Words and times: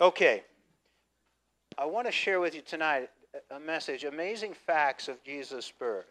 Okay. 0.00 0.42
I 1.78 1.84
want 1.84 2.08
to 2.08 2.12
share 2.12 2.40
with 2.40 2.52
you 2.52 2.62
tonight 2.62 3.10
a 3.52 3.60
message 3.60 4.02
Amazing 4.02 4.54
Facts 4.54 5.06
of 5.06 5.22
Jesus' 5.22 5.72
Birth. 5.78 6.10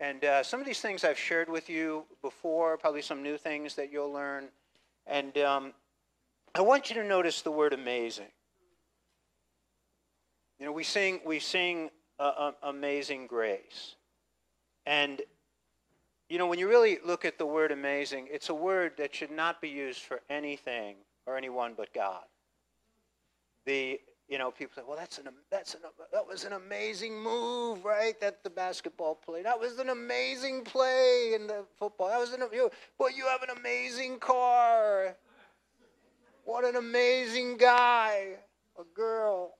And 0.00 0.24
uh, 0.24 0.42
some 0.42 0.58
of 0.58 0.66
these 0.66 0.80
things 0.80 1.04
I've 1.04 1.18
shared 1.18 1.48
with 1.48 1.70
you 1.70 2.06
before, 2.22 2.76
probably 2.76 3.02
some 3.02 3.22
new 3.22 3.36
things 3.36 3.76
that 3.76 3.92
you'll 3.92 4.12
learn. 4.12 4.48
And 5.06 5.38
um, 5.38 5.74
I 6.52 6.62
want 6.62 6.90
you 6.90 6.96
to 6.96 7.04
notice 7.04 7.42
the 7.42 7.52
word 7.52 7.72
amazing. 7.72 8.32
You 10.58 10.66
know, 10.66 10.72
we 10.72 10.82
sing, 10.82 11.20
we 11.24 11.38
sing 11.38 11.90
uh, 12.18 12.32
uh, 12.36 12.52
Amazing 12.64 13.28
Grace. 13.28 13.94
And, 14.86 15.22
you 16.28 16.38
know, 16.38 16.48
when 16.48 16.58
you 16.58 16.68
really 16.68 16.98
look 17.06 17.24
at 17.24 17.38
the 17.38 17.46
word 17.46 17.70
amazing, 17.70 18.26
it's 18.28 18.48
a 18.48 18.54
word 18.54 18.94
that 18.98 19.14
should 19.14 19.30
not 19.30 19.60
be 19.60 19.68
used 19.68 20.00
for 20.00 20.20
anything 20.28 20.96
or 21.26 21.36
anyone 21.36 21.74
but 21.76 21.94
God. 21.94 22.24
The, 23.66 24.00
you 24.28 24.38
know, 24.38 24.50
people 24.50 24.72
say, 24.76 24.82
well, 24.86 24.96
that's 24.96 25.18
an, 25.18 25.28
that's 25.50 25.74
an, 25.74 25.80
that 26.12 26.26
was 26.26 26.44
an 26.44 26.52
amazing 26.52 27.20
move, 27.20 27.84
right? 27.84 28.18
That 28.20 28.42
the 28.42 28.50
basketball 28.50 29.14
play. 29.14 29.42
That 29.42 29.58
was 29.58 29.78
an 29.78 29.88
amazing 29.88 30.64
play 30.64 31.32
in 31.34 31.46
the 31.46 31.64
football. 31.78 32.08
That 32.08 32.20
was 32.20 32.32
an, 32.32 32.42
you, 32.52 32.70
well, 32.98 33.10
you 33.10 33.26
have 33.26 33.42
an 33.42 33.56
amazing 33.58 34.18
car. 34.18 35.16
What 36.44 36.64
an 36.64 36.76
amazing 36.76 37.58
guy, 37.58 38.36
a 38.78 38.82
girl. 38.94 39.54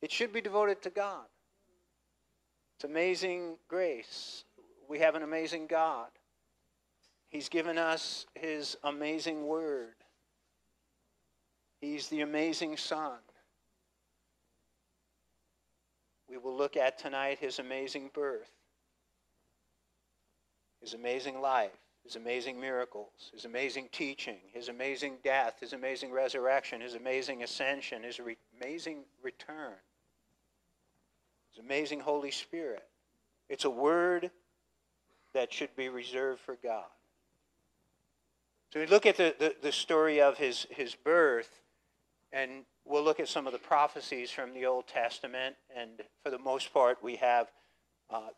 It 0.00 0.12
should 0.12 0.32
be 0.32 0.40
devoted 0.40 0.82
to 0.82 0.90
God. 0.90 1.26
It's 2.76 2.84
amazing 2.84 3.56
grace. 3.68 4.44
We 4.88 5.00
have 5.00 5.16
an 5.16 5.22
amazing 5.22 5.66
God. 5.66 6.08
He's 7.28 7.48
given 7.48 7.76
us 7.76 8.26
His 8.34 8.76
amazing 8.84 9.46
word. 9.46 9.94
He's 11.80 12.08
the 12.08 12.22
amazing 12.22 12.76
Son. 12.76 13.18
We 16.28 16.36
will 16.36 16.56
look 16.56 16.76
at 16.76 16.98
tonight 16.98 17.38
His 17.38 17.58
amazing 17.58 18.10
birth, 18.12 18.50
His 20.80 20.94
amazing 20.94 21.40
life, 21.40 21.70
His 22.04 22.16
amazing 22.16 22.60
miracles, 22.60 23.30
His 23.32 23.44
amazing 23.44 23.88
teaching, 23.92 24.38
His 24.52 24.68
amazing 24.68 25.18
death, 25.24 25.60
His 25.60 25.72
amazing 25.72 26.12
resurrection, 26.12 26.80
His 26.80 26.94
amazing 26.94 27.42
ascension, 27.42 28.02
His 28.02 28.20
re- 28.20 28.36
amazing 28.60 29.04
return. 29.22 29.74
His 31.50 31.64
amazing 31.64 32.00
Holy 32.00 32.30
Spirit. 32.30 32.84
It's 33.48 33.64
a 33.64 33.70
word 33.70 34.30
that 35.32 35.52
should 35.52 35.74
be 35.76 35.88
reserved 35.88 36.40
for 36.40 36.56
God. 36.62 36.84
So 38.72 38.80
we 38.80 38.86
look 38.86 39.06
at 39.06 39.16
the, 39.16 39.34
the, 39.38 39.54
the, 39.62 39.72
story 39.72 40.20
of 40.20 40.36
his, 40.36 40.66
his 40.70 40.94
birth, 40.94 41.48
and 42.32 42.64
we'll 42.84 43.02
look 43.02 43.20
at 43.20 43.28
some 43.28 43.46
of 43.46 43.52
the 43.52 43.58
prophecies 43.58 44.30
from 44.30 44.52
the 44.52 44.66
Old 44.66 44.86
Testament. 44.86 45.56
And 45.76 46.02
for 46.22 46.30
the 46.30 46.38
most 46.38 46.72
part, 46.72 47.02
we 47.02 47.16
have, 47.16 47.48
uh, 48.10 48.28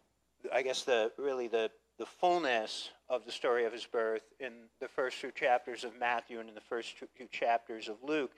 I 0.52 0.62
guess, 0.62 0.82
the 0.82 1.12
really 1.18 1.48
the, 1.48 1.70
the 1.98 2.06
fullness 2.06 2.90
of 3.08 3.24
the 3.24 3.32
story 3.32 3.64
of 3.64 3.72
his 3.72 3.84
birth 3.84 4.22
in 4.38 4.52
the 4.80 4.88
first 4.88 5.20
two 5.20 5.30
chapters 5.32 5.84
of 5.84 5.98
Matthew 5.98 6.40
and 6.40 6.48
in 6.48 6.54
the 6.54 6.60
first 6.60 6.94
two 6.98 7.26
chapters 7.30 7.88
of 7.88 7.96
Luke. 8.02 8.32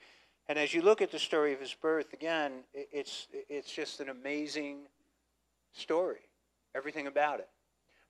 And 0.47 0.59
as 0.59 0.73
you 0.73 0.81
look 0.81 1.01
at 1.01 1.11
the 1.11 1.19
story 1.19 1.53
of 1.53 1.59
his 1.59 1.73
birth, 1.73 2.11
again, 2.13 2.51
it's, 2.73 3.27
it's 3.31 3.71
just 3.71 3.99
an 4.01 4.09
amazing 4.09 4.79
story, 5.71 6.19
everything 6.75 7.07
about 7.07 7.39
it. 7.39 7.47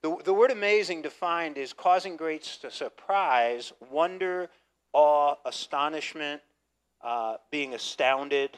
The, 0.02 0.18
the 0.26 0.34
word 0.34 0.52
amazing 0.52 1.04
defined 1.04 1.58
is 1.58 1.74
causing 1.74 2.18
great 2.18 2.44
surprise, 2.44 3.72
wonder, 3.92 4.50
awe, 4.94 5.36
astonishment, 5.46 6.42
uh, 7.04 7.38
being 7.52 7.74
astounded. 7.74 8.58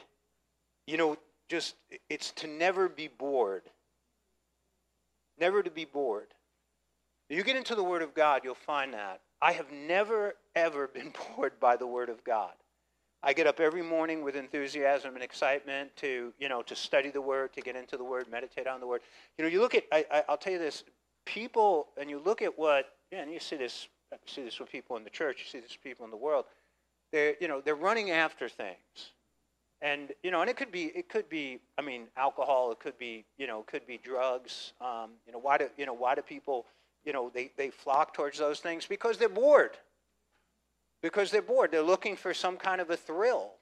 You 0.86 0.96
know, 0.96 1.16
just, 1.48 1.74
it's 2.08 2.30
to 2.32 2.46
never 2.46 2.88
be 2.88 3.08
bored. 3.08 3.62
Never 5.38 5.62
to 5.62 5.70
be 5.70 5.84
bored. 5.84 6.28
You 7.28 7.42
get 7.42 7.56
into 7.56 7.74
the 7.74 7.82
Word 7.82 8.02
of 8.02 8.14
God, 8.14 8.42
you'll 8.44 8.54
find 8.54 8.94
that. 8.94 9.20
I 9.42 9.52
have 9.52 9.70
never, 9.72 10.34
ever 10.54 10.88
been 10.94 11.12
bored 11.36 11.58
by 11.60 11.76
the 11.76 11.86
Word 11.86 12.08
of 12.08 12.22
God. 12.24 12.52
I 13.22 13.32
get 13.32 13.46
up 13.46 13.58
every 13.58 13.82
morning 13.82 14.22
with 14.22 14.36
enthusiasm 14.36 15.14
and 15.14 15.24
excitement 15.24 15.90
to, 15.96 16.32
you 16.38 16.48
know, 16.48 16.62
to 16.62 16.76
study 16.76 17.10
the 17.10 17.20
Word, 17.20 17.52
to 17.54 17.60
get 17.60 17.74
into 17.74 17.96
the 17.96 18.04
Word, 18.04 18.26
meditate 18.30 18.66
on 18.66 18.78
the 18.78 18.86
Word. 18.86 19.00
You 19.36 19.44
know, 19.44 19.50
you 19.50 19.60
look 19.60 19.74
at, 19.74 19.84
I, 19.90 20.22
will 20.28 20.36
tell 20.36 20.52
you 20.52 20.58
this, 20.58 20.84
people, 21.24 21.88
and 21.98 22.08
you 22.08 22.20
look 22.24 22.40
at 22.42 22.56
what, 22.56 22.92
yeah, 23.10 23.22
and 23.22 23.32
you 23.32 23.40
see 23.40 23.56
this, 23.56 23.88
see 24.26 24.44
this 24.44 24.60
with 24.60 24.70
people 24.70 24.96
in 24.96 25.02
the 25.02 25.10
church, 25.10 25.38
you 25.40 25.44
see 25.46 25.58
this 25.58 25.72
with 25.72 25.82
people 25.82 26.04
in 26.04 26.10
the 26.10 26.16
world. 26.16 26.44
They're, 27.16 27.34
you 27.40 27.48
know, 27.48 27.62
they're 27.62 27.74
running 27.74 28.10
after 28.10 28.46
things. 28.46 29.12
And, 29.80 30.12
you 30.22 30.30
know, 30.30 30.42
and 30.42 30.50
it 30.50 30.56
could 30.58 30.70
be, 30.70 30.84
it 30.94 31.08
could 31.08 31.30
be, 31.30 31.60
I 31.78 31.80
mean, 31.82 32.08
alcohol, 32.14 32.72
it 32.72 32.78
could 32.78 32.98
be, 32.98 33.24
you 33.38 33.46
know, 33.46 33.60
it 33.60 33.66
could 33.66 33.86
be 33.86 33.96
drugs. 33.96 34.74
Um, 34.82 35.12
you 35.26 35.32
know, 35.32 35.38
why 35.38 35.56
do, 35.56 35.68
you 35.78 35.86
know, 35.86 35.94
why 35.94 36.14
do 36.14 36.20
people, 36.20 36.66
you 37.06 37.14
know, 37.14 37.30
they, 37.32 37.52
they 37.56 37.70
flock 37.70 38.12
towards 38.12 38.38
those 38.38 38.60
things? 38.60 38.84
Because 38.84 39.16
they're 39.16 39.30
bored 39.30 39.78
because 41.00 41.30
they're 41.30 41.40
bored. 41.40 41.70
They're 41.70 41.80
looking 41.82 42.16
for 42.16 42.34
some 42.34 42.58
kind 42.58 42.80
of 42.80 42.90
a 42.90 42.96
thrill. 42.98 43.52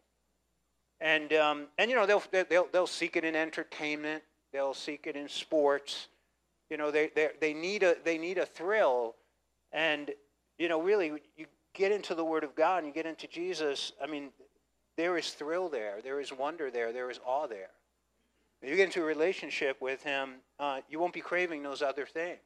And, 1.00 1.32
um, 1.34 1.66
and 1.78 1.88
you 1.88 1.96
know, 1.96 2.06
they'll, 2.06 2.22
they'll, 2.48 2.66
they'll 2.72 2.86
seek 2.88 3.14
it 3.16 3.24
in 3.24 3.36
entertainment. 3.36 4.24
They'll 4.52 4.74
seek 4.74 5.06
it 5.06 5.14
in 5.14 5.28
sports. 5.28 6.08
You 6.70 6.76
know, 6.76 6.90
they, 6.90 7.10
they, 7.14 7.28
they, 7.40 7.54
need 7.54 7.84
a, 7.84 7.96
they 8.02 8.18
need 8.18 8.38
a 8.38 8.46
thrill. 8.46 9.14
And, 9.72 10.10
you 10.58 10.68
know, 10.68 10.80
really, 10.80 11.12
you 11.36 11.46
get 11.74 11.92
into 11.92 12.14
the 12.14 12.24
Word 12.24 12.44
of 12.44 12.54
God 12.54 12.78
and 12.78 12.86
you 12.86 12.92
get 12.92 13.06
into 13.06 13.26
Jesus, 13.26 13.92
I 14.02 14.06
mean, 14.06 14.30
there 14.96 15.18
is 15.18 15.30
thrill 15.30 15.68
there. 15.68 15.96
There 16.02 16.20
is 16.20 16.32
wonder 16.32 16.70
there. 16.70 16.92
There 16.92 17.10
is 17.10 17.20
awe 17.26 17.46
there. 17.46 17.70
If 18.62 18.70
you 18.70 18.76
get 18.76 18.86
into 18.86 19.02
a 19.02 19.04
relationship 19.04 19.80
with 19.80 20.02
Him, 20.02 20.36
uh, 20.58 20.80
you 20.88 20.98
won't 20.98 21.12
be 21.12 21.20
craving 21.20 21.62
those 21.62 21.82
other 21.82 22.06
things. 22.06 22.38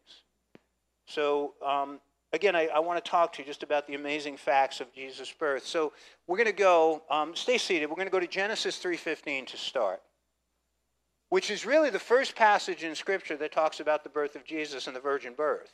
So, 1.07 1.55
um, 1.65 2.01
again, 2.33 2.57
I, 2.57 2.67
I 2.67 2.81
want 2.81 3.03
to 3.03 3.09
talk 3.09 3.33
to 3.35 3.43
you 3.43 3.47
just 3.47 3.63
about 3.63 3.87
the 3.87 3.95
amazing 3.95 4.37
facts 4.37 4.81
of 4.81 4.93
Jesus' 4.93 5.33
birth. 5.33 5.67
So 5.67 5.93
we're 6.27 6.37
going 6.37 6.47
to 6.47 6.53
go, 6.53 7.03
um, 7.11 7.37
stay 7.37 7.59
seated. 7.59 7.89
We're 7.89 7.97
going 7.97 8.09
to 8.09 8.13
go 8.13 8.21
to 8.21 8.27
Genesis 8.27 8.83
3.15 8.83 9.47
to 9.49 9.57
start, 9.57 10.03
which 11.29 11.51
is 11.51 11.65
really 11.65 11.91
the 11.91 11.99
first 11.99 12.35
passage 12.35 12.83
in 12.83 12.95
Scripture 12.95 13.37
that 13.37 13.53
talks 13.53 13.81
about 13.81 14.03
the 14.03 14.11
birth 14.11 14.35
of 14.35 14.45
Jesus 14.45 14.87
and 14.87 14.97
the 14.97 15.01
virgin 15.01 15.35
birth. 15.35 15.73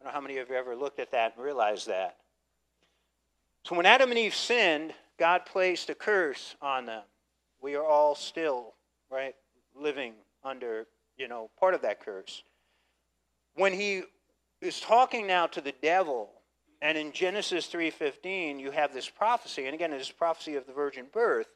I 0.00 0.04
don't 0.04 0.12
know 0.12 0.14
how 0.14 0.22
many 0.22 0.38
of 0.38 0.48
you 0.48 0.56
ever 0.56 0.74
looked 0.74 1.00
at 1.00 1.12
that 1.12 1.34
and 1.36 1.44
realized 1.44 1.86
that. 1.88 2.16
So 3.64 3.74
when 3.74 3.86
Adam 3.86 4.10
and 4.10 4.18
Eve 4.18 4.34
sinned, 4.34 4.94
God 5.18 5.46
placed 5.46 5.90
a 5.90 5.94
curse 5.94 6.54
on 6.60 6.86
them. 6.86 7.02
We 7.60 7.76
are 7.76 7.84
all 7.84 8.14
still, 8.14 8.74
right, 9.10 9.34
living 9.74 10.14
under, 10.42 10.86
you 11.16 11.28
know, 11.28 11.50
part 11.58 11.74
of 11.74 11.82
that 11.82 12.00
curse. 12.00 12.42
When 13.54 13.72
he 13.72 14.02
is 14.64 14.80
talking 14.80 15.26
now 15.26 15.46
to 15.48 15.60
the 15.60 15.74
devil. 15.82 16.30
And 16.82 16.98
in 16.98 17.12
Genesis 17.12 17.66
3:15, 17.68 18.58
you 18.58 18.70
have 18.70 18.92
this 18.92 19.08
prophecy, 19.08 19.66
and 19.66 19.74
again, 19.74 19.92
it 19.92 20.00
is 20.00 20.10
a 20.10 20.14
prophecy 20.14 20.56
of 20.56 20.66
the 20.66 20.72
virgin 20.72 21.06
birth. 21.06 21.48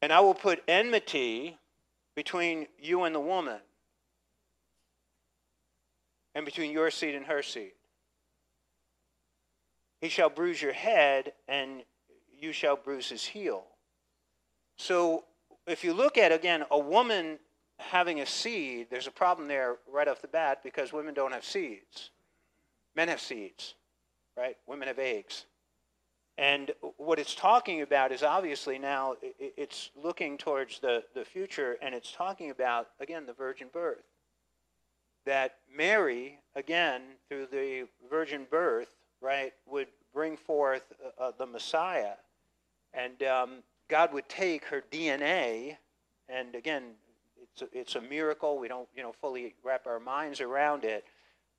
And 0.00 0.12
I 0.12 0.20
will 0.20 0.34
put 0.34 0.62
enmity 0.68 1.58
between 2.14 2.66
you 2.78 3.04
and 3.04 3.14
the 3.14 3.20
woman, 3.20 3.60
and 6.34 6.44
between 6.44 6.70
your 6.70 6.90
seed 6.90 7.14
and 7.14 7.26
her 7.26 7.42
seed. 7.42 7.72
He 10.00 10.08
shall 10.08 10.30
bruise 10.30 10.62
your 10.62 10.72
head, 10.72 11.32
and 11.48 11.82
you 12.38 12.52
shall 12.52 12.76
bruise 12.76 13.08
his 13.08 13.24
heel. 13.24 13.64
So, 14.76 15.24
if 15.66 15.84
you 15.84 15.92
look 15.92 16.16
at 16.16 16.32
again 16.32 16.64
a 16.70 16.78
woman 16.78 17.38
having 17.78 18.20
a 18.20 18.26
seed, 18.26 18.88
there's 18.90 19.06
a 19.06 19.10
problem 19.12 19.48
there 19.48 19.76
right 19.90 20.08
off 20.08 20.22
the 20.22 20.28
bat 20.28 20.62
because 20.62 20.92
women 20.92 21.14
don't 21.14 21.32
have 21.32 21.44
seeds. 21.44 22.10
Men 22.94 23.08
have 23.08 23.20
seeds, 23.20 23.74
right? 24.36 24.56
Women 24.66 24.88
have 24.88 24.98
eggs. 24.98 25.46
And 26.38 26.70
what 26.96 27.18
it's 27.18 27.34
talking 27.34 27.82
about 27.82 28.12
is 28.12 28.22
obviously 28.22 28.78
now 28.78 29.16
it's 29.38 29.90
looking 29.94 30.38
towards 30.38 30.78
the, 30.78 31.04
the 31.14 31.24
future 31.24 31.76
and 31.82 31.94
it's 31.94 32.12
talking 32.12 32.50
about, 32.50 32.88
again, 32.98 33.26
the 33.26 33.34
virgin 33.34 33.68
birth. 33.70 34.04
That 35.26 35.56
Mary, 35.74 36.38
again, 36.54 37.02
through 37.28 37.48
the 37.52 37.88
virgin 38.08 38.46
birth, 38.50 38.88
right, 39.20 39.52
would 39.66 39.88
bring 40.12 40.36
forth 40.36 40.84
uh, 41.04 41.24
uh 41.24 41.32
the 41.38 41.46
Messiah. 41.46 42.14
And 42.92 43.22
um, 43.22 43.50
God 43.88 44.12
would 44.12 44.28
take 44.28 44.64
her 44.66 44.82
DNA, 44.90 45.76
and 46.28 46.54
again, 46.54 46.94
it's 47.52 47.62
a, 47.62 47.78
it's 47.78 47.94
a 47.96 48.00
miracle. 48.00 48.58
We 48.58 48.68
don't, 48.68 48.88
you 48.94 49.02
know, 49.02 49.12
fully 49.12 49.54
wrap 49.64 49.86
our 49.86 50.00
minds 50.00 50.40
around 50.40 50.84
it. 50.84 51.04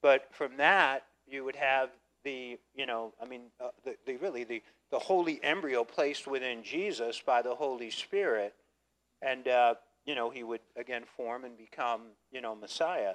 But 0.02 0.28
from 0.32 0.58
that, 0.58 1.04
you 1.28 1.44
would 1.44 1.56
have 1.56 1.90
the, 2.24 2.58
you 2.76 2.86
know, 2.86 3.14
I 3.22 3.26
mean, 3.26 3.44
uh, 3.60 3.70
the, 3.84 3.96
the 4.06 4.18
really 4.18 4.44
the, 4.44 4.62
the 4.92 5.00
holy 5.00 5.40
embryo 5.44 5.84
placed 5.84 6.28
within 6.28 6.64
Jesus 6.64 7.22
by 7.26 7.42
the 7.42 7.56
Holy 7.56 7.90
Spirit. 7.90 8.54
And, 9.22 9.48
uh, 9.48 9.76
you 10.06 10.16
know, 10.16 10.30
he 10.30 10.44
would 10.44 10.62
again 10.76 11.04
form 11.18 11.46
and 11.46 11.58
become, 11.58 12.02
you 12.32 12.42
know, 12.42 12.56
Messiah. 12.56 13.14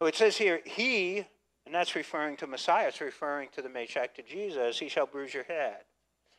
So 0.00 0.06
it 0.06 0.14
says 0.14 0.36
here, 0.36 0.60
he, 0.64 1.24
and 1.66 1.74
that's 1.74 1.96
referring 1.96 2.36
to 2.36 2.46
Messiah, 2.46 2.88
it's 2.88 3.00
referring 3.00 3.48
to 3.52 3.60
the 3.60 3.68
Mashiach 3.68 4.14
to 4.14 4.22
Jesus, 4.22 4.78
he 4.78 4.88
shall 4.88 5.06
bruise 5.06 5.34
your 5.34 5.44
head. 5.44 5.78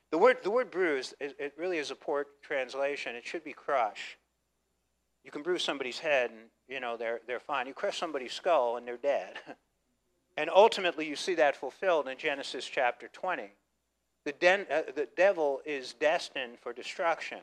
The 0.10 0.18
word, 0.18 0.38
the 0.42 0.50
word 0.50 0.72
bruise, 0.72 1.14
it, 1.20 1.54
really 1.58 1.80
is 1.80 1.92
a 1.92 1.96
poor 1.96 2.28
translation. 2.42 3.14
It 3.14 3.26
should 3.26 3.44
be 3.44 3.52
crush. 3.52 4.18
You 5.26 5.32
can 5.32 5.44
bruise 5.44 5.64
somebody's 5.64 6.00
head 6.00 6.32
and, 6.32 6.40
you 6.70 6.80
know, 6.80 6.96
they're, 6.96 7.20
they're 7.28 7.42
fine. 7.42 7.68
You 7.68 7.74
crush 7.74 8.00
somebody's 8.00 8.32
skull 8.32 8.78
and 8.78 8.88
they're 8.88 8.96
dead. 8.96 9.34
and 10.38 10.50
ultimately, 10.50 11.06
you 11.06 11.18
see 11.18 11.36
that 11.36 11.58
fulfilled 11.58 12.08
in 12.08 12.18
Genesis 12.18 12.66
chapter 12.66 13.10
20. 13.10 13.52
The, 14.24 14.32
den, 14.32 14.66
uh, 14.72 14.84
the 14.96 15.10
devil 15.18 15.60
is 15.66 15.94
destined 15.94 16.58
for 16.60 16.72
destruction. 16.72 17.40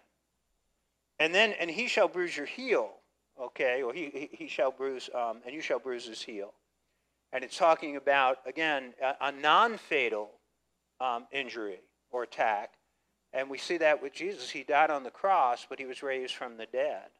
And 1.18 1.34
then, 1.34 1.52
and 1.60 1.70
he 1.70 1.86
shall 1.86 2.08
bruise 2.08 2.34
your 2.34 2.46
heel, 2.46 2.92
okay, 3.38 3.82
or 3.82 3.92
he, 3.92 4.06
he, 4.06 4.30
he 4.32 4.48
shall 4.48 4.70
bruise, 4.70 5.10
um, 5.14 5.42
and 5.44 5.54
you 5.54 5.60
shall 5.60 5.78
bruise 5.78 6.06
his 6.06 6.22
heel. 6.22 6.54
And 7.34 7.42
it's 7.42 7.58
talking 7.58 7.96
about, 7.96 8.38
again, 8.46 8.94
a, 9.02 9.28
a 9.28 9.32
non 9.32 9.76
fatal 9.76 10.30
um, 11.00 11.26
injury 11.32 11.80
or 12.12 12.22
attack. 12.22 12.74
And 13.32 13.50
we 13.50 13.58
see 13.58 13.76
that 13.78 14.00
with 14.00 14.14
Jesus. 14.14 14.48
He 14.48 14.62
died 14.62 14.90
on 14.90 15.02
the 15.02 15.10
cross, 15.10 15.66
but 15.68 15.80
he 15.80 15.84
was 15.84 16.02
raised 16.02 16.34
from 16.34 16.56
the 16.56 16.66
dead. 16.66 17.10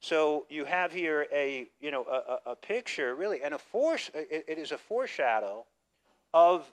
So 0.00 0.46
you 0.48 0.64
have 0.64 0.92
here 0.92 1.26
a 1.32 1.68
you 1.80 1.90
know 1.90 2.04
a, 2.04 2.50
a 2.50 2.56
picture 2.56 3.14
really, 3.14 3.42
and 3.42 3.54
a 3.54 3.58
force. 3.58 4.10
It, 4.14 4.44
it 4.48 4.58
is 4.58 4.72
a 4.72 4.78
foreshadow 4.78 5.64
of 6.34 6.70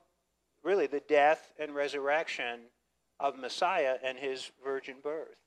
really 0.64 0.88
the 0.88 1.02
death 1.08 1.54
and 1.60 1.74
resurrection 1.74 2.62
of 3.20 3.38
Messiah 3.38 3.96
and 4.04 4.18
his 4.18 4.52
virgin 4.64 4.96
birth. 5.04 5.38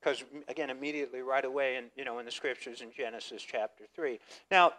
Because 0.00 0.24
again, 0.48 0.70
immediately 0.70 1.20
right 1.20 1.44
away, 1.44 1.76
in 1.76 1.84
you 1.96 2.04
know 2.04 2.18
in 2.18 2.26
the 2.26 2.32
scriptures 2.32 2.80
in 2.80 2.90
Genesis 2.96 3.42
chapter 3.42 3.84
three. 3.94 4.18
Now, 4.50 4.72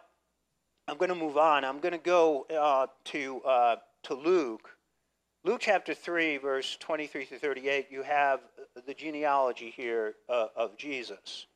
I'm 0.88 0.98
going 0.98 1.08
to 1.08 1.16
move 1.16 1.36
on. 1.36 1.64
I'm 1.64 1.80
going 1.80 1.92
to 1.92 1.98
go 1.98 2.46
uh, 2.48 2.86
to 3.06 3.40
uh, 3.42 3.76
to 4.04 4.14
Luke. 4.14 4.70
Luke 5.44 5.60
chapter 5.60 5.94
3, 5.94 6.38
verse 6.38 6.76
23 6.80 7.26
to 7.26 7.38
38, 7.38 7.86
you 7.90 8.02
have 8.02 8.40
the 8.86 8.94
genealogy 8.94 9.70
here 9.70 10.14
uh, 10.28 10.46
of 10.56 10.76
Jesus. 10.76 11.46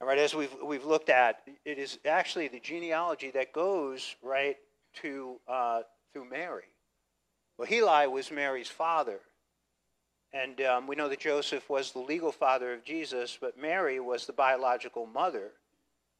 All 0.00 0.08
right, 0.08 0.18
as 0.18 0.34
we've, 0.34 0.54
we've 0.64 0.84
looked 0.84 1.08
at, 1.08 1.42
it 1.64 1.78
is 1.78 1.98
actually 2.04 2.48
the 2.48 2.58
genealogy 2.58 3.30
that 3.32 3.52
goes 3.52 4.16
right 4.22 4.56
to 5.02 5.40
uh, 5.48 5.82
through 6.12 6.28
Mary. 6.28 6.64
Well, 7.58 7.68
Heli 7.68 8.06
was 8.08 8.30
Mary's 8.30 8.68
father. 8.68 9.20
And 10.32 10.60
um, 10.60 10.86
we 10.86 10.94
know 10.94 11.08
that 11.08 11.20
Joseph 11.20 11.68
was 11.70 11.92
the 11.92 12.00
legal 12.00 12.32
father 12.32 12.72
of 12.74 12.84
Jesus, 12.84 13.38
but 13.40 13.58
Mary 13.58 13.98
was 13.98 14.26
the 14.26 14.32
biological 14.32 15.06
mother 15.06 15.52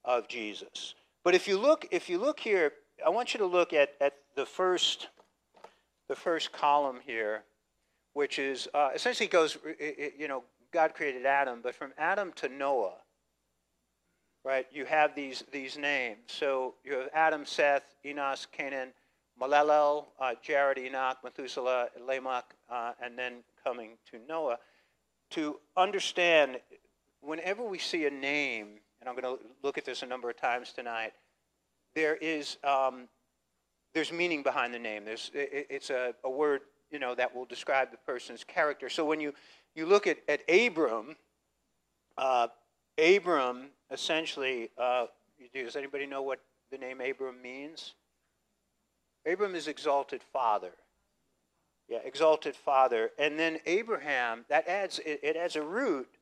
of 0.04 0.28
Jesus. 0.28 0.94
But 1.24 1.34
if 1.34 1.48
you 1.48 1.58
look, 1.58 1.86
if 1.90 2.08
you 2.08 2.18
look 2.18 2.40
here, 2.40 2.72
I 3.04 3.10
want 3.10 3.34
you 3.34 3.38
to 3.38 3.46
look 3.46 3.72
at, 3.72 3.90
at 4.00 4.14
the 4.34 4.46
first 4.46 5.08
the 6.08 6.16
first 6.16 6.52
column 6.52 7.00
here, 7.04 7.44
which 8.14 8.38
is 8.38 8.68
uh, 8.74 8.90
essentially 8.94 9.28
goes, 9.28 9.58
you 10.18 10.26
know, 10.26 10.42
God 10.72 10.94
created 10.94 11.26
Adam, 11.26 11.60
but 11.62 11.74
from 11.74 11.92
Adam 11.98 12.32
to 12.36 12.48
Noah, 12.48 12.96
right? 14.44 14.66
You 14.72 14.84
have 14.86 15.14
these 15.14 15.44
these 15.52 15.76
names. 15.76 16.18
So 16.26 16.74
you 16.84 16.94
have 16.94 17.08
Adam, 17.12 17.44
Seth, 17.44 17.84
Enos, 18.04 18.46
Cainan, 18.56 18.88
Mahalalel, 19.40 20.06
uh, 20.18 20.32
Jared, 20.42 20.78
Enoch, 20.78 21.18
Methuselah, 21.22 21.88
Lamech, 22.06 22.44
uh, 22.70 22.92
and 23.02 23.18
then 23.18 23.44
coming 23.64 23.90
to 24.10 24.18
Noah. 24.28 24.58
To 25.30 25.60
understand, 25.76 26.58
whenever 27.20 27.62
we 27.62 27.78
see 27.78 28.06
a 28.06 28.10
name, 28.10 28.80
and 29.08 29.16
I'm 29.16 29.22
going 29.22 29.38
to 29.38 29.44
look 29.62 29.78
at 29.78 29.84
this 29.84 30.02
a 30.02 30.06
number 30.06 30.28
of 30.28 30.36
times 30.36 30.72
tonight, 30.72 31.12
there 31.94 32.16
is 32.16 32.58
um, 32.64 33.08
there's 33.94 34.12
meaning 34.12 34.42
behind 34.42 34.74
the 34.74 34.78
name. 34.78 35.04
There's 35.04 35.30
it, 35.34 35.66
it's 35.70 35.90
a, 35.90 36.14
a 36.24 36.30
word 36.30 36.60
you 36.90 36.98
know 36.98 37.14
that 37.14 37.34
will 37.34 37.44
describe 37.44 37.90
the 37.90 37.96
person's 37.98 38.44
character. 38.44 38.88
So 38.88 39.04
when 39.04 39.20
you 39.20 39.32
you 39.74 39.86
look 39.86 40.06
at 40.06 40.18
at 40.28 40.42
Abram, 40.48 41.16
uh, 42.16 42.48
Abram 42.98 43.68
essentially, 43.90 44.70
uh, 44.76 45.06
does 45.54 45.76
anybody 45.76 46.06
know 46.06 46.22
what 46.22 46.40
the 46.70 46.78
name 46.78 47.00
Abram 47.00 47.40
means? 47.40 47.94
Abram 49.26 49.54
is 49.54 49.68
exalted 49.68 50.22
father. 50.22 50.72
Yeah, 51.88 51.98
exalted 52.04 52.54
father. 52.54 53.10
And 53.18 53.38
then 53.38 53.60
Abraham, 53.64 54.44
that 54.50 54.68
adds, 54.68 54.98
it, 54.98 55.20
it 55.22 55.36
adds 55.36 55.56
a 55.56 55.62
root 55.62 56.17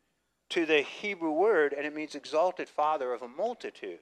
to 0.51 0.67
the 0.67 0.81
Hebrew 0.81 1.33
word, 1.33 1.73
and 1.73 1.87
it 1.87 1.95
means 1.95 2.15
exalted 2.15 2.69
father 2.69 3.13
of 3.13 3.23
a 3.23 3.29
multitude. 3.29 3.99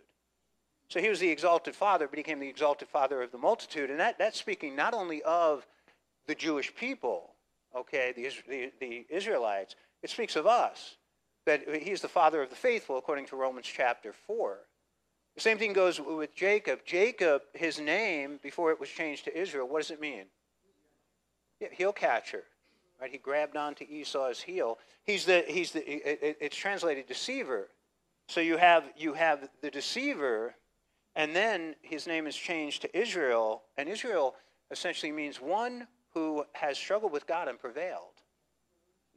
So 0.88 1.00
he 1.00 1.08
was 1.08 1.20
the 1.20 1.31
exalted 1.31 1.75
father, 1.75 2.06
but 2.06 2.19
he 2.19 2.23
became 2.23 2.41
the 2.41 2.49
exalted 2.49 2.88
father 2.88 3.23
of 3.23 3.32
the 3.32 3.38
multitude. 3.38 3.91
And 3.91 3.99
that, 4.00 4.19
that's 4.19 4.38
speaking 4.38 4.76
not 4.76 4.94
only 4.94 5.23
of 5.23 5.67
the 6.26 6.35
Jewish 6.35 6.75
people, 6.75 7.31
okay, 7.75 8.12
the, 8.14 8.31
the, 8.49 8.73
the 8.81 9.06
Israelites, 9.08 9.76
it 10.02 10.11
speaks 10.11 10.37
of 10.37 10.46
us 10.46 10.96
that 11.46 11.62
he's 11.82 12.00
the 12.00 12.08
father 12.08 12.43
of 12.43 12.50
the 12.50 12.56
faithful, 12.56 12.96
according 12.96 13.26
to 13.26 13.37
Romans 13.37 13.67
chapter 13.67 14.12
4. 14.12 14.58
The 15.35 15.41
same 15.41 15.58
thing 15.58 15.73
goes 15.73 16.00
with 16.00 16.35
Jacob. 16.35 16.81
Jacob, 16.87 17.43
his 17.52 17.79
name, 17.79 18.38
before 18.43 18.70
it 18.70 18.81
was 18.81 18.88
changed 18.88 19.25
to 19.25 19.37
Israel, 19.37 19.69
what 19.69 19.82
does 19.82 19.91
it 19.91 20.00
mean? 20.00 20.25
Yeah, 21.61 21.69
heel 21.73 21.93
catcher. 21.93 22.44
Right? 23.00 23.11
He 23.11 23.19
grabbed 23.19 23.56
onto 23.56 23.85
Esau's 23.85 24.41
heel. 24.41 24.79
He's 25.05 25.25
the, 25.25 25.44
he's 25.46 25.73
the, 25.73 25.81
it, 25.81 26.38
it's 26.41 26.56
translated 26.56 27.06
deceiver. 27.06 27.69
So 28.29 28.41
you 28.41 28.56
have, 28.56 28.85
you 28.96 29.14
have 29.14 29.49
the 29.61 29.70
deceiver, 29.70 30.55
and 31.14 31.35
then 31.37 31.75
his 31.82 32.06
name 32.06 32.26
is 32.26 32.37
changed 32.37 32.82
to 32.82 32.99
Israel, 32.99 33.62
and 33.76 33.88
Israel 33.88 34.35
essentially 34.70 35.12
means 35.12 35.41
one 35.41 35.87
who 36.14 36.44
has 36.52 36.79
struggled 36.79 37.12
with 37.12 37.26
God 37.26 37.49
and 37.49 37.58
prevailed. 37.58 38.14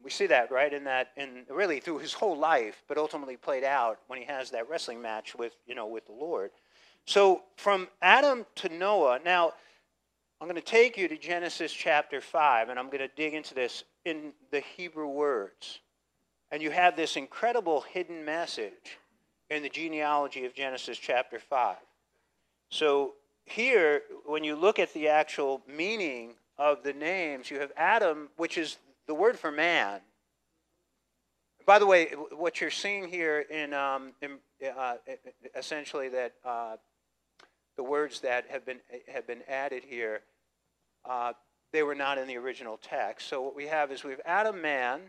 We 0.03 0.09
see 0.09 0.27
that, 0.27 0.51
right, 0.51 0.71
in 0.73 0.83
that, 0.83 1.11
in 1.15 1.43
really 1.49 1.79
through 1.79 1.99
his 1.99 2.13
whole 2.13 2.37
life, 2.37 2.83
but 2.87 2.97
ultimately 2.97 3.37
played 3.37 3.63
out 3.63 3.99
when 4.07 4.19
he 4.19 4.25
has 4.25 4.51
that 4.51 4.69
wrestling 4.69 5.01
match 5.01 5.35
with, 5.35 5.53
you 5.65 5.73
know, 5.73 5.87
with 5.87 6.05
the 6.05 6.11
Lord. 6.11 6.51
So 7.05 7.43
from 7.55 7.87
Adam 8.01 8.45
to 8.55 8.69
Noah, 8.69 9.19
now 9.23 9.53
I'm 10.39 10.47
going 10.47 10.55
to 10.55 10.61
take 10.61 10.97
you 10.97 11.07
to 11.07 11.17
Genesis 11.17 11.73
chapter 11.73 12.21
5, 12.21 12.69
and 12.69 12.77
I'm 12.77 12.87
going 12.87 12.99
to 12.99 13.07
dig 13.07 13.33
into 13.33 13.55
this 13.55 13.83
in 14.05 14.33
the 14.51 14.59
Hebrew 14.59 15.07
words. 15.07 15.79
And 16.51 16.61
you 16.61 16.69
have 16.69 16.95
this 16.95 17.15
incredible 17.15 17.81
hidden 17.81 18.23
message 18.23 18.99
in 19.49 19.63
the 19.63 19.69
genealogy 19.69 20.45
of 20.45 20.53
Genesis 20.53 20.99
chapter 20.99 21.39
5. 21.39 21.77
So 22.69 23.13
here, 23.45 24.03
when 24.25 24.43
you 24.43 24.55
look 24.55 24.77
at 24.77 24.93
the 24.93 25.07
actual 25.07 25.63
meaning 25.67 26.35
of 26.59 26.83
the 26.83 26.93
names, 26.93 27.49
you 27.49 27.59
have 27.59 27.71
Adam, 27.75 28.29
which 28.37 28.59
is 28.59 28.77
the 29.07 29.15
word 29.15 29.39
for 29.39 29.51
man. 29.51 30.01
By 31.65 31.79
the 31.79 31.87
way, 31.87 32.09
what 32.31 32.61
you're 32.61 32.69
seeing 32.69 33.07
here 33.07 33.39
in, 33.39 33.73
um, 33.73 34.13
in 34.21 34.37
uh, 34.77 34.95
essentially 35.55 36.09
that 36.09 36.33
uh, 36.45 36.75
the 37.77 37.83
words 37.83 38.19
that 38.21 38.45
have 38.49 38.65
been 38.65 38.79
have 39.07 39.25
been 39.25 39.43
added 39.47 39.83
here, 39.85 40.21
uh, 41.05 41.33
they 41.71 41.83
were 41.83 41.95
not 41.95 42.17
in 42.17 42.27
the 42.27 42.37
original 42.37 42.77
text. 42.77 43.29
So 43.29 43.41
what 43.41 43.55
we 43.55 43.67
have 43.67 43.91
is 43.91 44.03
we 44.03 44.11
have 44.11 44.21
Adam 44.25 44.61
man, 44.61 45.01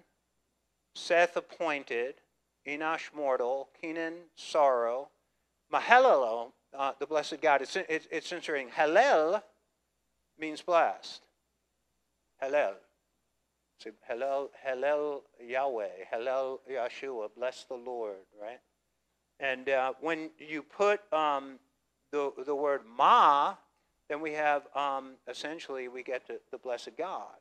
Seth 0.95 1.37
appointed, 1.37 2.15
Enosh 2.67 3.11
mortal, 3.15 3.71
Kenan 3.81 4.15
sorrow, 4.37 5.09
Mahalalel, 5.73 6.53
uh, 6.77 6.93
the 6.99 7.07
blessed 7.07 7.41
God. 7.41 7.63
It's, 7.63 7.77
it's, 7.77 8.07
it's 8.11 8.33
interesting. 8.33 8.69
Hallel 8.69 9.43
means 10.39 10.61
blessed. 10.63 11.23
Hallel. 12.43 12.75
So 13.79 13.91
Hallel, 14.11 14.49
Hallel 14.67 15.23
Yahweh, 15.41 15.89
Hallel 16.13 16.59
Yeshua, 16.71 17.29
bless 17.37 17.65
the 17.65 17.75
Lord, 17.75 18.17
right? 18.41 18.61
And 19.41 19.69
uh, 19.69 19.93
when 20.01 20.31
you 20.39 20.63
put 20.63 21.01
um, 21.13 21.61
the, 22.11 22.33
the 22.47 22.55
word 22.55 22.83
Ma, 22.97 23.55
then 24.09 24.21
we 24.21 24.33
have 24.33 24.63
um, 24.75 25.13
essentially 25.29 25.89
we 25.89 26.03
get 26.03 26.27
to 26.27 26.41
the 26.51 26.59
blessed 26.59 26.97
God. 26.97 27.37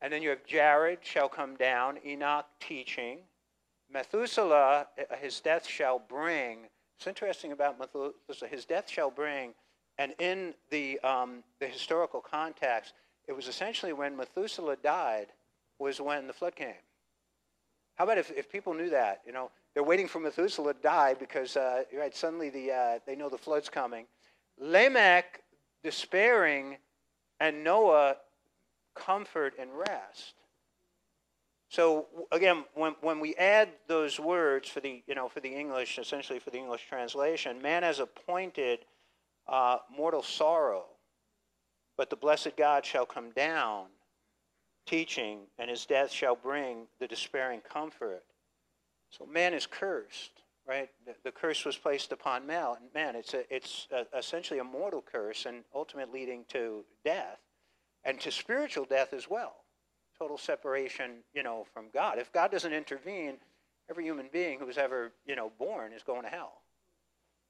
And 0.00 0.12
then 0.12 0.22
you 0.22 0.30
have 0.30 0.44
Jared 0.44 0.98
shall 1.02 1.28
come 1.28 1.54
down, 1.56 1.98
Enoch 2.04 2.46
teaching. 2.60 3.18
Methuselah, 3.92 4.86
uh, 4.98 5.16
his 5.16 5.40
death 5.40 5.66
shall 5.66 5.98
bring. 5.98 6.66
It's 6.96 7.06
interesting 7.06 7.52
about 7.52 7.78
Methuselah, 7.78 8.48
his 8.50 8.64
death 8.64 8.88
shall 8.88 9.10
bring. 9.10 9.54
And 9.98 10.14
in 10.18 10.54
the, 10.70 10.98
um, 11.00 11.44
the 11.60 11.66
historical 11.66 12.20
context, 12.20 12.94
it 13.28 13.32
was 13.32 13.46
essentially 13.46 13.92
when 13.92 14.16
Methuselah 14.16 14.76
died 14.82 15.28
was 15.78 16.00
when 16.00 16.26
the 16.26 16.32
flood 16.32 16.56
came. 16.56 16.74
How 17.94 18.04
about 18.04 18.18
if, 18.18 18.30
if 18.32 18.50
people 18.50 18.74
knew 18.74 18.90
that? 18.90 19.20
You 19.26 19.32
know, 19.32 19.50
they're 19.74 19.84
waiting 19.84 20.08
for 20.08 20.20
Methuselah 20.20 20.74
to 20.74 20.80
die 20.80 21.14
because 21.14 21.56
uh, 21.56 21.84
right, 21.96 22.14
suddenly 22.14 22.50
the, 22.50 22.70
uh, 22.70 22.98
they 23.06 23.16
know 23.16 23.28
the 23.28 23.38
flood's 23.38 23.68
coming. 23.68 24.06
Lamech 24.58 25.42
despairing 25.82 26.76
and 27.40 27.64
Noah 27.64 28.16
comfort 28.94 29.54
and 29.58 29.70
rest. 29.72 30.34
So 31.68 32.06
again, 32.30 32.64
when, 32.74 32.94
when 33.00 33.18
we 33.18 33.34
add 33.36 33.70
those 33.88 34.20
words 34.20 34.68
for 34.68 34.80
the 34.80 35.02
you 35.06 35.14
know 35.14 35.28
for 35.28 35.40
the 35.40 35.48
English, 35.48 35.98
essentially 35.98 36.38
for 36.38 36.50
the 36.50 36.58
English 36.58 36.86
translation, 36.86 37.62
man 37.62 37.82
has 37.82 37.98
appointed 37.98 38.80
uh, 39.48 39.78
mortal 39.90 40.22
sorrow, 40.22 40.84
but 41.96 42.10
the 42.10 42.16
blessed 42.16 42.56
God 42.58 42.84
shall 42.84 43.06
come 43.06 43.30
down, 43.30 43.86
teaching, 44.86 45.40
and 45.58 45.70
his 45.70 45.86
death 45.86 46.12
shall 46.12 46.36
bring 46.36 46.86
the 47.00 47.06
despairing 47.06 47.62
comfort. 47.62 48.22
So 49.16 49.26
man 49.26 49.52
is 49.52 49.66
cursed, 49.66 50.42
right? 50.66 50.88
The, 51.06 51.14
the 51.24 51.32
curse 51.32 51.64
was 51.64 51.76
placed 51.76 52.12
upon 52.12 52.46
man. 52.46 52.76
Man, 52.94 53.14
it's 53.14 53.34
a, 53.34 53.54
it's 53.54 53.86
a, 53.92 54.06
essentially 54.16 54.58
a 54.58 54.64
mortal 54.64 55.02
curse, 55.02 55.44
and 55.46 55.64
ultimately 55.74 56.20
leading 56.20 56.44
to 56.48 56.84
death, 57.04 57.38
and 58.04 58.18
to 58.20 58.30
spiritual 58.30 58.86
death 58.86 59.12
as 59.12 59.28
well. 59.28 59.56
Total 60.18 60.38
separation, 60.38 61.18
you 61.34 61.42
know, 61.42 61.66
from 61.74 61.86
God. 61.92 62.18
If 62.18 62.32
God 62.32 62.50
doesn't 62.50 62.72
intervene, 62.72 63.36
every 63.90 64.04
human 64.04 64.28
being 64.32 64.58
who 64.58 64.66
was 64.66 64.78
ever, 64.78 65.12
you 65.26 65.36
know, 65.36 65.52
born 65.58 65.92
is 65.92 66.02
going 66.02 66.22
to 66.22 66.28
hell. 66.28 66.62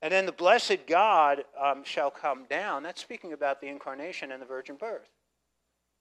And 0.01 0.13
then 0.13 0.27
the 0.27 0.33
blessed 0.33 0.87
God 0.89 1.45
um, 1.63 1.85
shall 1.85 2.11
come 2.11 2.45
down. 2.51 2.83
That's 2.83 3.01
speaking 3.01 3.33
about 3.33 3.61
the 3.61 3.69
incarnation 3.69 4.33
and 4.33 4.43
the 4.43 4.47
virgin 4.47 4.75
birth. 4.75 5.09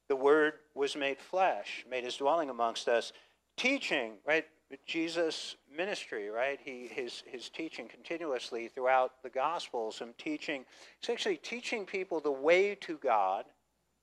The 0.10 0.16
Word 0.16 0.54
was 0.74 0.96
made 0.96 1.20
flesh, 1.20 1.86
made 1.90 2.04
his 2.04 2.18
dwelling 2.18 2.50
amongst 2.50 2.88
us, 2.88 3.14
teaching, 3.58 4.14
right? 4.26 4.46
Jesus' 4.86 5.56
ministry, 5.76 6.30
right? 6.30 6.60
He, 6.64 6.88
his, 6.88 7.24
his 7.26 7.50
teaching 7.50 7.88
continuously 7.88 8.68
throughout 8.68 9.14
the 9.24 9.30
Gospels, 9.30 10.00
him 10.00 10.14
teaching, 10.18 10.66
he's 11.00 11.10
actually 11.10 11.38
teaching 11.38 11.86
people 11.86 12.20
the 12.20 12.32
way 12.32 12.76
to 12.76 12.98
God, 12.98 13.46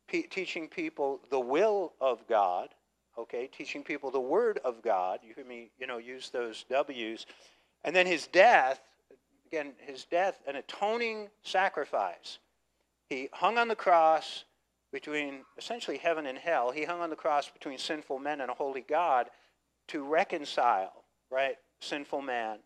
teaching 0.09 0.69
people 0.69 1.21
the 1.31 1.41
will 1.41 1.93
of 2.01 2.27
God, 2.29 2.69
okay? 3.17 3.47
Teaching 3.47 3.83
people 3.83 4.11
the 4.11 4.21
Word 4.21 4.61
of 4.65 4.83
God. 4.83 5.21
You 5.23 5.35
hear 5.35 5.45
me, 5.45 5.71
you 5.79 5.87
know, 5.87 5.99
use 5.99 6.31
those 6.31 6.65
W's. 6.69 7.27
And 7.85 7.95
then 7.95 8.07
his 8.07 8.27
death, 8.27 8.81
again, 9.47 9.73
his 9.79 10.05
death, 10.05 10.41
an 10.47 10.57
atoning 10.57 11.29
sacrifice. 11.43 12.39
He 13.09 13.29
hung 13.33 13.59
on 13.59 13.69
the 13.69 13.77
cross 13.77 14.45
between 14.93 15.45
essentially 15.57 15.99
heaven 15.99 16.27
and 16.27 16.39
hell. 16.39 16.71
He 16.71 16.85
hung 16.85 17.01
on 17.01 17.11
the 17.11 17.17
cross 17.17 17.49
between 17.49 17.79
sinful 17.79 18.19
men 18.19 18.41
and 18.41 18.51
a 18.51 18.55
holy 18.55 18.81
God 18.81 19.29
to 19.89 20.03
reconcile, 20.03 21.05
right, 21.31 21.57
sinful 21.81 22.23
man 22.23 22.59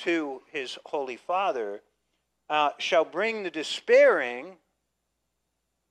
to 0.00 0.42
his 0.50 0.78
holy 0.86 1.16
Father, 1.16 1.82
uh, 2.48 2.70
shall 2.78 3.04
bring 3.04 3.42
the 3.42 3.50
despairing, 3.50 4.56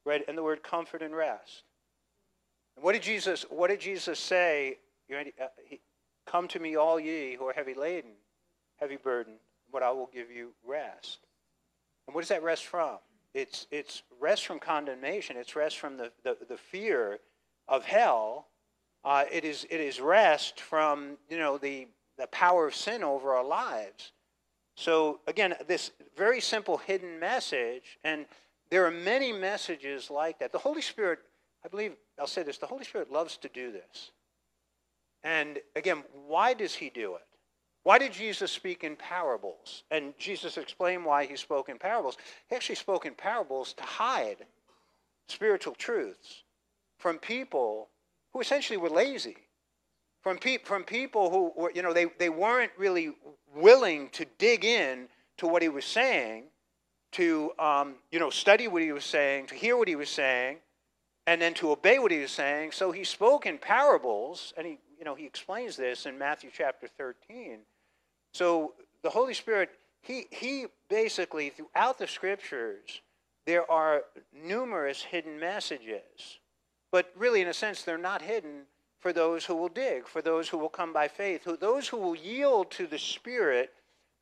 right, 0.06 0.24
and 0.28 0.38
the 0.38 0.44
word 0.44 0.64
comfort 0.64 1.02
and 1.02 1.16
rest. 1.16 1.64
And 2.76 2.84
what 2.84 2.94
did 2.94 3.02
Jesus? 3.02 3.46
What 3.50 3.70
did 3.70 3.80
Jesus 3.80 4.20
say? 4.20 4.78
Uh, 5.12 5.48
Come 6.26 6.48
to 6.50 6.60
me, 6.60 6.76
all 6.76 7.00
ye 7.00 7.36
who 7.36 7.46
are 7.48 7.54
heavy 7.54 7.74
laden, 7.74 8.12
heavy 8.78 8.98
burdened, 8.98 9.38
but 9.72 9.84
I 9.84 9.92
will 9.92 10.10
give 10.12 10.32
you 10.32 10.54
rest. 10.66 11.20
And 12.08 12.16
what 12.16 12.24
is 12.24 12.30
that 12.30 12.44
rest 12.44 12.66
from? 12.66 12.98
It's, 13.34 13.68
it's 13.70 14.04
rest 14.20 14.46
from 14.46 14.60
condemnation. 14.60 15.38
It's 15.38 15.56
rest 15.56 15.78
from 15.78 15.98
the, 15.98 16.12
the, 16.24 16.38
the 16.48 16.58
fear 16.58 17.20
of 17.68 17.86
hell. 17.86 18.48
Uh, 19.06 19.24
it, 19.32 19.46
is, 19.46 19.68
it 19.70 19.80
is 19.80 20.02
rest 20.02 20.60
from, 20.60 21.16
you 21.30 21.38
know, 21.38 21.60
the, 21.60 21.88
the 22.18 22.26
power 22.28 22.68
of 22.68 22.74
sin 22.74 23.04
over 23.04 23.36
our 23.36 23.46
lives. 23.46 24.14
So, 24.76 25.20
again, 25.28 25.54
this 25.68 25.92
very 26.18 26.42
simple 26.42 26.78
hidden 26.78 27.20
message, 27.20 28.00
and 28.04 28.26
there 28.72 28.84
are 28.84 28.92
many 28.92 29.32
messages 29.32 30.10
like 30.10 30.40
that. 30.40 30.52
The 30.52 30.58
Holy 30.58 30.82
Spirit, 30.82 31.20
I 31.64 31.68
believe, 31.68 31.94
I'll 32.20 32.26
say 32.26 32.42
this, 32.42 32.58
the 32.58 32.66
Holy 32.66 32.84
Spirit 32.84 33.12
loves 33.12 33.38
to 33.38 33.50
do 33.50 33.72
this. 33.72 34.12
And 35.24 35.60
again, 35.76 36.04
why 36.28 36.56
does 36.56 36.74
he 36.74 36.90
do 36.90 37.16
it? 37.16 37.26
Why 37.84 38.00
did 38.00 38.12
Jesus 38.12 38.52
speak 38.52 38.84
in 38.84 38.96
parables? 38.96 39.84
And 39.92 40.16
Jesus 40.18 40.58
explained 40.58 41.06
why 41.06 41.26
he 41.26 41.36
spoke 41.36 41.70
in 41.70 41.78
parables. 41.78 42.18
He 42.50 42.56
actually 42.56 42.76
spoke 42.76 43.06
in 43.06 43.14
parables 43.14 43.74
to 43.74 43.84
hide 43.84 44.46
spiritual 45.28 45.76
truths 45.76 46.44
from 46.98 47.20
people 47.20 47.90
who 48.36 48.42
essentially 48.42 48.76
were 48.76 48.90
lazy, 48.90 49.38
from, 50.22 50.38
pe- 50.38 50.58
from 50.58 50.84
people 50.84 51.30
who 51.30 51.54
were, 51.56 51.72
you 51.74 51.82
know, 51.82 51.94
they, 51.94 52.08
they 52.20 52.28
weren't 52.28 52.74
really 52.78 53.14
willing 53.56 54.10
to 54.10 54.26
dig 54.38 54.66
in 54.66 55.08
to 55.38 55.48
what 55.48 55.62
he 55.62 55.70
was 55.70 55.86
saying, 55.86 56.44
to, 57.14 57.54
um, 57.58 57.96
you 58.12 58.20
know, 58.20 58.30
study 58.30 58.68
what 58.68 58.82
he 58.82 58.92
was 58.92 59.06
saying, 59.06 59.48
to 59.48 59.56
hear 59.56 59.78
what 59.78 59.88
he 59.88 59.96
was 59.96 60.10
saying, 60.10 60.58
and 61.26 61.42
then 61.42 61.54
to 61.54 61.72
obey 61.72 61.98
what 61.98 62.12
he 62.12 62.20
was 62.20 62.32
saying. 62.32 62.74
So 62.74 62.92
he 62.92 63.06
spoke 63.06 63.46
in 63.46 63.58
parables, 63.58 64.54
and 64.58 64.68
he, 64.68 64.80
you 65.00 65.06
know, 65.06 65.16
he 65.16 65.26
explains 65.26 65.78
this 65.78 66.06
in 66.06 66.18
Matthew 66.18 66.50
chapter 66.54 66.90
13 66.90 67.60
so 68.36 68.74
the 69.02 69.10
Holy 69.10 69.34
Spirit, 69.34 69.70
he, 70.02 70.26
he 70.30 70.66
basically, 70.90 71.52
throughout 71.52 71.98
the 71.98 72.06
scriptures, 72.06 73.00
there 73.46 73.72
are 73.72 74.02
numerous 74.34 75.02
hidden 75.02 75.40
messages. 75.40 76.40
But 76.96 77.12
really, 77.18 77.42
in 77.42 77.50
a 77.50 77.54
sense, 77.54 77.82
they're 77.82 77.98
not 77.98 78.22
hidden 78.22 78.62
for 79.00 79.12
those 79.12 79.44
who 79.44 79.54
will 79.54 79.68
dig, 79.68 80.08
for 80.08 80.22
those 80.22 80.48
who 80.48 80.58
will 80.58 80.70
come 80.70 80.94
by 80.94 81.10
faith, 81.10 81.44
who, 81.44 81.58
those 81.58 81.90
who 81.90 81.98
will 81.98 82.16
yield 82.16 82.72
to 82.72 82.88
the 82.88 82.98
Spirit. 82.98 83.74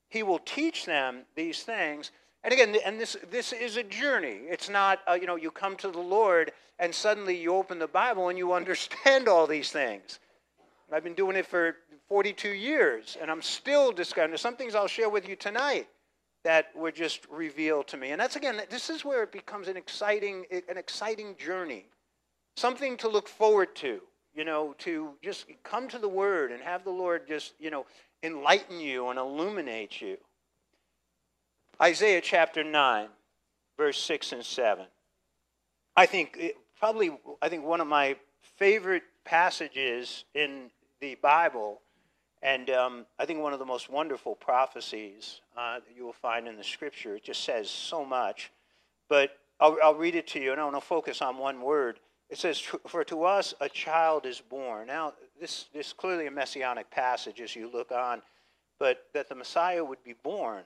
He 0.09 0.23
will 0.23 0.39
teach 0.39 0.85
them 0.85 1.19
these 1.35 1.61
things. 1.61 2.09
And 2.43 2.51
again, 2.51 2.75
and 2.83 2.99
this, 2.99 3.15
this 3.29 3.53
is 3.53 3.77
a 3.77 3.83
journey. 3.83 4.39
It's 4.49 4.71
not, 4.71 5.01
uh, 5.07 5.13
you 5.13 5.27
know, 5.27 5.35
you 5.35 5.51
come 5.51 5.75
to 5.77 5.91
the 5.91 5.99
Lord 5.99 6.51
and 6.79 6.95
suddenly 6.95 7.37
you 7.37 7.53
open 7.53 7.77
the 7.77 7.87
Bible 7.87 8.29
and 8.29 8.39
you 8.39 8.53
understand 8.61 9.27
all 9.27 9.45
these 9.45 9.71
things. 9.71 10.17
I've 10.91 11.03
been 11.03 11.13
doing 11.13 11.35
it 11.35 11.45
for 11.45 11.75
42 12.09 12.49
years, 12.49 13.17
and 13.21 13.29
I'm 13.29 13.43
still 13.43 13.91
discovering. 13.91 14.31
There's 14.31 14.41
some 14.41 14.55
things 14.55 14.73
I'll 14.73 14.87
share 14.87 15.09
with 15.09 15.29
you 15.29 15.35
tonight 15.35 15.85
that 16.43 16.75
were 16.75 16.91
just 16.91 17.27
revealed 17.29 17.85
to 17.89 17.97
me. 17.97 18.09
And 18.09 18.19
that's 18.19 18.35
again, 18.35 18.59
this 18.71 18.89
is 18.89 19.05
where 19.05 19.21
it 19.21 19.31
becomes 19.31 19.67
an 19.67 19.77
exciting, 19.77 20.45
an 20.67 20.79
exciting 20.79 21.35
journey, 21.37 21.85
something 22.55 22.97
to 22.97 23.07
look 23.07 23.27
forward 23.27 23.75
to. 23.77 24.01
You 24.35 24.45
know, 24.45 24.73
to 24.79 25.11
just 25.21 25.45
come 25.63 25.87
to 25.89 25.99
the 25.99 26.09
Word 26.09 26.51
and 26.51 26.61
have 26.63 26.83
the 26.83 26.89
Lord 26.89 27.27
just, 27.27 27.53
you 27.59 27.69
know, 27.69 27.85
enlighten 28.23 28.79
you 28.79 29.09
and 29.09 29.19
illuminate 29.19 30.01
you. 30.01 30.17
Isaiah 31.79 32.19
chapter 32.19 32.63
9, 32.63 33.09
verse 33.77 33.99
6 33.99 34.31
and 34.31 34.43
7. 34.43 34.85
I 35.95 36.07
think 36.07 36.35
it, 36.39 36.55
probably, 36.79 37.11
I 37.43 37.49
think 37.49 37.63
one 37.63 37.79
of 37.79 37.85
my 37.85 38.15
favorite 38.57 39.03
passages 39.23 40.25
in 40.33 40.71
the 40.99 41.13
Bible 41.15 41.81
and 42.43 42.69
um, 42.71 43.05
I 43.17 43.25
think 43.25 43.39
one 43.39 43.53
of 43.53 43.59
the 43.59 43.65
most 43.65 43.89
wonderful 43.89 44.35
prophecies 44.35 45.39
uh, 45.57 45.75
that 45.75 45.95
you 45.95 46.03
will 46.03 46.11
find 46.11 46.45
in 46.45 46.57
the 46.57 46.63
scripture, 46.63 47.15
it 47.15 47.23
just 47.23 47.45
says 47.45 47.69
so 47.69 48.03
much. 48.03 48.51
But 49.07 49.37
I'll, 49.61 49.77
I'll 49.81 49.95
read 49.95 50.13
it 50.13 50.27
to 50.27 50.41
you, 50.41 50.51
and 50.51 50.59
I 50.59 50.65
want 50.65 50.75
to 50.75 50.81
focus 50.81 51.21
on 51.21 51.37
one 51.37 51.61
word. 51.61 52.01
It 52.33 52.39
says, 52.39 52.59
For 52.87 53.03
to 53.03 53.25
us 53.25 53.53
a 53.61 53.69
child 53.69 54.25
is 54.25 54.41
born. 54.41 54.87
Now, 54.87 55.13
this, 55.39 55.67
this 55.71 55.87
is 55.89 55.93
clearly 55.93 56.25
a 56.25 56.31
messianic 56.31 56.89
passage 56.89 57.39
as 57.39 57.55
you 57.55 57.69
look 57.71 57.91
on, 57.91 58.23
but 58.79 59.05
that 59.13 59.29
the 59.29 59.35
Messiah 59.35 59.85
would 59.85 60.03
be 60.03 60.15
born, 60.23 60.63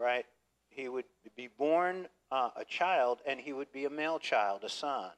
right? 0.00 0.26
He 0.68 0.88
would 0.88 1.04
be 1.36 1.46
born 1.46 2.08
uh, 2.32 2.50
a 2.56 2.64
child, 2.64 3.20
and 3.24 3.38
he 3.38 3.52
would 3.52 3.70
be 3.70 3.84
a 3.84 3.90
male 3.90 4.18
child, 4.18 4.64
a 4.64 4.68
son. 4.68 5.12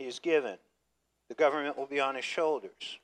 He 0.00 0.06
is 0.06 0.18
given. 0.18 0.56
The 1.28 1.36
government 1.36 1.78
will 1.78 1.86
be 1.86 2.00
on 2.00 2.16
his 2.16 2.24
shoulders 2.24 2.98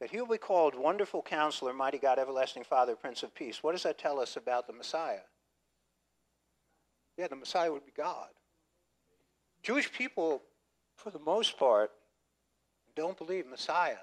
that 0.00 0.10
he 0.10 0.20
will 0.20 0.26
be 0.26 0.38
called 0.38 0.74
Wonderful 0.74 1.22
Counselor, 1.22 1.72
Mighty 1.72 1.98
God, 1.98 2.18
Everlasting 2.18 2.64
Father, 2.64 2.96
Prince 2.96 3.22
of 3.22 3.32
Peace. 3.32 3.62
What 3.62 3.72
does 3.72 3.84
that 3.84 3.96
tell 3.96 4.18
us 4.18 4.36
about 4.36 4.66
the 4.66 4.72
Messiah? 4.72 5.20
Yeah, 7.16 7.28
the 7.28 7.36
Messiah 7.36 7.70
would 7.70 7.86
be 7.86 7.92
God. 7.96 8.30
Jewish 9.62 9.92
people, 9.92 10.42
for 10.96 11.10
the 11.10 11.18
most 11.18 11.58
part, 11.58 11.90
don't 12.96 13.16
believe 13.16 13.46
Messiah 13.46 13.96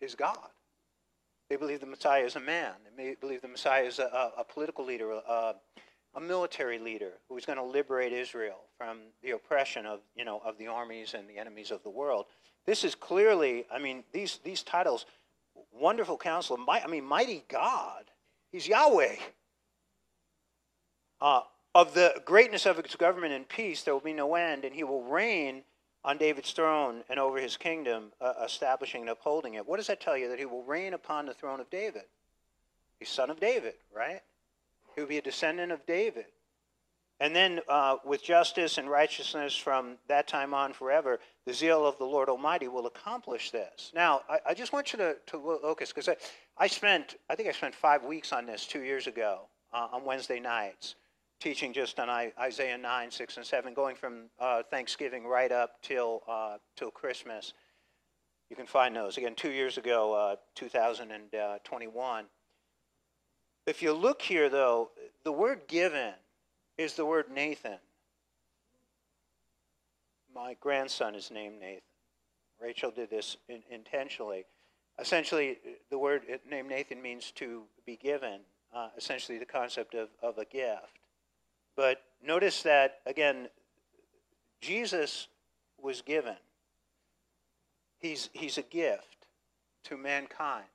is 0.00 0.14
God. 0.14 0.48
They 1.48 1.56
believe 1.56 1.80
the 1.80 1.86
Messiah 1.86 2.24
is 2.24 2.36
a 2.36 2.40
man. 2.40 2.72
They 2.96 3.16
believe 3.20 3.40
the 3.40 3.48
Messiah 3.48 3.84
is 3.84 3.98
a, 3.98 4.32
a, 4.36 4.44
political 4.44 4.84
leader, 4.84 5.12
a, 5.12 5.54
a 6.14 6.20
military 6.20 6.78
leader 6.78 7.12
who 7.28 7.36
is 7.38 7.46
going 7.46 7.58
to 7.58 7.64
liberate 7.64 8.12
Israel 8.12 8.58
from 8.76 8.98
the 9.22 9.30
oppression 9.30 9.86
of, 9.86 10.00
you 10.14 10.24
know, 10.24 10.42
of 10.44 10.58
the 10.58 10.66
armies 10.66 11.14
and 11.14 11.28
the 11.28 11.38
enemies 11.38 11.70
of 11.70 11.82
the 11.82 11.90
world. 11.90 12.26
This 12.66 12.84
is 12.84 12.94
clearly, 12.94 13.64
I 13.72 13.78
mean, 13.78 14.04
these, 14.12 14.40
these 14.44 14.62
titles, 14.62 15.06
Wonderful 15.72 16.18
Counselor, 16.18 16.58
I 16.68 16.86
mean, 16.86 17.04
Mighty 17.04 17.44
God, 17.48 18.04
He's 18.52 18.68
Yahweh. 18.68 19.16
Uh, 21.20 21.40
of 21.78 21.94
the 21.94 22.20
greatness 22.24 22.66
of 22.66 22.76
his 22.76 22.96
government 22.96 23.32
and 23.32 23.48
peace, 23.48 23.82
there 23.84 23.94
will 23.94 24.00
be 24.00 24.12
no 24.12 24.34
end, 24.34 24.64
and 24.64 24.74
he 24.74 24.82
will 24.82 25.04
reign 25.04 25.62
on 26.04 26.18
David's 26.18 26.50
throne 26.50 27.04
and 27.08 27.20
over 27.20 27.38
his 27.38 27.56
kingdom, 27.56 28.10
uh, 28.20 28.32
establishing 28.44 29.02
and 29.02 29.10
upholding 29.10 29.54
it. 29.54 29.64
What 29.64 29.76
does 29.76 29.86
that 29.86 30.00
tell 30.00 30.16
you? 30.16 30.28
That 30.28 30.40
he 30.40 30.44
will 30.44 30.64
reign 30.64 30.92
upon 30.92 31.26
the 31.26 31.34
throne 31.34 31.60
of 31.60 31.70
David. 31.70 32.02
He's 32.98 33.08
son 33.08 33.30
of 33.30 33.38
David, 33.38 33.74
right? 33.94 34.22
He 34.96 35.00
will 35.00 35.08
be 35.08 35.18
a 35.18 35.22
descendant 35.22 35.70
of 35.70 35.86
David. 35.86 36.24
And 37.20 37.34
then 37.34 37.60
uh, 37.68 37.98
with 38.04 38.24
justice 38.24 38.76
and 38.76 38.90
righteousness 38.90 39.56
from 39.56 39.98
that 40.08 40.26
time 40.26 40.54
on 40.54 40.72
forever, 40.72 41.20
the 41.46 41.54
zeal 41.54 41.86
of 41.86 41.96
the 41.98 42.04
Lord 42.04 42.28
Almighty 42.28 42.66
will 42.66 42.86
accomplish 42.88 43.52
this. 43.52 43.92
Now, 43.94 44.22
I, 44.28 44.38
I 44.48 44.54
just 44.54 44.72
want 44.72 44.92
you 44.92 44.98
to, 44.98 45.16
to 45.26 45.58
focus 45.62 45.90
because 45.90 46.08
I, 46.08 46.16
I 46.58 46.66
spent, 46.66 47.14
I 47.30 47.36
think 47.36 47.48
I 47.48 47.52
spent 47.52 47.76
five 47.76 48.02
weeks 48.02 48.32
on 48.32 48.46
this 48.46 48.66
two 48.66 48.82
years 48.82 49.06
ago 49.06 49.42
uh, 49.72 49.86
on 49.92 50.04
Wednesday 50.04 50.40
nights. 50.40 50.96
Teaching 51.40 51.72
just 51.72 51.98
on 52.00 52.08
Isaiah 52.10 52.78
9, 52.78 53.10
6, 53.10 53.36
and 53.36 53.46
7, 53.46 53.74
going 53.74 53.96
from 53.96 54.24
uh, 54.38 54.62
Thanksgiving 54.70 55.26
right 55.26 55.52
up 55.52 55.80
till, 55.82 56.22
uh, 56.28 56.58
till 56.76 56.90
Christmas. 56.90 57.52
You 58.50 58.56
can 58.56 58.66
find 58.66 58.96
those. 58.96 59.16
Again, 59.16 59.34
two 59.34 59.50
years 59.50 59.78
ago, 59.78 60.14
uh, 60.14 60.36
2021. 60.54 62.24
If 63.66 63.82
you 63.82 63.92
look 63.92 64.22
here, 64.22 64.48
though, 64.48 64.90
the 65.24 65.32
word 65.32 65.62
given 65.68 66.14
is 66.78 66.94
the 66.94 67.04
word 67.04 67.26
Nathan. 67.30 67.78
My 70.34 70.56
grandson 70.60 71.14
is 71.14 71.30
named 71.30 71.60
Nathan. 71.60 71.82
Rachel 72.60 72.90
did 72.90 73.10
this 73.10 73.36
in, 73.48 73.62
intentionally. 73.70 74.44
Essentially, 74.98 75.58
the 75.90 75.98
word 75.98 76.22
named 76.48 76.68
Nathan 76.68 77.00
means 77.00 77.30
to 77.32 77.62
be 77.86 77.96
given, 77.96 78.40
uh, 78.74 78.88
essentially, 78.96 79.38
the 79.38 79.44
concept 79.44 79.94
of, 79.94 80.08
of 80.22 80.38
a 80.38 80.44
gift. 80.44 80.98
But 81.78 82.02
notice 82.20 82.62
that, 82.62 82.96
again, 83.06 83.46
Jesus 84.60 85.28
was 85.80 86.02
given. 86.02 86.34
He's, 88.00 88.30
he's 88.32 88.58
a 88.58 88.62
gift 88.62 89.28
to 89.84 89.96
mankind, 89.96 90.66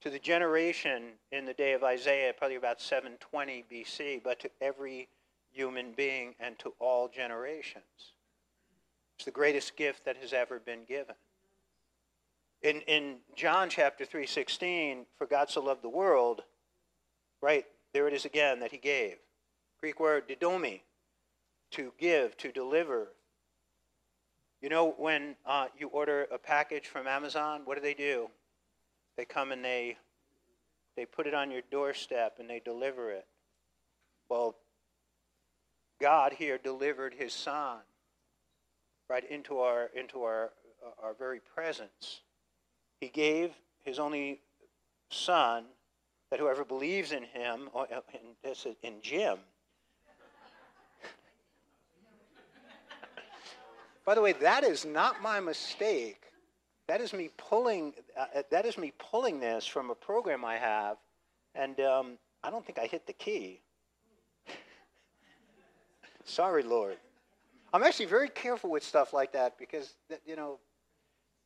to 0.00 0.10
the 0.10 0.18
generation 0.18 1.12
in 1.30 1.44
the 1.44 1.54
day 1.54 1.74
of 1.74 1.84
Isaiah, 1.84 2.32
probably 2.36 2.56
about 2.56 2.80
720 2.80 3.64
BC, 3.70 4.20
but 4.24 4.40
to 4.40 4.50
every 4.60 5.06
human 5.52 5.92
being 5.92 6.34
and 6.40 6.58
to 6.58 6.74
all 6.80 7.06
generations. 7.06 7.84
It's 9.14 9.26
the 9.26 9.30
greatest 9.30 9.76
gift 9.76 10.06
that 10.06 10.16
has 10.16 10.32
ever 10.32 10.58
been 10.58 10.82
given. 10.88 11.14
In, 12.62 12.80
in 12.88 13.18
John 13.36 13.70
chapter 13.70 14.04
3.16, 14.04 15.04
for 15.16 15.28
God 15.28 15.50
so 15.50 15.62
loved 15.62 15.84
the 15.84 15.88
world, 15.88 16.42
right, 17.40 17.64
there 17.94 18.08
it 18.08 18.12
is 18.12 18.24
again 18.24 18.58
that 18.58 18.72
he 18.72 18.78
gave. 18.78 19.18
Greek 19.80 19.98
word 19.98 20.28
didomi, 20.28 20.80
to 21.70 21.92
give, 21.98 22.36
to 22.36 22.52
deliver, 22.52 23.08
you 24.60 24.68
know, 24.68 24.94
when 24.98 25.36
uh, 25.46 25.68
you 25.78 25.88
order 25.88 26.26
a 26.30 26.38
package 26.38 26.86
from 26.86 27.06
Amazon, 27.06 27.62
what 27.64 27.76
do 27.76 27.80
they 27.80 27.94
do? 27.94 28.28
They 29.16 29.24
come 29.24 29.52
and 29.52 29.64
they 29.64 29.96
they 30.96 31.06
put 31.06 31.26
it 31.26 31.34
on 31.34 31.50
your 31.50 31.62
doorstep 31.70 32.36
and 32.40 32.50
they 32.50 32.60
deliver 32.60 33.10
it. 33.10 33.26
Well, 34.28 34.56
God 36.00 36.34
here 36.34 36.58
delivered 36.58 37.14
His 37.14 37.32
Son 37.32 37.78
right 39.08 39.24
into 39.30 39.58
our 39.60 39.90
into 39.94 40.24
our 40.24 40.50
uh, 40.84 41.06
our 41.06 41.14
very 41.14 41.40
presence. 41.40 42.20
He 43.00 43.08
gave 43.08 43.52
His 43.82 43.98
only 43.98 44.40
Son 45.10 45.64
that 46.30 46.38
whoever 46.38 46.64
believes 46.64 47.12
in 47.12 47.22
Him, 47.22 47.70
uh, 47.74 47.86
in, 48.44 48.74
in 48.82 48.94
Jim, 49.02 49.38
By 54.10 54.16
the 54.16 54.22
way, 54.22 54.32
that 54.32 54.64
is 54.64 54.84
not 54.84 55.22
my 55.22 55.38
mistake. 55.38 56.20
That 56.88 57.00
is 57.00 57.12
me 57.12 57.30
pulling. 57.36 57.92
Uh, 58.18 58.24
uh, 58.38 58.42
that 58.50 58.66
is 58.66 58.76
me 58.76 58.92
pulling 58.98 59.38
this 59.38 59.64
from 59.64 59.88
a 59.88 59.94
program 59.94 60.44
I 60.44 60.56
have, 60.56 60.96
and 61.54 61.78
um, 61.78 62.18
I 62.42 62.50
don't 62.50 62.66
think 62.66 62.80
I 62.80 62.86
hit 62.86 63.06
the 63.06 63.12
key. 63.12 63.60
Sorry, 66.24 66.64
Lord. 66.64 66.96
I'm 67.72 67.84
actually 67.84 68.06
very 68.06 68.28
careful 68.28 68.68
with 68.68 68.82
stuff 68.82 69.12
like 69.12 69.30
that 69.34 69.56
because 69.60 69.94
you 70.26 70.34
know. 70.34 70.58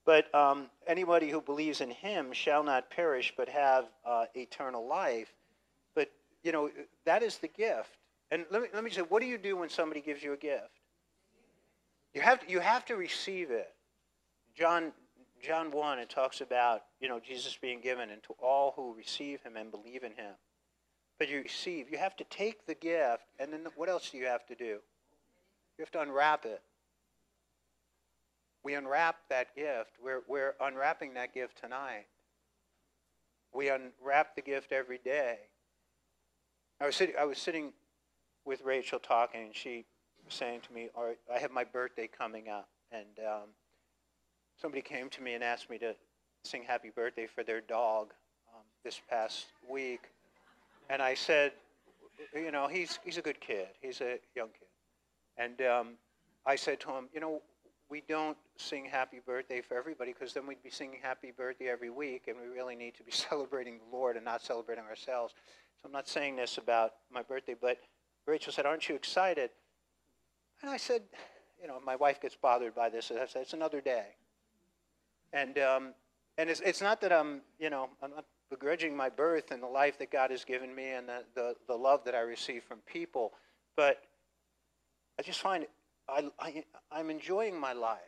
But 0.07 0.35
um, 0.35 0.71
anybody 0.87 1.29
who 1.29 1.43
believes 1.43 1.83
in 1.83 1.91
Him 1.91 2.33
shall 2.33 2.65
not 2.65 2.89
perish, 2.89 3.35
but 3.37 3.47
have 3.51 3.85
uh, 4.07 4.25
eternal 4.35 4.89
life. 4.89 5.35
But 5.95 6.11
you 6.43 6.53
know 6.53 6.71
that 7.05 7.23
is 7.23 7.37
the 7.37 7.49
gift. 7.49 7.99
And 8.31 8.47
let 8.51 8.63
me 8.63 8.69
let 8.73 8.83
me 8.83 8.91
say, 8.91 9.03
what 9.03 9.21
do 9.21 9.27
you 9.27 9.37
do 9.37 9.55
when 9.55 9.69
somebody 9.69 10.01
gives 10.01 10.23
you 10.23 10.33
a 10.33 10.39
gift? 10.39 10.81
You 12.15 12.21
have 12.21 12.41
to, 12.41 12.51
you 12.51 12.61
have 12.61 12.85
to 12.87 12.97
receive 12.97 13.51
it. 13.51 13.75
John 14.57 14.93
John 15.43 15.71
1 15.71 15.99
it 15.99 16.09
talks 16.09 16.41
about, 16.41 16.83
you 17.01 17.09
know, 17.09 17.21
Jesus 17.21 17.59
being 17.61 17.81
given 17.81 18.09
and 18.09 18.23
to 18.23 18.35
all 18.43 18.73
who 18.77 18.95
receive 18.95 19.43
him 19.43 19.57
and 19.57 19.71
believe 19.71 20.03
in 20.03 20.13
him. 20.13 20.35
But 21.19 21.29
you 21.29 21.43
receive, 21.43 21.91
you 21.91 21.99
have 21.99 22.17
to 22.17 22.25
take 22.25 22.67
the 22.67 22.75
gift 22.75 23.25
and 23.39 23.53
then 23.53 23.67
what 23.77 23.91
else 23.91 24.11
do 24.11 24.17
you 24.17 24.27
have 24.27 24.47
to 24.47 24.55
do? 24.55 24.79
You 25.77 25.81
have 25.81 25.91
to 25.91 26.01
unwrap 26.01 26.47
it. 26.47 26.63
We 28.63 28.75
unwrap 28.75 29.17
that 29.29 29.55
gift. 29.55 29.91
We're, 30.03 30.23
we're 30.27 30.55
unwrapping 30.61 31.13
that 31.15 31.35
gift 31.35 31.61
tonight. 31.61 32.07
We 33.53 33.69
unwrap 33.69 34.35
the 34.35 34.43
gift 34.43 34.73
every 34.73 34.99
day. 34.99 35.37
I 36.81 36.87
was 36.87 36.97
sitting, 36.97 37.15
I 37.21 37.25
was 37.25 37.39
sitting 37.39 37.73
with 38.47 38.63
Rachel 38.63 38.99
talking, 38.99 39.43
and 39.43 39.55
she 39.55 39.85
saying 40.29 40.61
to 40.63 40.73
me, 40.73 40.89
"All 40.95 41.05
right, 41.05 41.19
I 41.33 41.39
have 41.39 41.51
my 41.51 41.65
birthday 41.65 42.07
coming 42.09 42.49
up," 42.49 42.69
and 42.93 43.19
um, 43.27 43.49
somebody 44.61 44.83
came 44.83 45.09
to 45.11 45.23
me 45.23 45.35
and 45.35 45.45
asked 45.45 45.71
me 45.71 45.79
to 45.79 45.95
sing 46.45 46.63
"Happy 46.65 46.91
Birthday" 46.91 47.27
for 47.27 47.43
their 47.43 47.61
dog 47.61 48.13
um, 48.55 48.63
this 48.85 49.01
past 49.09 49.47
week, 49.69 50.11
and 50.91 51.03
I 51.03 51.15
said, 51.15 51.53
"You 52.35 52.51
know, 52.51 52.69
he's 52.69 52.99
he's 53.05 53.19
a 53.19 53.23
good 53.23 53.41
kid. 53.41 53.69
He's 53.81 54.01
a 54.01 54.19
young 54.35 54.49
kid," 54.49 54.69
and 55.37 55.63
um, 55.63 55.89
I 56.47 56.57
said 56.57 56.81
to 56.81 56.91
him, 56.91 57.09
"You 57.13 57.21
know." 57.21 57.43
We 57.91 58.03
don't 58.09 58.39
sing 58.57 58.87
happy 58.87 59.21
birthday 59.25 59.61
for 59.61 59.77
everybody 59.77 60.15
because 60.15 60.33
then 60.33 60.47
we'd 60.47 60.63
be 60.63 60.71
singing 60.71 61.01
happy 61.03 61.33
birthday 61.37 61.69
every 61.69 61.91
week, 61.91 62.25
and 62.29 62.37
we 62.41 62.49
really 62.49 62.75
need 62.75 62.95
to 62.95 63.05
be 63.05 63.13
celebrating 63.29 63.79
the 63.79 63.97
Lord 63.97 64.17
and 64.17 64.25
not 64.25 64.43
celebrating 64.43 64.85
ourselves. 64.85 65.35
So 65.85 65.87
I'm 65.87 65.93
not 65.93 66.09
saying 66.09 66.37
this 66.37 66.57
about 66.57 66.93
my 67.13 67.23
birthday, 67.23 67.55
but 67.61 67.79
Rachel 68.27 68.55
said, 68.55 68.65
Aren't 68.65 68.89
you 68.89 68.95
excited? 68.95 69.51
And 70.65 70.73
I 70.73 70.79
said, 70.79 71.03
you 71.61 71.69
know, 71.69 71.79
my 71.85 71.95
wife 71.95 72.23
gets 72.23 72.37
bothered 72.37 72.75
by 72.75 72.89
this. 72.89 73.11
And 73.11 73.21
I 73.21 73.27
said, 73.27 73.43
it's 73.43 73.53
another 73.53 73.83
day. 73.83 74.07
And, 75.35 75.59
um, 75.59 75.93
and 76.39 76.49
it's, 76.49 76.61
it's 76.61 76.81
not 76.81 77.03
that 77.03 77.13
I'm, 77.13 77.43
you 77.59 77.69
know, 77.69 77.91
I'm 78.03 78.13
not 78.13 78.25
begrudging 78.49 78.97
my 78.97 79.11
birth 79.11 79.51
and 79.51 79.63
the 79.63 79.67
life 79.67 79.99
that 79.99 80.11
God 80.11 80.31
has 80.31 80.43
given 80.43 80.75
me 80.75 80.93
and 80.93 81.07
the, 81.07 81.25
the, 81.35 81.55
the 81.69 81.75
love 81.75 82.03
that 82.07 82.15
I 82.15 82.21
receive 82.21 82.63
from 82.63 82.79
people, 82.87 83.35
but 83.77 84.05
I 85.19 85.23
just 85.23 85.41
find 85.41 85.67
I, 86.09 86.31
I, 86.41 86.65
I'm 86.91 87.11
enjoying 87.11 87.61
my 87.61 87.75
life. 87.75 87.99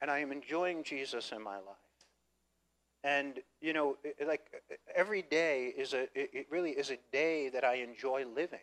And 0.00 0.12
I 0.12 0.20
am 0.20 0.30
enjoying 0.30 0.84
Jesus 0.84 1.32
in 1.32 1.42
my 1.42 1.56
life. 1.56 1.96
And, 3.02 3.40
you 3.60 3.72
know, 3.72 3.96
like 4.24 4.46
every 4.94 5.22
day 5.22 5.74
is 5.76 5.94
a, 5.94 6.06
it 6.14 6.46
really 6.48 6.70
is 6.70 6.92
a 6.92 6.98
day 7.10 7.48
that 7.48 7.64
I 7.64 7.78
enjoy 7.78 8.24
living. 8.24 8.60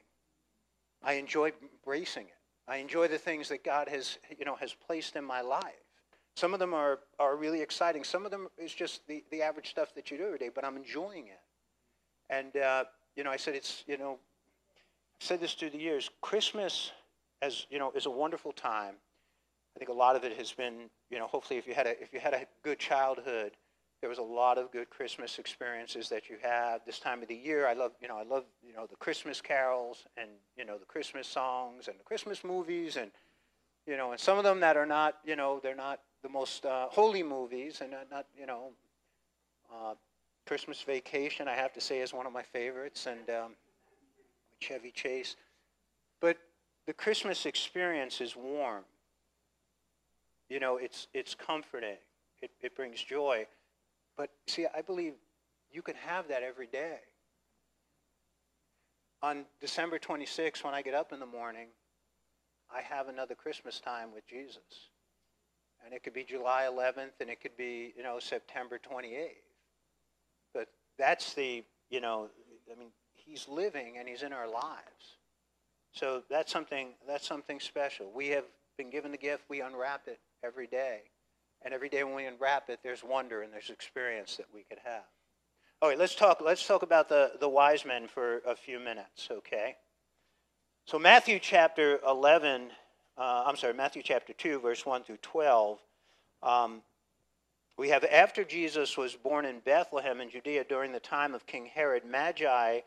I 1.05 1.13
enjoy 1.13 1.51
embracing 1.61 2.25
it. 2.25 2.34
I 2.67 2.77
enjoy 2.77 3.07
the 3.07 3.17
things 3.17 3.49
that 3.49 3.63
God 3.63 3.87
has, 3.89 4.17
you 4.37 4.45
know, 4.45 4.55
has 4.55 4.73
placed 4.73 5.15
in 5.15 5.23
my 5.23 5.41
life. 5.41 5.85
Some 6.35 6.53
of 6.53 6.59
them 6.59 6.73
are, 6.73 6.99
are 7.19 7.35
really 7.35 7.61
exciting. 7.61 8.03
Some 8.03 8.25
of 8.25 8.31
them 8.31 8.47
is 8.57 8.73
just 8.73 9.07
the, 9.07 9.23
the 9.31 9.41
average 9.41 9.69
stuff 9.69 9.93
that 9.95 10.11
you 10.11 10.17
do 10.17 10.25
every 10.25 10.39
day, 10.39 10.49
but 10.53 10.65
I'm 10.65 10.75
enjoying 10.75 11.27
it. 11.27 11.39
And, 12.29 12.57
uh, 12.57 12.85
you 13.15 13.23
know, 13.23 13.31
I 13.31 13.37
said 13.37 13.55
it's, 13.55 13.83
you 13.87 13.97
know, 13.97 14.17
I've 15.15 15.25
said 15.25 15.39
this 15.39 15.53
through 15.53 15.69
the 15.69 15.77
years. 15.77 16.09
Christmas, 16.21 16.91
as, 17.41 17.67
you 17.69 17.79
know, 17.79 17.91
is 17.95 18.05
a 18.05 18.11
wonderful 18.11 18.51
time. 18.51 18.95
I 19.75 19.79
think 19.79 19.89
a 19.89 19.93
lot 19.93 20.15
of 20.15 20.23
it 20.23 20.37
has 20.37 20.51
been, 20.51 20.89
you 21.09 21.19
know, 21.19 21.27
hopefully 21.27 21.57
if 21.57 21.67
you 21.67 21.73
had 21.73 21.85
a, 21.85 22.01
if 22.01 22.11
you 22.13 22.19
had 22.19 22.33
a 22.33 22.45
good 22.63 22.79
childhood, 22.79 23.51
there 24.05 24.09
was 24.11 24.19
a 24.19 24.21
lot 24.21 24.59
of 24.59 24.71
good 24.71 24.87
Christmas 24.91 25.39
experiences 25.39 26.09
that 26.09 26.29
you 26.29 26.35
had 26.39 26.77
this 26.85 26.99
time 26.99 27.23
of 27.23 27.27
the 27.27 27.35
year. 27.35 27.65
I 27.65 27.73
love, 27.73 27.93
you 27.99 28.07
know, 28.07 28.19
I 28.19 28.21
love, 28.21 28.43
you 28.63 28.71
know, 28.71 28.85
the 28.85 28.95
Christmas 28.97 29.41
carols 29.41 30.05
and 30.15 30.29
you 30.55 30.63
know 30.63 30.77
the 30.77 30.85
Christmas 30.85 31.27
songs 31.27 31.87
and 31.87 31.99
the 31.99 32.03
Christmas 32.03 32.43
movies 32.43 32.97
and 32.97 33.09
you 33.87 33.97
know, 33.97 34.11
and 34.11 34.19
some 34.19 34.37
of 34.37 34.43
them 34.43 34.59
that 34.59 34.77
are 34.77 34.85
not, 34.85 35.15
you 35.25 35.35
know, 35.35 35.59
they're 35.59 35.75
not 35.75 36.01
the 36.21 36.29
most 36.29 36.67
uh, 36.67 36.85
holy 36.91 37.23
movies 37.23 37.81
and 37.81 37.89
not, 37.89 38.11
not 38.11 38.25
you 38.39 38.45
know, 38.45 38.73
uh, 39.73 39.95
Christmas 40.45 40.83
Vacation. 40.83 41.47
I 41.47 41.55
have 41.55 41.73
to 41.73 41.81
say 41.81 42.01
is 42.01 42.13
one 42.13 42.27
of 42.27 42.31
my 42.31 42.43
favorites 42.43 43.07
and 43.07 43.27
um, 43.31 43.51
Chevy 44.59 44.91
Chase. 44.91 45.35
But 46.21 46.37
the 46.85 46.93
Christmas 46.93 47.47
experience 47.47 48.21
is 48.21 48.35
warm. 48.35 48.83
You 50.47 50.59
know, 50.59 50.77
it's 50.77 51.07
it's 51.15 51.33
comforting. 51.33 51.97
It, 52.43 52.51
it 52.61 52.75
brings 52.75 53.01
joy. 53.01 53.47
But 54.17 54.29
see, 54.47 54.65
I 54.73 54.81
believe 54.81 55.13
you 55.71 55.81
can 55.81 55.95
have 55.95 56.27
that 56.29 56.43
every 56.43 56.67
day. 56.67 56.99
On 59.21 59.45
December 59.59 59.99
26th, 59.99 60.63
when 60.63 60.73
I 60.73 60.81
get 60.81 60.93
up 60.93 61.11
in 61.11 61.19
the 61.19 61.25
morning, 61.25 61.67
I 62.73 62.81
have 62.81 63.07
another 63.07 63.35
Christmas 63.35 63.79
time 63.79 64.13
with 64.13 64.27
Jesus. 64.27 64.89
And 65.83 65.93
it 65.93 66.03
could 66.03 66.13
be 66.13 66.23
July 66.23 66.67
11th 66.71 67.19
and 67.19 67.29
it 67.29 67.41
could 67.41 67.55
be, 67.57 67.93
you 67.95 68.03
know, 68.03 68.19
September 68.19 68.79
28th. 68.79 69.29
But 70.53 70.67
that's 70.97 71.33
the, 71.33 71.63
you 71.89 72.01
know, 72.01 72.29
I 72.71 72.79
mean, 72.79 72.89
he's 73.13 73.47
living 73.47 73.97
and 73.97 74.07
he's 74.07 74.23
in 74.23 74.33
our 74.33 74.47
lives. 74.47 75.17
So 75.91 76.23
that's 76.29 76.51
something 76.51 76.89
that's 77.07 77.27
something 77.27 77.59
special. 77.59 78.11
We 78.13 78.29
have 78.29 78.45
been 78.77 78.89
given 78.89 79.11
the 79.11 79.17
gift, 79.17 79.43
we 79.49 79.61
unwrap 79.61 80.07
it 80.07 80.19
every 80.43 80.67
day. 80.67 81.01
And 81.61 81.73
every 81.73 81.89
day 81.89 82.03
when 82.03 82.15
we 82.15 82.25
unwrap 82.25 82.69
it, 82.69 82.79
there's 82.83 83.03
wonder 83.03 83.41
and 83.41 83.51
there's 83.51 83.69
experience 83.69 84.37
that 84.37 84.47
we 84.53 84.63
could 84.63 84.79
have. 84.83 85.03
All 85.81 85.89
right, 85.89 85.97
let's 85.97 86.15
talk. 86.15 86.41
Let's 86.43 86.65
talk 86.65 86.83
about 86.83 87.09
the, 87.09 87.33
the 87.39 87.49
wise 87.49 87.85
men 87.85 88.07
for 88.07 88.41
a 88.45 88.55
few 88.55 88.79
minutes, 88.79 89.27
okay? 89.29 89.75
So, 90.85 90.99
Matthew 90.99 91.39
chapter 91.39 91.99
11, 92.07 92.69
uh, 93.17 93.43
I'm 93.45 93.55
sorry, 93.55 93.73
Matthew 93.73 94.03
chapter 94.03 94.33
2, 94.33 94.59
verse 94.59 94.85
1 94.85 95.03
through 95.03 95.17
12. 95.21 95.79
Um, 96.43 96.81
we 97.77 97.89
have 97.89 98.05
after 98.05 98.43
Jesus 98.43 98.95
was 98.95 99.15
born 99.15 99.45
in 99.45 99.59
Bethlehem 99.59 100.21
in 100.21 100.29
Judea 100.29 100.63
during 100.63 100.91
the 100.91 100.99
time 100.99 101.33
of 101.33 101.45
King 101.45 101.65
Herod, 101.65 102.05
Magi 102.05 102.81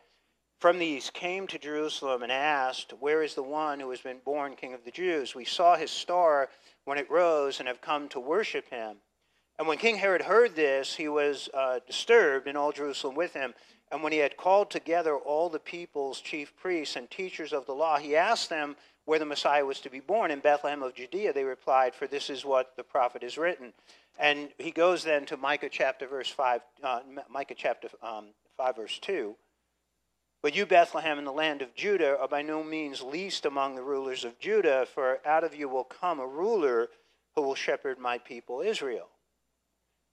from 0.59 0.79
the 0.79 0.87
east 0.87 1.13
came 1.13 1.47
to 1.49 1.59
Jerusalem 1.59 2.23
and 2.23 2.33
asked, 2.33 2.93
Where 2.99 3.23
is 3.23 3.35
the 3.35 3.43
one 3.43 3.81
who 3.81 3.91
has 3.91 4.01
been 4.01 4.19
born 4.25 4.57
King 4.57 4.75
of 4.75 4.85
the 4.85 4.91
Jews? 4.91 5.35
We 5.35 5.45
saw 5.45 5.77
his 5.77 5.91
star 5.91 6.49
when 6.89 6.99
it 6.99 7.11
rose 7.11 7.59
and 7.59 7.69
have 7.69 7.81
come 7.81 8.09
to 8.09 8.19
worship 8.19 8.71
him. 8.71 8.97
And 9.59 9.69
when 9.69 9.79
King 9.79 9.97
Herod 9.97 10.23
heard 10.23 10.57
this, 10.57 10.95
he 10.95 11.09
was 11.09 11.49
uh, 11.53 11.81
disturbed, 11.87 12.47
and 12.47 12.57
all 12.57 12.73
Jerusalem 12.73 13.15
with 13.15 13.35
him. 13.35 13.55
And 13.91 14.03
when 14.03 14.13
he 14.13 14.19
had 14.19 14.37
called 14.37 14.71
together 14.71 15.17
all 15.17 15.49
the 15.49 15.59
people's 15.59 16.21
chief 16.21 16.57
priests 16.57 16.97
and 16.97 17.11
teachers 17.11 17.53
of 17.53 17.67
the 17.67 17.75
law, 17.75 17.99
he 17.99 18.17
asked 18.17 18.49
them 18.49 18.77
where 19.05 19.19
the 19.19 19.25
Messiah 19.25 19.65
was 19.65 19.81
to 19.81 19.91
be 19.91 20.01
born. 20.01 20.31
In 20.31 20.41
Bethlehem 20.41 20.83
of 20.83 20.95
Judea, 20.95 21.33
they 21.33 21.45
replied, 21.45 21.95
For 21.95 22.07
this 22.07 22.31
is 22.31 22.45
what 22.45 22.77
the 22.77 22.85
prophet 22.85 23.23
has 23.23 23.37
written. 23.37 23.73
And 24.19 24.49
he 24.59 24.71
goes 24.71 25.05
then 25.05 25.27
to 25.27 25.37
Micah 25.37 25.69
chapter 25.71 26.07
verse 26.07 26.31
5, 26.31 26.61
uh, 26.83 27.01
Micah 27.29 27.55
chapter 27.57 27.89
um, 28.03 28.27
5, 28.57 28.77
verse 28.77 28.99
2. 28.99 29.35
But 30.41 30.55
you, 30.55 30.67
Bethlehem, 30.67 31.19
in 31.19 31.25
the 31.25 31.33
land 31.33 31.63
of 31.63 31.75
Judah, 31.75 32.17
are 32.19 32.29
by 32.29 32.43
no 32.43 32.63
means 32.63 33.03
least 33.03 33.45
among 33.45 33.75
the 33.75 33.83
rulers 33.83 34.25
of 34.25 34.39
Judah, 34.39 34.87
for 34.87 35.19
out 35.27 35.43
of 35.43 35.55
you 35.55 35.69
will 35.69 35.85
come 35.85 36.21
a 36.21 36.27
ruler 36.27 36.89
who 37.35 37.43
will 37.43 37.57
shepherd 37.57 37.99
my 37.99 38.19
people 38.19 38.61
Israel. 38.61 39.09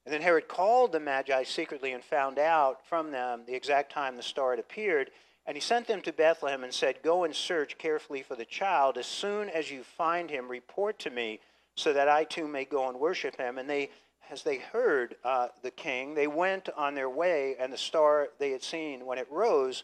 And 0.06 0.14
then 0.14 0.22
Herod 0.22 0.48
called 0.48 0.92
the 0.92 1.00
Magi 1.00 1.44
secretly 1.44 1.92
and 1.92 2.04
found 2.04 2.38
out 2.38 2.86
from 2.88 3.12
them 3.12 3.44
the 3.46 3.56
exact 3.56 3.92
time 3.92 4.16
the 4.16 4.24
star 4.24 4.52
had 4.52 4.60
appeared. 4.60 5.12
And 5.48 5.56
he 5.56 5.62
sent 5.62 5.88
them 5.88 6.02
to 6.02 6.14
Bethlehem 6.14 6.64
and 6.64 6.74
said, 6.74 7.04
Go 7.04 7.24
and 7.24 7.36
search 7.36 7.78
carefully 7.78 8.24
for 8.24 8.36
the 8.36 8.46
child. 8.46 8.98
As 8.98 9.06
soon 9.06 9.50
as 9.50 9.72
you 9.72 9.84
find 9.84 10.30
him, 10.30 10.50
report 10.50 10.98
to 11.00 11.10
me, 11.10 11.40
so 11.76 11.94
that 11.94 12.08
I 12.08 12.24
too 12.24 12.48
may 12.48 12.66
go 12.66 12.88
and 12.90 13.00
worship 13.00 13.38
him. 13.38 13.58
And 13.58 13.70
they, 13.70 13.90
as 14.30 14.44
they 14.44 14.58
heard 14.58 15.16
uh, 15.24 15.50
the 15.62 15.72
king, 15.72 16.16
they 16.16 16.28
went 16.28 16.70
on 16.76 16.96
their 16.96 17.10
way, 17.10 17.56
and 17.60 17.72
the 17.72 17.78
star 17.78 18.30
they 18.40 18.52
had 18.52 18.64
seen 18.64 19.06
when 19.06 19.20
it 19.20 19.28
rose 19.32 19.84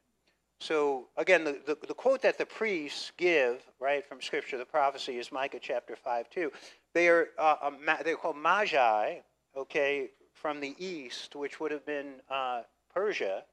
So, 0.61 1.07
again, 1.17 1.43
the, 1.43 1.59
the, 1.65 1.75
the, 1.87 1.93
quote 1.95 2.21
that 2.21 2.37
the 2.37 2.45
priests 2.45 3.11
give, 3.17 3.63
right, 3.79 4.05
from 4.05 4.21
Scripture, 4.21 4.59
the 4.59 4.65
prophecy, 4.65 5.17
is 5.17 5.31
Micah 5.31 5.57
chapter 5.59 5.95
5 5.95 6.29
2. 6.29 6.51
They 6.93 7.07
are, 7.07 7.29
uh, 7.39 7.71
they're 8.05 8.15
called 8.15 8.37
magi, 8.37 9.15
okay, 9.57 10.11
from 10.35 10.59
the 10.59 10.75
east, 10.77 11.35
which 11.35 11.59
would 11.59 11.71
have 11.71 11.83
been 11.83 12.13
uh, 12.29 12.61
Persia, 12.93 13.43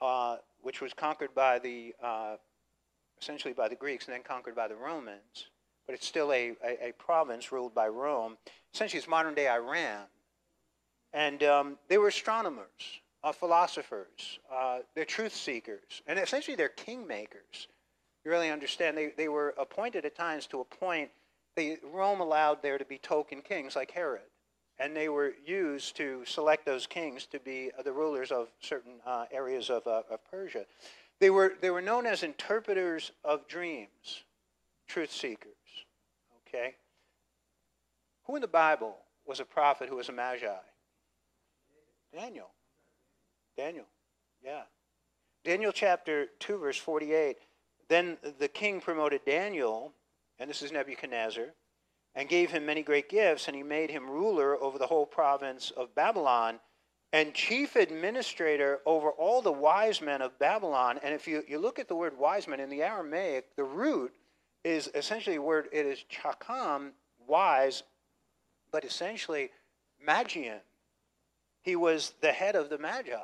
uh, 0.00 0.36
which 0.62 0.80
was 0.80 0.94
conquered 0.94 1.34
by 1.34 1.58
the 1.58 1.94
uh, 2.02 2.36
essentially 3.20 3.52
by 3.52 3.68
the 3.68 3.76
Greeks 3.76 4.06
and 4.06 4.14
then 4.14 4.22
conquered 4.22 4.56
by 4.56 4.66
the 4.66 4.76
Romans. 4.76 5.50
But 5.84 5.94
it's 5.94 6.06
still 6.06 6.32
a, 6.32 6.54
a, 6.64 6.88
a 6.88 6.92
province 6.96 7.52
ruled 7.52 7.74
by 7.74 7.88
Rome. 7.88 8.38
Essentially, 8.72 8.98
it's 8.98 9.08
modern 9.08 9.34
day 9.34 9.50
Iran. 9.50 10.04
And 11.12 11.42
um, 11.42 11.78
they 11.88 11.98
were 11.98 12.08
astronomers, 12.08 13.02
uh, 13.24 13.32
philosophers, 13.32 14.38
uh, 14.52 14.78
they're 14.94 15.04
truth 15.04 15.34
seekers, 15.34 16.02
and 16.06 16.18
essentially 16.18 16.56
they're 16.56 16.68
kingmakers. 16.70 17.66
You 18.24 18.30
really 18.30 18.50
understand? 18.50 18.96
They, 18.96 19.12
they 19.16 19.28
were 19.28 19.54
appointed 19.58 20.04
at 20.04 20.14
times 20.14 20.46
to 20.48 20.60
appoint, 20.60 21.10
Rome 21.92 22.20
allowed 22.20 22.62
there 22.62 22.78
to 22.78 22.84
be 22.84 22.98
token 22.98 23.40
kings 23.42 23.74
like 23.74 23.90
Herod 23.90 24.20
and 24.78 24.96
they 24.96 25.08
were 25.08 25.34
used 25.44 25.96
to 25.96 26.24
select 26.24 26.64
those 26.64 26.86
kings 26.86 27.26
to 27.26 27.40
be 27.40 27.70
the 27.84 27.92
rulers 27.92 28.30
of 28.30 28.48
certain 28.60 28.94
uh, 29.04 29.24
areas 29.32 29.70
of, 29.70 29.86
uh, 29.86 30.02
of 30.10 30.20
Persia. 30.30 30.64
They 31.20 31.30
were, 31.30 31.54
they 31.60 31.70
were 31.70 31.82
known 31.82 32.06
as 32.06 32.22
interpreters 32.22 33.10
of 33.24 33.48
dreams, 33.48 34.24
truth 34.86 35.10
seekers. 35.10 35.52
Okay? 36.46 36.76
Who 38.24 38.36
in 38.36 38.42
the 38.42 38.48
Bible 38.48 38.96
was 39.26 39.40
a 39.40 39.44
prophet 39.44 39.88
who 39.88 39.96
was 39.96 40.08
a 40.08 40.12
magi? 40.12 40.46
Daniel. 42.14 42.50
Daniel. 43.58 43.86
Yeah. 44.40 44.62
Daniel 45.44 45.72
chapter 45.72 46.26
2, 46.38 46.58
verse 46.58 46.78
48. 46.78 47.38
Then 47.88 48.16
the 48.38 48.46
king 48.46 48.80
promoted 48.80 49.22
Daniel, 49.26 49.92
and 50.38 50.48
this 50.48 50.62
is 50.62 50.70
Nebuchadnezzar 50.70 51.46
and 52.14 52.28
gave 52.28 52.52
him 52.52 52.64
many 52.64 52.82
great 52.82 53.08
gifts, 53.08 53.48
and 53.48 53.56
he 53.56 53.64
made 53.64 53.90
him 53.90 54.08
ruler 54.08 54.56
over 54.62 54.78
the 54.78 54.86
whole 54.86 55.06
province 55.06 55.72
of 55.76 55.92
Babylon 55.96 56.60
and 57.12 57.34
chief 57.34 57.74
administrator 57.74 58.78
over 58.86 59.10
all 59.10 59.42
the 59.42 59.52
wise 59.52 60.00
men 60.00 60.22
of 60.22 60.38
Babylon. 60.38 61.00
And 61.02 61.12
if 61.12 61.26
you, 61.26 61.42
you 61.48 61.58
look 61.58 61.80
at 61.80 61.88
the 61.88 61.96
word 61.96 62.16
wise 62.16 62.46
men 62.46 62.60
in 62.60 62.70
the 62.70 62.82
Aramaic, 62.82 63.56
the 63.56 63.64
root 63.64 64.12
is 64.62 64.88
essentially 64.94 65.36
a 65.36 65.42
word, 65.42 65.68
it 65.72 65.84
is 65.84 66.04
chakam, 66.08 66.90
wise, 67.26 67.82
but 68.70 68.84
essentially 68.84 69.50
magian. 70.04 70.60
He 71.62 71.74
was 71.74 72.14
the 72.20 72.32
head 72.32 72.54
of 72.54 72.70
the 72.70 72.78
magi. 72.78 73.16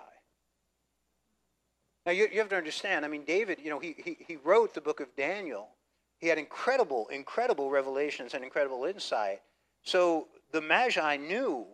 Now 2.07 2.13
you, 2.13 2.29
you 2.33 2.39
have 2.39 2.49
to 2.51 2.57
understand, 2.57 3.05
I 3.05 3.09
mean, 3.09 3.25
David, 3.25 3.59
you 3.63 3.71
know, 3.71 3.79
he, 3.79 3.95
he, 3.99 4.17
he 4.27 4.37
wrote 4.37 4.75
the 4.75 4.81
book 4.81 5.01
of 5.01 5.15
Daniel. 5.17 5.69
He 6.19 6.29
had 6.29 6.39
incredible, 6.39 7.09
incredible 7.09 7.71
revelations 7.71 8.35
and 8.35 8.45
incredible 8.45 8.85
insight. 8.85 9.41
So 9.83 10.29
the 10.53 10.61
Magi 10.61 11.17
knew 11.17 11.67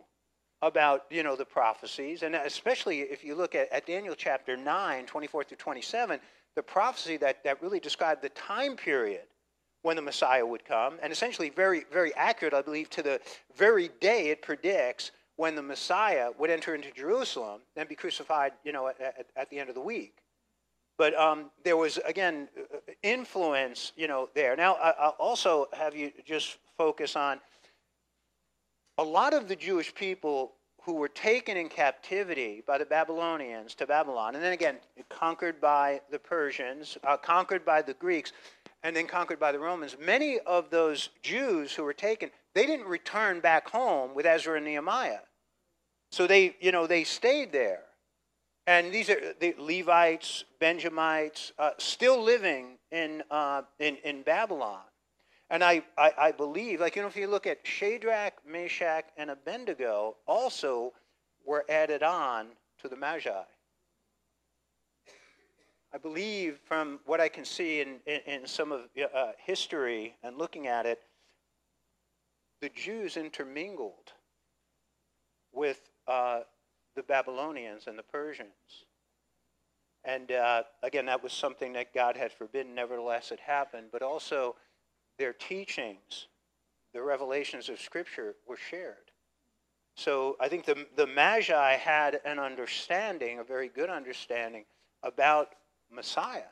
about 0.61 1.05
you 1.09 1.23
know 1.23 1.35
the 1.35 1.45
prophecies, 1.45 2.21
and 2.23 2.35
especially 2.35 2.99
if 3.01 3.23
you 3.23 3.35
look 3.35 3.55
at, 3.55 3.71
at 3.71 3.87
Daniel 3.87 4.13
chapter 4.15 4.55
9, 4.55 5.05
24 5.05 5.43
through 5.43 5.57
27, 5.57 6.19
the 6.55 6.61
prophecy 6.61 7.17
that, 7.17 7.43
that 7.43 7.61
really 7.61 7.79
described 7.79 8.21
the 8.21 8.29
time 8.29 8.75
period 8.75 9.23
when 9.81 9.95
the 9.95 10.01
Messiah 10.01 10.45
would 10.45 10.63
come, 10.63 10.99
and 11.01 11.11
essentially 11.11 11.49
very, 11.49 11.85
very 11.91 12.13
accurate, 12.13 12.53
I 12.53 12.61
believe, 12.61 12.89
to 12.91 13.01
the 13.01 13.19
very 13.55 13.89
day 13.99 14.29
it 14.29 14.43
predicts 14.43 15.11
when 15.41 15.55
the 15.55 15.61
Messiah 15.63 16.29
would 16.37 16.51
enter 16.51 16.75
into 16.75 16.91
Jerusalem 16.91 17.61
and 17.75 17.89
be 17.89 17.95
crucified, 17.95 18.51
you 18.63 18.71
know, 18.71 18.89
at, 18.89 19.25
at 19.35 19.49
the 19.49 19.57
end 19.57 19.69
of 19.69 19.75
the 19.75 19.81
week. 19.81 20.19
But 20.99 21.15
um, 21.15 21.49
there 21.63 21.75
was, 21.75 21.97
again, 22.05 22.47
influence, 23.01 23.91
you 23.95 24.07
know, 24.07 24.29
there. 24.35 24.55
Now, 24.55 24.75
I, 24.75 25.07
will 25.07 25.15
also 25.17 25.67
have 25.73 25.95
you 25.95 26.11
just 26.27 26.59
focus 26.77 27.15
on 27.15 27.39
a 28.99 29.03
lot 29.03 29.33
of 29.33 29.47
the 29.47 29.55
Jewish 29.55 29.95
people 29.95 30.51
who 30.83 30.93
were 30.93 31.07
taken 31.07 31.57
in 31.57 31.69
captivity 31.69 32.61
by 32.67 32.77
the 32.77 32.85
Babylonians 32.85 33.73
to 33.75 33.87
Babylon, 33.87 34.35
and 34.35 34.43
then 34.43 34.53
again, 34.53 34.77
conquered 35.09 35.59
by 35.59 36.01
the 36.11 36.19
Persians, 36.19 36.99
uh, 37.03 37.17
conquered 37.17 37.65
by 37.65 37.81
the 37.81 37.95
Greeks, 37.95 38.31
and 38.83 38.95
then 38.95 39.07
conquered 39.07 39.39
by 39.39 39.51
the 39.51 39.59
Romans. 39.59 39.97
Many 39.99 40.37
of 40.41 40.69
those 40.69 41.09
Jews 41.23 41.73
who 41.73 41.83
were 41.83 41.93
taken, 41.93 42.29
they 42.53 42.67
didn't 42.67 42.85
return 42.85 43.39
back 43.39 43.67
home 43.67 44.13
with 44.13 44.27
Ezra 44.27 44.57
and 44.57 44.65
Nehemiah. 44.65 45.21
So 46.11 46.27
they, 46.27 46.55
you 46.59 46.71
know, 46.71 46.87
they 46.87 47.03
stayed 47.03 47.51
there. 47.51 47.83
And 48.67 48.93
these 48.93 49.09
are 49.09 49.33
the 49.39 49.55
Levites, 49.57 50.43
Benjamites, 50.59 51.51
uh, 51.57 51.71
still 51.77 52.21
living 52.21 52.77
in, 52.91 53.23
uh, 53.31 53.63
in, 53.79 53.97
in 54.03 54.21
Babylon. 54.21 54.81
And 55.49 55.63
I, 55.63 55.81
I, 55.97 56.11
I, 56.17 56.31
believe, 56.31 56.79
like, 56.79 56.95
you 56.95 57.01
know, 57.01 57.07
if 57.07 57.17
you 57.17 57.27
look 57.27 57.47
at 57.47 57.59
Shadrach, 57.63 58.33
Meshach, 58.47 59.05
and 59.17 59.31
Abednego, 59.31 60.15
also 60.27 60.93
were 61.45 61.65
added 61.67 62.03
on 62.03 62.47
to 62.81 62.87
the 62.87 62.95
Magi. 62.95 63.31
I 65.93 65.97
believe, 65.97 66.59
from 66.63 66.99
what 67.05 67.19
I 67.19 67.27
can 67.27 67.43
see 67.43 67.81
in, 67.81 67.99
in, 68.05 68.19
in 68.25 68.47
some 68.47 68.71
of 68.71 68.81
uh, 69.13 69.31
history 69.37 70.15
and 70.23 70.37
looking 70.37 70.67
at 70.67 70.85
it, 70.85 71.01
the 72.61 72.69
Jews 72.69 73.17
intermingled 73.17 74.13
with 75.51 75.90
uh, 76.07 76.41
the 76.95 77.03
Babylonians 77.03 77.87
and 77.87 77.97
the 77.97 78.03
Persians. 78.03 78.85
And 80.03 80.31
uh, 80.31 80.63
again, 80.83 81.05
that 81.05 81.21
was 81.21 81.31
something 81.31 81.73
that 81.73 81.93
God 81.93 82.17
had 82.17 82.31
forbidden. 82.31 82.73
Nevertheless, 82.73 83.31
it 83.31 83.39
happened. 83.39 83.87
But 83.91 84.01
also, 84.01 84.55
their 85.19 85.33
teachings, 85.33 86.27
the 86.93 87.01
revelations 87.01 87.69
of 87.69 87.79
Scripture, 87.79 88.35
were 88.47 88.57
shared. 88.57 89.11
So 89.95 90.37
I 90.39 90.47
think 90.47 90.65
the, 90.65 90.87
the 90.95 91.05
Magi 91.05 91.75
had 91.75 92.19
an 92.25 92.39
understanding, 92.39 93.39
a 93.39 93.43
very 93.43 93.67
good 93.67 93.89
understanding, 93.89 94.65
about 95.03 95.49
Messiah. 95.91 96.43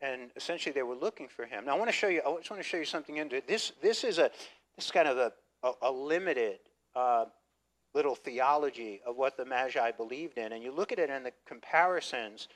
And 0.00 0.30
essentially, 0.36 0.72
they 0.72 0.82
were 0.82 0.96
looking 0.96 1.28
for 1.28 1.44
him. 1.44 1.66
Now, 1.66 1.76
I 1.76 1.78
want 1.78 1.88
to 1.88 1.96
show 1.96 2.08
you. 2.08 2.22
I 2.26 2.36
just 2.38 2.50
want 2.50 2.62
to 2.62 2.68
show 2.68 2.78
you 2.78 2.84
something 2.84 3.18
into. 3.18 3.42
This. 3.46 3.72
This 3.82 4.04
is 4.04 4.18
a. 4.18 4.30
This 4.76 4.86
is 4.86 4.90
kind 4.90 5.06
of 5.06 5.18
a 5.18 5.32
a, 5.62 5.72
a 5.82 5.92
limited 5.92 6.58
uh, 6.94 7.26
little 7.94 8.14
theology 8.14 9.00
of 9.06 9.16
what 9.16 9.36
the 9.36 9.44
Magi 9.44 9.90
believed 9.92 10.38
in, 10.38 10.52
and 10.52 10.62
you 10.62 10.72
look 10.72 10.92
at 10.92 10.98
it 10.98 11.10
in 11.10 11.22
the 11.22 11.32
comparisons, 11.46 12.48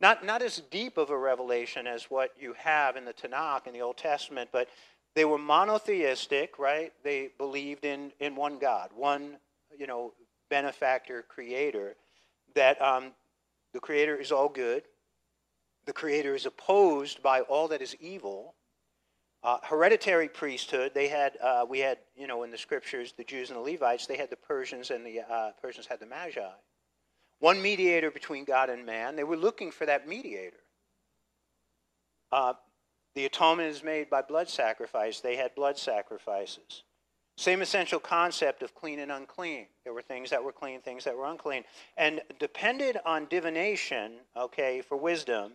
not, 0.00 0.24
not 0.24 0.42
as 0.42 0.62
deep 0.70 0.96
of 0.96 1.10
a 1.10 1.18
revelation 1.18 1.86
as 1.86 2.04
what 2.04 2.32
you 2.40 2.54
have 2.54 2.96
in 2.96 3.04
the 3.04 3.12
Tanakh 3.12 3.66
in 3.66 3.72
the 3.72 3.80
Old 3.80 3.96
Testament, 3.96 4.50
but 4.52 4.68
they 5.14 5.24
were 5.24 5.38
monotheistic, 5.38 6.58
right? 6.58 6.92
They 7.02 7.30
believed 7.38 7.84
in, 7.84 8.12
in 8.20 8.34
one 8.34 8.58
God, 8.58 8.90
one, 8.94 9.36
you 9.76 9.86
know, 9.86 10.12
benefactor, 10.50 11.24
creator, 11.28 11.96
that 12.54 12.80
um, 12.82 13.12
the 13.72 13.80
creator 13.80 14.16
is 14.16 14.32
all 14.32 14.48
good, 14.48 14.84
the 15.86 15.92
creator 15.92 16.34
is 16.34 16.46
opposed 16.46 17.22
by 17.22 17.40
all 17.42 17.68
that 17.68 17.82
is 17.82 17.96
evil, 18.00 18.54
uh, 19.44 19.58
hereditary 19.62 20.28
priesthood, 20.28 20.92
they 20.94 21.08
had, 21.08 21.36
uh, 21.42 21.66
we 21.68 21.78
had, 21.78 21.98
you 22.16 22.26
know, 22.26 22.42
in 22.42 22.50
the 22.50 22.58
scriptures, 22.58 23.12
the 23.16 23.24
Jews 23.24 23.50
and 23.50 23.58
the 23.58 23.62
Levites, 23.62 24.06
they 24.06 24.16
had 24.16 24.30
the 24.30 24.36
Persians, 24.36 24.90
and 24.90 25.04
the 25.04 25.20
uh, 25.20 25.50
Persians 25.60 25.86
had 25.86 26.00
the 26.00 26.06
Magi. 26.06 26.40
One 27.40 27.60
mediator 27.60 28.10
between 28.10 28.44
God 28.44 28.70
and 28.70 28.86
man. 28.86 29.16
They 29.16 29.24
were 29.24 29.36
looking 29.36 29.70
for 29.70 29.84
that 29.84 30.08
mediator. 30.08 30.56
Uh, 32.32 32.54
the 33.14 33.26
atonement 33.26 33.68
is 33.68 33.84
made 33.84 34.08
by 34.08 34.22
blood 34.22 34.48
sacrifice. 34.48 35.20
They 35.20 35.36
had 35.36 35.54
blood 35.54 35.76
sacrifices. 35.76 36.84
Same 37.36 37.60
essential 37.62 38.00
concept 38.00 38.62
of 38.62 38.74
clean 38.74 38.98
and 38.98 39.12
unclean. 39.12 39.66
There 39.82 39.92
were 39.92 40.02
things 40.02 40.30
that 40.30 40.42
were 40.42 40.52
clean, 40.52 40.80
things 40.80 41.04
that 41.04 41.16
were 41.16 41.26
unclean. 41.26 41.64
And 41.96 42.22
depended 42.38 42.96
on 43.04 43.26
divination, 43.26 44.14
okay, 44.36 44.80
for 44.80 44.96
wisdom, 44.96 45.52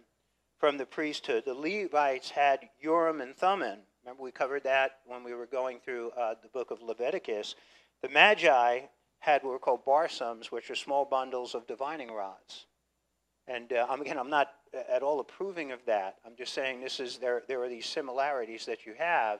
from 0.59 0.77
the 0.77 0.85
priesthood. 0.85 1.43
The 1.45 1.53
Levites 1.53 2.29
had 2.29 2.69
Urim 2.79 3.21
and 3.21 3.35
Thummim. 3.35 3.79
Remember, 4.03 4.23
we 4.23 4.31
covered 4.31 4.63
that 4.63 4.97
when 5.05 5.23
we 5.23 5.33
were 5.33 5.45
going 5.45 5.79
through 5.79 6.11
uh, 6.11 6.35
the 6.41 6.49
book 6.49 6.71
of 6.71 6.81
Leviticus. 6.81 7.55
The 8.01 8.09
Magi 8.09 8.81
had 9.19 9.43
what 9.43 9.51
were 9.51 9.59
called 9.59 9.85
barsums, 9.85 10.47
which 10.47 10.69
are 10.69 10.75
small 10.75 11.05
bundles 11.05 11.55
of 11.55 11.67
divining 11.67 12.11
rods. 12.11 12.65
And 13.47 13.73
uh, 13.73 13.87
again, 13.99 14.17
I'm 14.17 14.29
not 14.29 14.51
at 14.91 15.01
all 15.01 15.19
approving 15.19 15.71
of 15.71 15.79
that. 15.85 16.17
I'm 16.25 16.35
just 16.37 16.53
saying 16.53 16.81
this 16.81 16.99
is 16.99 17.17
there. 17.17 17.43
There 17.47 17.63
are 17.63 17.69
these 17.69 17.85
similarities 17.85 18.65
that 18.65 18.85
you 18.85 18.93
have 18.97 19.39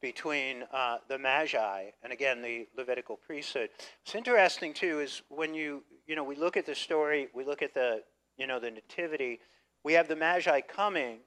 between 0.00 0.64
uh, 0.72 0.96
the 1.08 1.18
Magi 1.18 1.90
and 2.02 2.12
again 2.12 2.40
the 2.40 2.66
Levitical 2.76 3.16
priesthood. 3.16 3.68
What's 4.02 4.14
interesting 4.14 4.72
too 4.72 5.00
is 5.00 5.22
when 5.28 5.54
you 5.54 5.84
you 6.06 6.16
know 6.16 6.24
we 6.24 6.36
look 6.36 6.56
at 6.56 6.64
the 6.64 6.74
story, 6.74 7.28
we 7.34 7.44
look 7.44 7.60
at 7.60 7.74
the 7.74 8.02
you 8.38 8.46
know 8.46 8.58
the 8.58 8.70
nativity 8.70 9.40
we 9.84 9.94
have 9.94 10.08
the 10.08 10.16
Magi 10.16 10.60
coming 10.60 11.18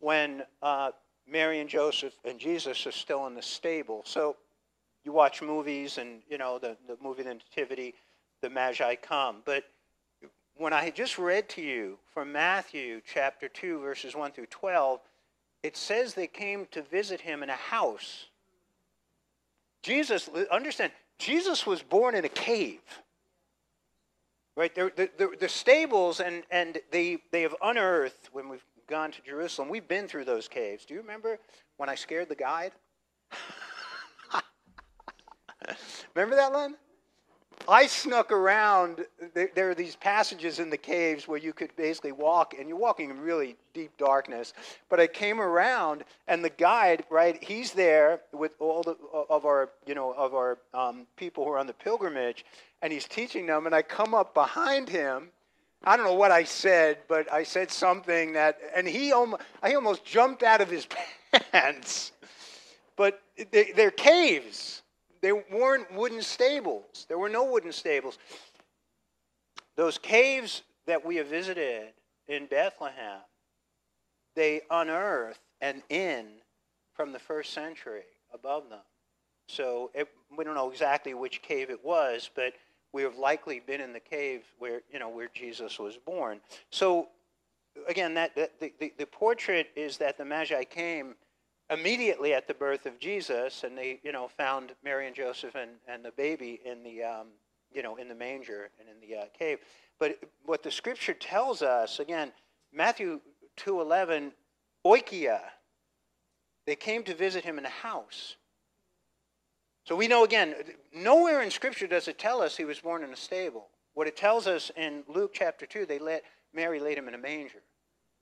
when 0.00 0.42
uh, 0.62 0.90
Mary 1.26 1.60
and 1.60 1.68
Joseph 1.68 2.14
and 2.24 2.38
Jesus 2.38 2.86
are 2.86 2.92
still 2.92 3.26
in 3.26 3.34
the 3.34 3.42
stable. 3.42 4.02
So 4.04 4.36
you 5.04 5.12
watch 5.12 5.42
movies 5.42 5.98
and, 5.98 6.22
you 6.28 6.38
know, 6.38 6.58
the, 6.58 6.76
the 6.88 6.96
movie 7.02 7.22
The 7.22 7.34
Nativity, 7.34 7.94
the 8.40 8.50
Magi 8.50 8.94
come. 8.96 9.42
But 9.44 9.64
when 10.56 10.72
I 10.72 10.84
had 10.84 10.94
just 10.94 11.18
read 11.18 11.48
to 11.50 11.62
you 11.62 11.98
from 12.12 12.32
Matthew 12.32 13.00
chapter 13.12 13.48
2, 13.48 13.80
verses 13.80 14.14
1 14.14 14.32
through 14.32 14.46
12, 14.46 15.00
it 15.62 15.76
says 15.76 16.14
they 16.14 16.26
came 16.26 16.66
to 16.72 16.82
visit 16.82 17.20
him 17.20 17.42
in 17.42 17.50
a 17.50 17.54
house. 17.54 18.26
Jesus, 19.82 20.28
understand, 20.50 20.92
Jesus 21.18 21.66
was 21.66 21.82
born 21.82 22.14
in 22.14 22.24
a 22.24 22.30
cave. 22.30 22.80
Right? 24.56 24.74
The, 24.74 25.10
the, 25.18 25.30
the, 25.38 25.48
stables, 25.48 26.20
and, 26.20 26.44
and 26.50 26.78
they, 26.92 27.18
they 27.32 27.42
have 27.42 27.56
unearthed, 27.60 28.28
when 28.32 28.48
we've 28.48 28.64
gone 28.88 29.10
to 29.10 29.22
Jerusalem, 29.22 29.68
we've 29.68 29.88
been 29.88 30.06
through 30.06 30.26
those 30.26 30.46
caves. 30.46 30.84
Do 30.84 30.94
you 30.94 31.00
remember 31.00 31.38
when 31.76 31.88
I 31.88 31.96
scared 31.96 32.28
the 32.28 32.36
guide? 32.36 32.72
remember 36.14 36.36
that, 36.36 36.52
Len? 36.52 36.76
I 37.66 37.86
snuck 37.86 38.30
around. 38.30 39.06
There, 39.32 39.70
are 39.70 39.74
these 39.74 39.96
passages 39.96 40.58
in 40.58 40.68
the 40.68 40.76
caves 40.76 41.26
where 41.26 41.38
you 41.38 41.52
could 41.52 41.74
basically 41.76 42.12
walk, 42.12 42.54
and 42.58 42.68
you're 42.68 42.76
walking 42.76 43.10
in 43.10 43.18
really 43.20 43.56
deep 43.72 43.96
darkness. 43.96 44.52
But 44.90 45.00
I 45.00 45.06
came 45.06 45.40
around, 45.40 46.04
and 46.28 46.44
the 46.44 46.50
guide, 46.50 47.04
right? 47.10 47.42
He's 47.42 47.72
there 47.72 48.20
with 48.32 48.54
all 48.60 48.82
the 48.82 48.96
of 49.30 49.46
our, 49.46 49.70
you 49.86 49.94
know, 49.94 50.12
of 50.12 50.34
our 50.34 50.58
um, 50.74 51.06
people 51.16 51.44
who 51.44 51.50
are 51.52 51.58
on 51.58 51.66
the 51.66 51.72
pilgrimage, 51.72 52.44
and 52.84 52.92
he's 52.92 53.08
teaching 53.08 53.46
them. 53.46 53.64
And 53.64 53.74
I 53.74 53.80
come 53.80 54.14
up 54.14 54.34
behind 54.34 54.90
him. 54.90 55.30
I 55.82 55.96
don't 55.96 56.04
know 56.04 56.14
what 56.14 56.30
I 56.30 56.44
said, 56.44 56.98
but 57.08 57.32
I 57.32 57.42
said 57.42 57.70
something 57.70 58.34
that, 58.34 58.58
and 58.76 58.86
he 58.86 59.10
almost, 59.10 59.42
I 59.62 59.72
almost 59.72 60.04
jumped 60.04 60.42
out 60.42 60.60
of 60.60 60.68
his 60.68 60.86
pants. 61.50 62.12
But 62.94 63.22
they, 63.50 63.72
they're 63.72 63.90
caves. 63.90 64.82
They 65.22 65.32
weren't 65.32 65.92
wooden 65.94 66.20
stables. 66.20 67.06
There 67.08 67.16
were 67.16 67.30
no 67.30 67.44
wooden 67.44 67.72
stables. 67.72 68.18
Those 69.76 69.96
caves 69.96 70.62
that 70.86 71.06
we 71.06 71.16
have 71.16 71.28
visited 71.28 71.88
in 72.28 72.44
Bethlehem, 72.46 73.20
they 74.36 74.60
unearthed 74.70 75.40
an 75.62 75.82
inn 75.88 76.26
from 76.92 77.12
the 77.12 77.18
first 77.18 77.54
century 77.54 78.02
above 78.32 78.68
them. 78.68 78.80
So 79.48 79.90
it, 79.94 80.08
we 80.36 80.44
don't 80.44 80.54
know 80.54 80.70
exactly 80.70 81.14
which 81.14 81.40
cave 81.40 81.70
it 81.70 81.82
was, 81.82 82.30
but 82.34 82.52
we 82.94 83.02
have 83.02 83.18
likely 83.18 83.60
been 83.60 83.80
in 83.80 83.92
the 83.92 84.00
cave 84.16 84.42
where 84.58 84.80
you 84.92 84.98
know 84.98 85.10
where 85.16 85.30
Jesus 85.34 85.78
was 85.78 85.96
born. 85.96 86.40
So 86.70 87.08
again, 87.88 88.14
that, 88.14 88.36
that 88.36 88.60
the, 88.60 88.72
the, 88.78 88.92
the 88.96 89.06
portrait 89.06 89.66
is 89.74 89.98
that 89.98 90.16
the 90.16 90.24
Magi 90.24 90.62
came 90.64 91.16
immediately 91.70 92.32
at 92.32 92.46
the 92.46 92.54
birth 92.54 92.86
of 92.86 92.98
Jesus, 93.00 93.64
and 93.64 93.76
they, 93.76 93.98
you 94.04 94.12
know, 94.12 94.28
found 94.28 94.72
Mary 94.84 95.06
and 95.06 95.16
Joseph 95.16 95.54
and, 95.54 95.72
and 95.88 96.04
the 96.04 96.12
baby 96.12 96.60
in 96.64 96.84
the, 96.84 97.02
um, 97.02 97.26
you 97.72 97.82
know, 97.82 97.96
in 97.96 98.06
the 98.06 98.14
manger 98.14 98.70
and 98.78 98.88
in 98.88 99.08
the 99.08 99.22
uh, 99.22 99.24
cave. 99.36 99.58
But 99.98 100.18
what 100.44 100.62
the 100.62 100.70
Scripture 100.70 101.14
tells 101.14 101.62
us, 101.62 101.98
again, 101.98 102.32
Matthew 102.72 103.20
two 103.56 103.80
eleven, 103.80 104.32
oikia, 104.84 105.40
they 106.66 106.76
came 106.76 107.02
to 107.04 107.14
visit 107.14 107.44
him 107.44 107.58
in 107.58 107.64
a 107.64 107.70
house. 107.70 108.36
So 109.84 109.94
we 109.94 110.08
know 110.08 110.24
again, 110.24 110.54
nowhere 110.94 111.42
in 111.42 111.50
Scripture 111.50 111.86
does 111.86 112.08
it 112.08 112.18
tell 112.18 112.40
us 112.40 112.56
he 112.56 112.64
was 112.64 112.80
born 112.80 113.04
in 113.04 113.12
a 113.12 113.16
stable. 113.16 113.68
What 113.92 114.06
it 114.06 114.16
tells 114.16 114.46
us 114.46 114.70
in 114.76 115.04
Luke 115.08 115.32
chapter 115.34 115.66
two, 115.66 115.86
they 115.86 115.98
let 115.98 116.24
Mary 116.52 116.80
laid 116.80 116.96
him 116.96 117.06
in 117.06 117.14
a 117.14 117.18
manger, 117.18 117.62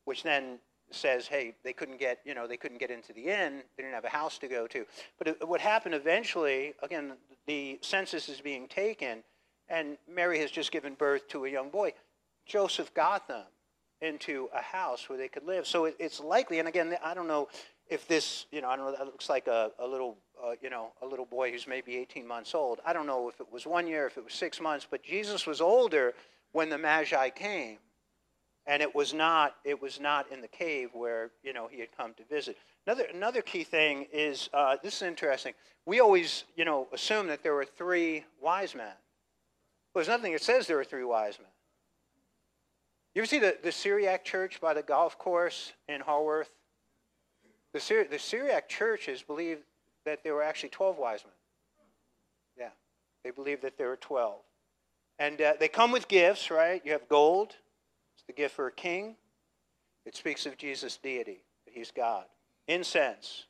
which 0.04 0.22
then 0.22 0.58
says, 0.90 1.26
hey, 1.26 1.54
they 1.64 1.72
couldn't 1.72 1.98
get, 1.98 2.18
you 2.24 2.34
know, 2.34 2.46
they 2.46 2.56
couldn't 2.56 2.78
get 2.78 2.90
into 2.90 3.12
the 3.12 3.28
inn. 3.28 3.62
They 3.76 3.84
didn't 3.84 3.94
have 3.94 4.04
a 4.04 4.10
house 4.10 4.38
to 4.38 4.48
go 4.48 4.66
to. 4.66 4.84
But 5.18 5.28
it, 5.28 5.48
what 5.48 5.60
happened 5.60 5.94
eventually, 5.94 6.74
again, 6.82 7.12
the 7.46 7.78
census 7.80 8.28
is 8.28 8.40
being 8.40 8.68
taken, 8.68 9.22
and 9.68 9.96
Mary 10.12 10.38
has 10.40 10.50
just 10.50 10.70
given 10.70 10.94
birth 10.94 11.28
to 11.28 11.46
a 11.46 11.48
young 11.48 11.70
boy. 11.70 11.94
Joseph 12.44 12.92
got 12.92 13.26
them 13.28 13.46
into 14.02 14.50
a 14.52 14.60
house 14.60 15.08
where 15.08 15.16
they 15.16 15.28
could 15.28 15.44
live. 15.44 15.66
So 15.66 15.86
it, 15.86 15.96
it's 15.98 16.20
likely, 16.20 16.58
and 16.58 16.68
again, 16.68 16.94
I 17.02 17.14
don't 17.14 17.28
know 17.28 17.48
if 17.92 18.08
this, 18.08 18.46
you 18.50 18.62
know, 18.62 18.68
I 18.68 18.76
don't 18.76 18.86
know, 18.86 18.96
that 18.96 19.04
looks 19.04 19.28
like 19.28 19.46
a, 19.46 19.70
a 19.78 19.86
little, 19.86 20.16
uh, 20.42 20.52
you 20.62 20.70
know, 20.70 20.92
a 21.02 21.06
little 21.06 21.26
boy 21.26 21.52
who's 21.52 21.66
maybe 21.66 21.96
18 21.96 22.26
months 22.26 22.54
old. 22.54 22.80
I 22.86 22.92
don't 22.92 23.06
know 23.06 23.28
if 23.28 23.38
it 23.40 23.52
was 23.52 23.66
one 23.66 23.86
year, 23.86 24.06
if 24.06 24.16
it 24.16 24.24
was 24.24 24.32
six 24.32 24.60
months, 24.60 24.86
but 24.90 25.02
Jesus 25.02 25.46
was 25.46 25.60
older 25.60 26.14
when 26.52 26.70
the 26.70 26.78
Magi 26.78 27.28
came. 27.30 27.78
And 28.64 28.80
it 28.80 28.94
was 28.94 29.12
not 29.12 29.56
it 29.64 29.82
was 29.82 29.98
not 29.98 30.30
in 30.30 30.40
the 30.40 30.46
cave 30.46 30.90
where 30.92 31.32
you 31.42 31.52
know 31.52 31.66
he 31.66 31.80
had 31.80 31.88
come 31.96 32.14
to 32.14 32.22
visit. 32.24 32.56
Another 32.86 33.06
another 33.12 33.42
key 33.42 33.64
thing 33.64 34.06
is 34.12 34.48
uh, 34.54 34.76
this 34.84 34.96
is 34.96 35.02
interesting. 35.02 35.52
We 35.84 35.98
always 35.98 36.44
you 36.54 36.64
know 36.64 36.86
assume 36.92 37.26
that 37.26 37.42
there 37.42 37.54
were 37.54 37.64
three 37.64 38.24
wise 38.40 38.76
men. 38.76 38.86
Well, 38.86 40.04
there's 40.04 40.06
nothing 40.06 40.30
that 40.32 40.42
says 40.42 40.68
there 40.68 40.76
were 40.76 40.84
three 40.84 41.02
wise 41.02 41.40
men. 41.40 41.48
You 43.16 43.22
ever 43.22 43.26
see 43.26 43.40
the, 43.40 43.58
the 43.60 43.72
syriac 43.72 44.24
church 44.24 44.60
by 44.60 44.74
the 44.74 44.82
golf 44.82 45.18
course 45.18 45.72
in 45.88 46.00
Haworth? 46.00 46.48
The, 47.72 47.78
Syri- 47.78 48.10
the 48.10 48.18
Syriac 48.18 48.68
churches 48.68 49.22
believe 49.22 49.58
that 50.04 50.22
there 50.24 50.34
were 50.34 50.42
actually 50.42 50.70
12 50.70 50.98
wise 50.98 51.24
men. 51.24 51.32
Yeah, 52.58 52.70
they 53.24 53.30
believe 53.30 53.62
that 53.62 53.78
there 53.78 53.88
were 53.88 53.96
12. 53.96 54.40
And 55.18 55.40
uh, 55.40 55.54
they 55.58 55.68
come 55.68 55.92
with 55.92 56.08
gifts, 56.08 56.50
right? 56.50 56.82
You 56.84 56.92
have 56.92 57.08
gold, 57.08 57.54
it's 58.14 58.24
the 58.26 58.32
gift 58.32 58.54
for 58.54 58.66
a 58.66 58.72
king. 58.72 59.16
It 60.04 60.16
speaks 60.16 60.46
of 60.46 60.56
Jesus' 60.56 60.96
deity, 60.96 61.44
that 61.64 61.74
he's 61.74 61.90
God. 61.90 62.24
Incense, 62.66 63.44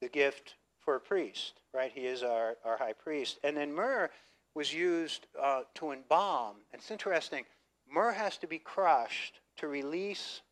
the 0.00 0.08
gift 0.08 0.56
for 0.80 0.96
a 0.96 1.00
priest, 1.00 1.60
right? 1.72 1.92
He 1.94 2.06
is 2.06 2.22
our, 2.22 2.56
our 2.64 2.76
high 2.76 2.92
priest. 2.92 3.38
And 3.44 3.56
then 3.56 3.72
myrrh 3.72 4.10
was 4.54 4.72
used 4.74 5.26
uh, 5.40 5.62
to 5.74 5.92
embalm. 5.92 6.56
And 6.72 6.80
it's 6.80 6.90
interesting, 6.90 7.44
myrrh 7.90 8.12
has 8.12 8.36
to 8.38 8.46
be 8.46 8.58
crushed 8.58 9.40
to 9.56 9.68
release 9.68 10.42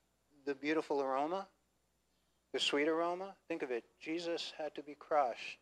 the 0.44 0.54
beautiful 0.54 1.00
aroma, 1.00 1.46
the 2.52 2.60
sweet 2.60 2.88
aroma. 2.88 3.34
Think 3.48 3.62
of 3.62 3.70
it. 3.70 3.84
Jesus 4.00 4.52
had 4.58 4.74
to 4.74 4.82
be 4.82 4.94
crushed 4.94 5.58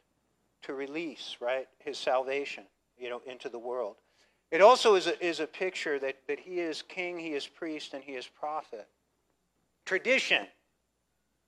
to 0.63 0.75
release, 0.75 1.37
right, 1.41 1.69
his 1.79 1.97
salvation, 1.97 2.65
you 2.99 3.09
know, 3.09 3.23
into 3.27 3.49
the 3.49 3.59
world. 3.59 3.97
It 4.51 4.61
also 4.61 4.97
is 4.97 5.07
a, 5.07 5.25
is 5.25 5.41
a 5.41 5.47
picture 5.47 5.99
that, 6.01 6.17
that 6.27 6.41
he 6.41 6.59
is 6.59 6.83
king, 6.83 7.19
he 7.19 7.35
is 7.35 7.47
priest, 7.47 7.95
and 7.95 8.03
he 8.03 8.13
is 8.13 8.27
prophet. 8.27 8.89
Tradition. 9.87 10.47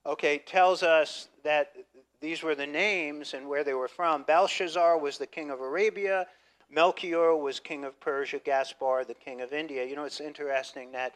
okay, 0.06 0.38
tells 0.38 0.82
us 0.82 1.28
that 1.44 1.72
these 2.20 2.42
were 2.42 2.54
the 2.54 2.66
names 2.66 3.34
and 3.34 3.48
where 3.48 3.64
they 3.64 3.74
were 3.74 3.88
from. 3.88 4.22
Belshazzar 4.22 4.98
was 4.98 5.18
the 5.18 5.26
king 5.26 5.50
of 5.50 5.60
Arabia. 5.60 6.26
Melchior 6.70 7.36
was 7.36 7.60
king 7.60 7.84
of 7.84 7.98
Persia. 8.00 8.38
Gaspar, 8.38 9.04
the 9.04 9.14
king 9.14 9.40
of 9.40 9.52
India. 9.52 9.84
You 9.84 9.96
know, 9.96 10.04
it's 10.04 10.20
interesting 10.20 10.92
that 10.92 11.14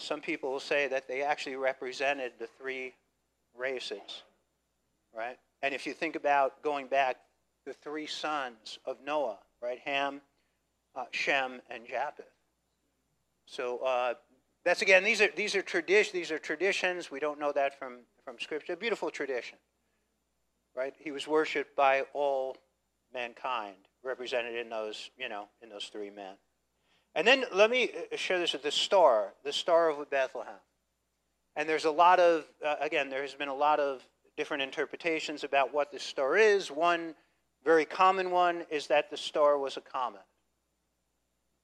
some 0.00 0.20
people 0.20 0.50
will 0.50 0.60
say 0.60 0.88
that 0.88 1.06
they 1.06 1.22
actually 1.22 1.56
represented 1.56 2.32
the 2.38 2.48
three 2.58 2.94
races, 3.60 4.22
right? 5.14 5.38
And 5.62 5.74
if 5.74 5.86
you 5.86 5.92
think 5.92 6.16
about 6.16 6.62
going 6.62 6.86
back, 6.86 7.16
the 7.66 7.72
three 7.72 8.06
sons 8.06 8.78
of 8.86 8.96
Noah, 9.04 9.38
right? 9.62 9.78
Ham, 9.84 10.22
uh, 10.96 11.04
Shem, 11.10 11.60
and 11.70 11.86
Japheth. 11.86 12.24
So 13.46 13.78
uh, 13.78 14.14
that's 14.64 14.82
again, 14.82 15.04
these 15.04 15.20
are 15.20 15.28
these 15.36 15.54
are 15.54 15.62
tradition. 15.62 16.12
These 16.14 16.30
are 16.30 16.38
traditions. 16.38 17.10
We 17.10 17.20
don't 17.20 17.38
know 17.38 17.52
that 17.52 17.78
from 17.78 17.98
from 18.24 18.38
Scripture. 18.38 18.76
Beautiful 18.76 19.10
tradition, 19.10 19.58
right? 20.74 20.94
He 20.98 21.10
was 21.10 21.26
worshipped 21.26 21.76
by 21.76 22.04
all 22.14 22.56
mankind, 23.12 23.76
represented 24.02 24.54
in 24.54 24.70
those 24.70 25.10
you 25.18 25.28
know 25.28 25.48
in 25.62 25.68
those 25.68 25.90
three 25.92 26.10
men. 26.10 26.34
And 27.14 27.26
then 27.26 27.44
let 27.52 27.70
me 27.70 27.90
uh, 28.12 28.16
share 28.16 28.38
this 28.38 28.52
with 28.52 28.62
the 28.62 28.70
star, 28.70 29.34
the 29.44 29.52
star 29.52 29.90
of 29.90 30.10
Bethlehem. 30.10 30.60
And 31.60 31.68
there's 31.68 31.84
a 31.84 31.90
lot 31.90 32.18
of, 32.20 32.46
uh, 32.64 32.76
again, 32.80 33.10
there 33.10 33.20
has 33.20 33.34
been 33.34 33.48
a 33.48 33.54
lot 33.54 33.80
of 33.80 34.00
different 34.34 34.62
interpretations 34.62 35.44
about 35.44 35.74
what 35.74 35.92
the 35.92 35.98
star 35.98 36.38
is. 36.38 36.70
One 36.70 37.14
very 37.62 37.84
common 37.84 38.30
one 38.30 38.64
is 38.70 38.86
that 38.86 39.10
the 39.10 39.18
star 39.18 39.58
was 39.58 39.76
a 39.76 39.82
comet. 39.82 40.22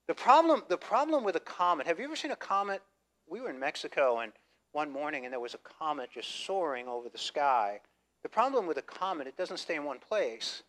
The 0.06 0.12
problem, 0.12 0.64
the 0.68 0.76
problem 0.76 1.24
with 1.24 1.35
a 1.37 1.40
comet, 1.40 1.87
have 1.87 1.98
you 1.98 2.04
ever 2.04 2.14
seen 2.14 2.30
a 2.30 2.37
comet? 2.37 2.82
We 3.26 3.40
were 3.40 3.48
in 3.48 3.59
Mexico 3.59 4.18
and 4.18 4.32
one 4.72 4.92
morning 4.92 5.24
and 5.24 5.32
there 5.32 5.40
was 5.40 5.54
a 5.54 5.78
comet 5.78 6.11
just 6.12 6.44
soaring 6.44 6.88
over 6.88 7.09
the 7.09 7.16
sky. 7.16 7.80
The 8.22 8.28
problem 8.28 8.66
with 8.66 8.76
a 8.76 8.82
comet, 8.82 9.26
it 9.26 9.38
doesn't 9.38 9.56
stay 9.56 9.76
in 9.76 9.85
one 9.85 9.98
place. 9.98 10.62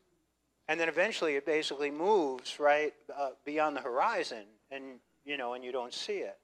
And 0.70 0.80
then 0.80 0.88
eventually 0.88 1.36
it 1.36 1.46
basically 1.46 1.92
moves 1.92 2.62
right 2.62 2.94
uh, 3.14 3.32
beyond 3.44 3.76
the 3.76 3.82
horizon 3.82 4.46
and, 4.72 5.02
you 5.26 5.36
know, 5.36 5.54
and 5.54 5.66
you 5.66 5.74
don't 5.74 5.94
see 5.94 6.20
it. 6.20 6.38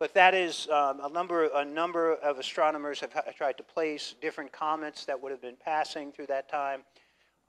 But 0.00 0.14
that 0.14 0.34
is 0.34 0.66
um, 0.70 1.00
a, 1.04 1.10
number, 1.10 1.50
a 1.54 1.64
number 1.64 2.14
of 2.14 2.38
astronomers 2.38 3.00
have 3.00 3.12
tried 3.36 3.58
to 3.58 3.62
place 3.62 4.14
different 4.22 4.50
comets 4.50 5.04
that 5.04 5.22
would 5.22 5.30
have 5.30 5.42
been 5.42 5.58
passing 5.62 6.10
through 6.10 6.28
that 6.28 6.48
time. 6.48 6.80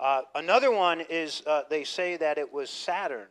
Uh, 0.01 0.23
another 0.35 0.69
one 0.69 1.01
is 1.09 1.43
uh, 1.47 1.61
they 1.69 1.85
say 1.85 2.17
that 2.17 2.37
it 2.37 2.51
was 2.51 2.69
Saturn. 2.69 3.27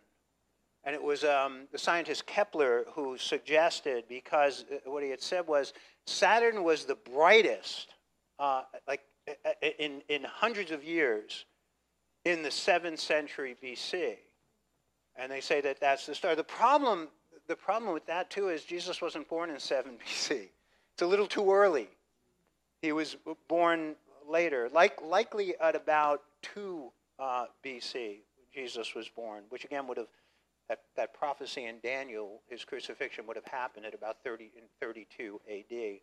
And 0.84 0.94
it 0.94 1.02
was 1.02 1.24
um, 1.24 1.68
the 1.70 1.76
scientist 1.76 2.24
Kepler 2.24 2.86
who 2.94 3.18
suggested, 3.18 4.04
because 4.08 4.64
uh, 4.72 4.90
what 4.90 5.02
he 5.02 5.10
had 5.10 5.20
said 5.20 5.46
was 5.46 5.74
Saturn 6.06 6.64
was 6.64 6.86
the 6.86 6.94
brightest, 6.94 7.92
uh, 8.38 8.62
like 8.88 9.02
in, 9.78 10.00
in 10.08 10.24
hundreds 10.24 10.70
of 10.70 10.82
years, 10.82 11.44
in 12.24 12.42
the 12.42 12.48
7th 12.48 12.98
century 12.98 13.54
BC. 13.62 14.16
And 15.16 15.30
they 15.30 15.42
say 15.42 15.60
that 15.60 15.78
that's 15.78 16.06
the 16.06 16.14
star. 16.14 16.34
The 16.34 16.42
problem, 16.42 17.08
the 17.50 17.56
problem 17.56 17.92
with 17.92 18.06
that, 18.06 18.30
too, 18.30 18.48
is 18.48 18.62
Jesus 18.62 19.02
wasn't 19.02 19.28
born 19.28 19.50
in 19.50 19.58
7 19.58 19.98
BC. 20.06 20.48
It's 20.92 21.02
a 21.02 21.06
little 21.06 21.26
too 21.26 21.52
early. 21.52 21.88
He 22.80 22.92
was 22.92 23.16
born 23.48 23.96
later, 24.28 24.70
like, 24.72 25.02
likely 25.02 25.54
at 25.60 25.74
about 25.74 26.22
2 26.54 26.92
uh, 27.18 27.46
BC, 27.64 28.18
Jesus 28.54 28.94
was 28.94 29.08
born, 29.08 29.42
which 29.48 29.64
again 29.64 29.88
would 29.88 29.98
have, 29.98 30.06
that, 30.68 30.78
that 30.94 31.12
prophecy 31.12 31.66
in 31.66 31.80
Daniel, 31.82 32.40
his 32.48 32.64
crucifixion 32.64 33.26
would 33.26 33.36
have 33.36 33.44
happened 33.46 33.84
at 33.84 33.94
about 33.94 34.18
30 34.22 34.52
in 34.56 34.62
32 34.80 35.40
AD. 35.50 35.98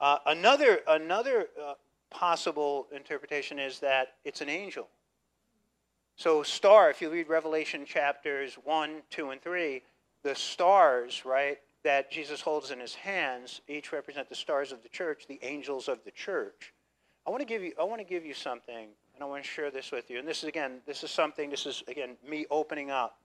Uh, 0.00 0.18
another 0.26 0.80
another 0.88 1.46
uh, 1.60 1.74
possible 2.10 2.88
interpretation 2.94 3.58
is 3.60 3.78
that 3.78 4.14
it's 4.24 4.40
an 4.40 4.48
angel. 4.48 4.88
So, 6.16 6.42
star, 6.42 6.90
if 6.90 7.00
you 7.00 7.08
read 7.10 7.28
Revelation 7.28 7.84
chapters 7.86 8.54
1, 8.64 9.02
2, 9.10 9.30
and 9.30 9.40
3, 9.40 9.82
the 10.22 10.34
stars, 10.34 11.24
right, 11.24 11.58
that 11.84 12.10
Jesus 12.10 12.40
holds 12.40 12.70
in 12.70 12.80
his 12.80 12.94
hands 12.94 13.60
each 13.68 13.92
represent 13.92 14.28
the 14.28 14.34
stars 14.34 14.72
of 14.72 14.82
the 14.82 14.88
church, 14.88 15.26
the 15.28 15.38
angels 15.42 15.88
of 15.88 16.02
the 16.04 16.10
church. 16.10 16.72
I 17.26 17.30
want 17.30 17.40
to 17.40 17.46
give 17.46 17.62
you, 17.62 17.72
I 17.78 17.84
want 17.84 18.00
to 18.00 18.06
give 18.06 18.24
you 18.24 18.34
something, 18.34 18.88
and 19.14 19.22
I 19.22 19.26
want 19.26 19.42
to 19.42 19.48
share 19.48 19.70
this 19.70 19.92
with 19.92 20.10
you. 20.10 20.18
And 20.18 20.26
this 20.26 20.38
is, 20.38 20.48
again, 20.48 20.80
this 20.86 21.04
is 21.04 21.10
something, 21.10 21.50
this 21.50 21.66
is, 21.66 21.82
again, 21.88 22.16
me 22.28 22.46
opening 22.50 22.90
up 22.90 23.18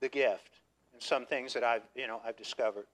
the 0.00 0.08
gift 0.08 0.60
and 0.92 1.02
some 1.02 1.26
things 1.26 1.52
that 1.54 1.64
I've, 1.64 1.82
you 1.94 2.06
know, 2.06 2.20
I've 2.24 2.36
discovered. 2.36 2.86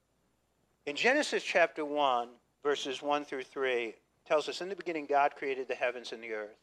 In 0.87 0.96
Genesis 0.96 1.42
chapter 1.42 1.85
1, 1.85 2.28
verses 2.62 3.02
1 3.02 3.24
through 3.24 3.44
3, 3.44 3.94
tells 4.26 4.48
us, 4.48 4.61
In 4.61 4.68
the 4.68 4.76
beginning, 4.76 5.06
God 5.06 5.32
created 5.37 5.68
the 5.68 5.74
heavens 5.74 6.12
and 6.12 6.22
the 6.22 6.32
earth. 6.32 6.62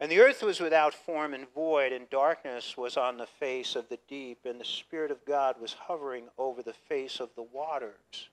And 0.00 0.12
the 0.12 0.20
earth 0.20 0.42
was 0.42 0.60
without 0.60 0.94
form 0.94 1.34
and 1.34 1.52
void, 1.52 1.92
and 1.92 2.08
darkness 2.08 2.76
was 2.76 2.96
on 2.96 3.16
the 3.16 3.26
face 3.26 3.74
of 3.74 3.88
the 3.88 3.98
deep, 4.08 4.38
and 4.44 4.60
the 4.60 4.64
Spirit 4.64 5.10
of 5.10 5.24
God 5.24 5.60
was 5.60 5.72
hovering 5.72 6.24
over 6.38 6.62
the 6.62 6.72
face 6.72 7.18
of 7.18 7.30
the 7.34 7.42
waters. 7.42 8.28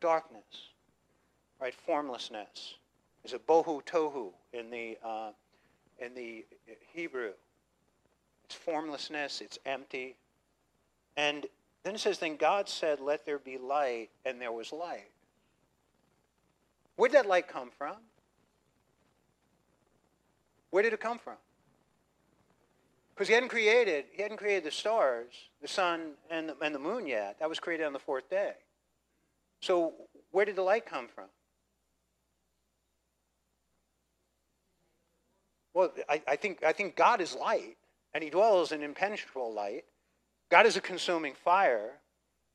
Darkness, 0.00 0.70
right? 1.60 1.74
Formlessness 1.74 2.74
is 3.24 3.32
a 3.32 3.38
bohu 3.38 3.84
tohu 3.84 4.30
in 4.52 4.70
the, 4.70 4.98
uh, 5.04 5.30
in 6.00 6.14
the 6.14 6.44
Hebrew. 6.92 7.32
It's 8.44 8.56
formlessness, 8.56 9.40
it's 9.40 9.60
empty. 9.64 10.16
And 11.16 11.46
then 11.84 11.94
it 11.94 12.00
says, 12.00 12.18
Then 12.18 12.36
God 12.36 12.68
said, 12.68 12.98
Let 12.98 13.24
there 13.24 13.38
be 13.38 13.56
light, 13.56 14.08
and 14.24 14.40
there 14.40 14.50
was 14.50 14.72
light. 14.72 15.10
Where'd 16.96 17.12
that 17.12 17.26
light 17.26 17.46
come 17.46 17.70
from? 17.70 17.96
Where 20.72 20.82
did 20.82 20.94
it 20.94 21.00
come 21.00 21.18
from? 21.18 21.36
Because 23.14 23.28
he 23.28 23.34
hadn't 23.34 23.50
created, 23.50 24.06
he 24.10 24.22
hadn't 24.22 24.38
created 24.38 24.64
the 24.64 24.70
stars, 24.70 25.34
the 25.60 25.68
sun, 25.68 26.12
and 26.30 26.48
the, 26.48 26.56
and 26.62 26.74
the 26.74 26.78
moon 26.78 27.06
yet. 27.06 27.36
That 27.40 27.48
was 27.50 27.60
created 27.60 27.84
on 27.84 27.92
the 27.92 27.98
fourth 27.98 28.28
day. 28.30 28.54
So 29.60 29.92
where 30.30 30.46
did 30.46 30.56
the 30.56 30.62
light 30.62 30.86
come 30.86 31.08
from? 31.14 31.26
Well, 35.74 35.92
I, 36.08 36.22
I, 36.26 36.36
think, 36.36 36.64
I 36.64 36.72
think 36.72 36.96
God 36.96 37.20
is 37.20 37.34
light, 37.34 37.76
and 38.14 38.24
he 38.24 38.30
dwells 38.30 38.72
in 38.72 38.82
impenetrable 38.82 39.52
light. 39.52 39.84
God 40.50 40.64
is 40.64 40.78
a 40.78 40.80
consuming 40.80 41.34
fire. 41.34 42.00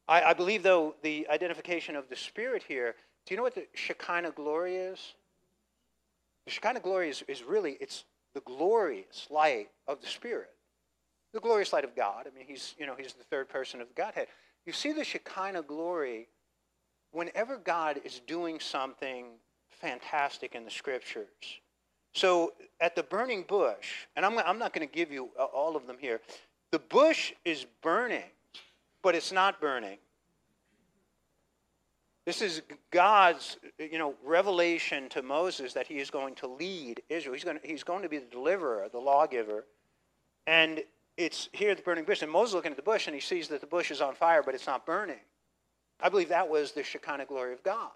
I, 0.07 0.23
I 0.23 0.33
believe, 0.33 0.63
though, 0.63 0.95
the 1.03 1.27
identification 1.29 1.95
of 1.95 2.09
the 2.09 2.15
Spirit 2.15 2.63
here, 2.67 2.95
do 3.27 3.35
you 3.35 3.37
know 3.37 3.43
what 3.43 3.55
the 3.55 3.67
Shekinah 3.75 4.31
glory 4.31 4.75
is? 4.75 5.13
The 6.47 6.51
Shekinah 6.51 6.79
glory 6.79 7.09
is, 7.09 7.25
is 7.27 7.43
really, 7.43 7.75
it's 7.81 8.05
the 8.33 8.39
glorious 8.39 9.27
light 9.29 9.67
of 9.85 9.99
the 9.99 10.07
Spirit. 10.07 10.51
The 11.33 11.41
glorious 11.41 11.73
light 11.73 11.83
of 11.83 11.93
God. 11.93 12.25
I 12.25 12.33
mean, 12.33 12.45
he's, 12.47 12.73
you 12.79 12.85
know, 12.85 12.95
he's 12.97 13.11
the 13.11 13.25
third 13.25 13.49
person 13.49 13.81
of 13.81 13.89
the 13.89 13.93
Godhead. 13.93 14.27
You 14.65 14.71
see 14.71 14.93
the 14.93 15.03
Shekinah 15.03 15.63
glory 15.63 16.29
whenever 17.11 17.57
God 17.57 17.99
is 18.05 18.21
doing 18.25 18.61
something 18.61 19.25
fantastic 19.71 20.55
in 20.55 20.63
the 20.63 20.71
Scriptures. 20.71 21.27
So 22.13 22.53
at 22.79 22.95
the 22.95 23.03
burning 23.03 23.43
bush, 23.45 24.05
and 24.15 24.25
I'm, 24.25 24.37
I'm 24.37 24.57
not 24.57 24.71
going 24.71 24.87
to 24.87 24.93
give 24.93 25.11
you 25.11 25.25
all 25.53 25.75
of 25.75 25.85
them 25.85 25.97
here, 25.99 26.21
the 26.71 26.79
bush 26.79 27.33
is 27.43 27.65
burning, 27.81 28.23
but 29.03 29.15
it's 29.15 29.33
not 29.33 29.59
burning. 29.59 29.97
This 32.27 32.41
is 32.41 32.61
God's, 32.91 33.55
you 33.79 33.97
know, 33.97 34.13
revelation 34.21 35.07
to 35.11 35.21
Moses 35.21 35.71
that 35.71 35.87
he 35.87 35.99
is 35.99 36.11
going 36.11 36.35
to 36.35 36.47
lead 36.47 37.01
Israel. 37.07 37.33
He's 37.33 37.45
going 37.45 37.57
to, 37.57 37.65
he's 37.65 37.85
going 37.85 38.03
to 38.03 38.09
be 38.09 38.17
the 38.17 38.25
deliverer, 38.25 38.89
the 38.91 38.99
lawgiver. 38.99 39.63
And 40.45 40.83
it's 41.15 41.47
here 41.53 41.71
at 41.71 41.77
the 41.77 41.83
burning 41.83 42.03
bush. 42.03 42.21
And 42.21 42.29
Moses 42.29 42.53
looking 42.53 42.71
at 42.71 42.75
the 42.75 42.83
bush 42.83 43.07
and 43.07 43.15
he 43.15 43.21
sees 43.21 43.47
that 43.47 43.61
the 43.61 43.67
bush 43.67 43.91
is 43.91 44.01
on 44.01 44.13
fire, 44.13 44.43
but 44.43 44.55
it's 44.55 44.67
not 44.67 44.85
burning. 44.85 45.21
I 46.01 46.09
believe 46.09 46.27
that 46.27 46.49
was 46.49 46.73
the 46.73 46.83
Shekinah 46.83 47.27
glory 47.27 47.53
of 47.53 47.63
God. 47.63 47.91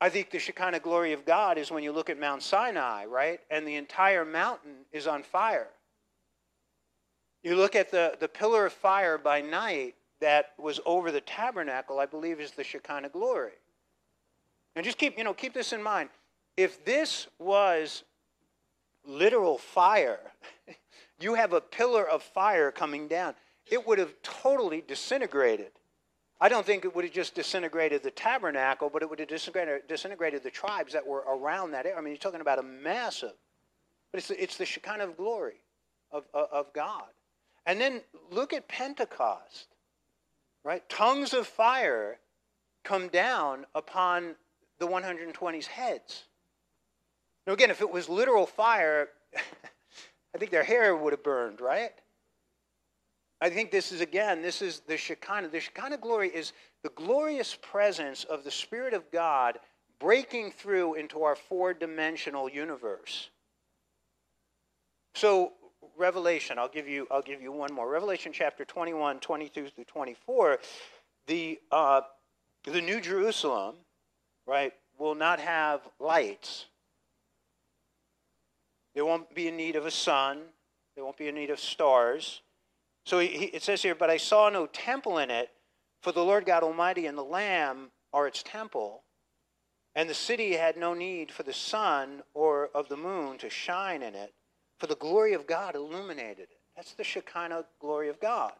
I 0.00 0.08
think 0.08 0.30
the 0.30 0.38
Shekinah 0.38 0.80
glory 0.80 1.12
of 1.12 1.26
God 1.26 1.58
is 1.58 1.70
when 1.70 1.84
you 1.84 1.92
look 1.92 2.08
at 2.08 2.18
Mount 2.18 2.42
Sinai, 2.42 3.04
right? 3.04 3.40
And 3.50 3.68
the 3.68 3.74
entire 3.74 4.24
mountain 4.24 4.86
is 4.90 5.06
on 5.06 5.22
fire. 5.22 5.68
You 7.42 7.56
look 7.56 7.76
at 7.76 7.90
the, 7.90 8.16
the 8.18 8.28
pillar 8.28 8.64
of 8.64 8.72
fire 8.72 9.18
by 9.18 9.42
night, 9.42 9.96
that 10.22 10.52
was 10.56 10.80
over 10.86 11.10
the 11.10 11.20
tabernacle, 11.20 11.98
I 11.98 12.06
believe, 12.06 12.40
is 12.40 12.52
the 12.52 12.64
Shekinah 12.64 13.10
glory. 13.10 13.52
And 14.74 14.84
just 14.84 14.96
keep, 14.96 15.18
you 15.18 15.24
know, 15.24 15.34
keep 15.34 15.52
this 15.52 15.72
in 15.72 15.82
mind. 15.82 16.08
If 16.56 16.84
this 16.84 17.26
was 17.38 18.04
literal 19.04 19.58
fire, 19.58 20.20
you 21.20 21.34
have 21.34 21.52
a 21.52 21.60
pillar 21.60 22.08
of 22.08 22.22
fire 22.22 22.70
coming 22.70 23.08
down, 23.08 23.34
it 23.66 23.86
would 23.86 23.98
have 23.98 24.14
totally 24.22 24.82
disintegrated. 24.86 25.72
I 26.40 26.48
don't 26.48 26.64
think 26.64 26.84
it 26.84 26.94
would 26.94 27.04
have 27.04 27.14
just 27.14 27.34
disintegrated 27.34 28.02
the 28.02 28.10
tabernacle, 28.10 28.90
but 28.90 29.02
it 29.02 29.10
would 29.10 29.18
have 29.18 29.28
disintegrated, 29.28 29.88
disintegrated 29.88 30.42
the 30.42 30.50
tribes 30.50 30.92
that 30.92 31.06
were 31.06 31.24
around 31.28 31.72
that 31.72 31.84
area. 31.84 31.98
I 31.98 32.00
mean, 32.00 32.12
you're 32.12 32.18
talking 32.18 32.40
about 32.40 32.58
a 32.58 32.62
massive, 32.62 33.34
but 34.12 34.18
it's, 34.18 34.30
it's 34.30 34.56
the 34.56 34.66
Shekinah 34.66 35.04
of 35.04 35.16
glory 35.16 35.62
of, 36.12 36.24
of, 36.32 36.46
of 36.52 36.72
God. 36.72 37.04
And 37.66 37.80
then 37.80 38.02
look 38.30 38.52
at 38.52 38.68
Pentecost 38.68 39.71
right? 40.64 40.86
Tongues 40.88 41.32
of 41.34 41.46
fire 41.46 42.18
come 42.84 43.08
down 43.08 43.66
upon 43.74 44.34
the 44.78 44.86
120's 44.86 45.66
heads. 45.66 46.24
Now, 47.46 47.52
again, 47.52 47.70
if 47.70 47.80
it 47.80 47.90
was 47.90 48.08
literal 48.08 48.46
fire, 48.46 49.08
I 50.34 50.38
think 50.38 50.50
their 50.50 50.64
hair 50.64 50.96
would 50.96 51.12
have 51.12 51.22
burned, 51.22 51.60
right? 51.60 51.92
I 53.40 53.50
think 53.50 53.70
this 53.70 53.90
is, 53.90 54.00
again, 54.00 54.40
this 54.40 54.62
is 54.62 54.80
the 54.86 54.96
Shekinah. 54.96 55.48
The 55.48 55.60
Shekinah 55.60 55.98
glory 55.98 56.28
is 56.28 56.52
the 56.84 56.90
glorious 56.90 57.58
presence 57.60 58.24
of 58.24 58.44
the 58.44 58.50
Spirit 58.50 58.94
of 58.94 59.10
God 59.10 59.58
breaking 59.98 60.52
through 60.52 60.94
into 60.94 61.22
our 61.22 61.36
four 61.36 61.74
dimensional 61.74 62.48
universe. 62.48 63.30
So, 65.14 65.52
Revelation, 65.96 66.58
I'll 66.58 66.68
give 66.68 66.88
you, 66.88 67.06
I'll 67.10 67.22
give 67.22 67.42
you 67.42 67.52
one 67.52 67.72
more. 67.72 67.88
Revelation 67.88 68.32
chapter 68.32 68.64
21, 68.64 69.20
22 69.20 69.68
through 69.68 69.84
24. 69.84 70.58
The, 71.26 71.58
uh, 71.70 72.02
the 72.64 72.80
New 72.80 73.00
Jerusalem, 73.00 73.76
right, 74.46 74.72
will 74.98 75.14
not 75.14 75.40
have 75.40 75.80
lights. 75.98 76.66
There 78.94 79.04
won't 79.04 79.34
be 79.34 79.48
in 79.48 79.56
need 79.56 79.76
of 79.76 79.86
a 79.86 79.90
sun. 79.90 80.40
There 80.94 81.04
won't 81.04 81.16
be 81.16 81.28
in 81.28 81.34
need 81.34 81.50
of 81.50 81.60
stars. 81.60 82.42
So 83.04 83.18
he, 83.18 83.46
it 83.46 83.62
says 83.62 83.82
here, 83.82 83.94
But 83.94 84.10
I 84.10 84.16
saw 84.16 84.48
no 84.48 84.66
temple 84.66 85.18
in 85.18 85.30
it, 85.30 85.50
for 86.02 86.12
the 86.12 86.24
Lord 86.24 86.44
God 86.44 86.62
Almighty 86.62 87.06
and 87.06 87.16
the 87.16 87.24
Lamb 87.24 87.90
are 88.12 88.26
its 88.26 88.42
temple. 88.42 89.02
And 89.94 90.08
the 90.08 90.14
city 90.14 90.54
had 90.54 90.76
no 90.76 90.94
need 90.94 91.30
for 91.30 91.42
the 91.42 91.52
sun 91.52 92.22
or 92.34 92.70
of 92.74 92.88
the 92.88 92.96
moon 92.96 93.38
to 93.38 93.50
shine 93.50 94.02
in 94.02 94.14
it, 94.14 94.32
for 94.82 94.88
the 94.88 94.96
glory 94.96 95.32
of 95.32 95.46
God 95.46 95.76
illuminated 95.76 96.40
it. 96.40 96.58
That's 96.74 96.94
the 96.94 97.04
Shekinah 97.04 97.66
glory 97.80 98.08
of 98.08 98.18
God. 98.18 98.50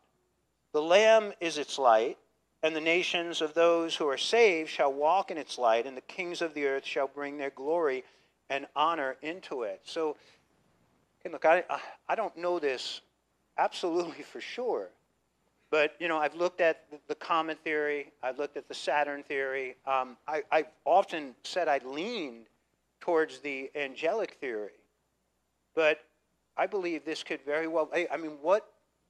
The 0.72 0.80
Lamb 0.80 1.32
is 1.40 1.58
its 1.58 1.80
light, 1.80 2.16
and 2.62 2.76
the 2.76 2.80
nations 2.80 3.40
of 3.40 3.54
those 3.54 3.96
who 3.96 4.06
are 4.06 4.16
saved 4.16 4.70
shall 4.70 4.92
walk 4.92 5.32
in 5.32 5.36
its 5.36 5.58
light, 5.58 5.84
and 5.84 5.96
the 5.96 6.02
kings 6.02 6.40
of 6.40 6.54
the 6.54 6.64
earth 6.64 6.84
shall 6.86 7.08
bring 7.08 7.38
their 7.38 7.50
glory 7.50 8.04
and 8.48 8.68
honor 8.76 9.16
into 9.20 9.64
it. 9.64 9.80
So, 9.82 10.16
and 11.24 11.32
look, 11.32 11.44
I, 11.44 11.64
I 12.08 12.14
don't 12.14 12.36
know 12.36 12.60
this 12.60 13.00
absolutely 13.58 14.22
for 14.22 14.40
sure. 14.40 14.90
But, 15.72 15.96
you 15.98 16.06
know, 16.06 16.18
I've 16.18 16.36
looked 16.36 16.60
at 16.60 16.84
the 17.08 17.16
comet 17.16 17.58
theory, 17.64 18.12
I've 18.22 18.38
looked 18.38 18.56
at 18.56 18.68
the 18.68 18.74
Saturn 18.74 19.24
theory. 19.24 19.74
Um, 19.88 20.16
I, 20.28 20.44
I've 20.52 20.68
often 20.84 21.34
said 21.42 21.66
I 21.66 21.80
leaned 21.84 22.46
towards 23.00 23.40
the 23.40 23.72
angelic 23.74 24.34
theory. 24.34 24.70
But 25.74 25.98
I 26.56 26.66
believe 26.66 27.04
this 27.04 27.22
could 27.22 27.42
very 27.42 27.66
well, 27.66 27.90
I 27.94 28.16
mean, 28.16 28.38
what 28.42 28.66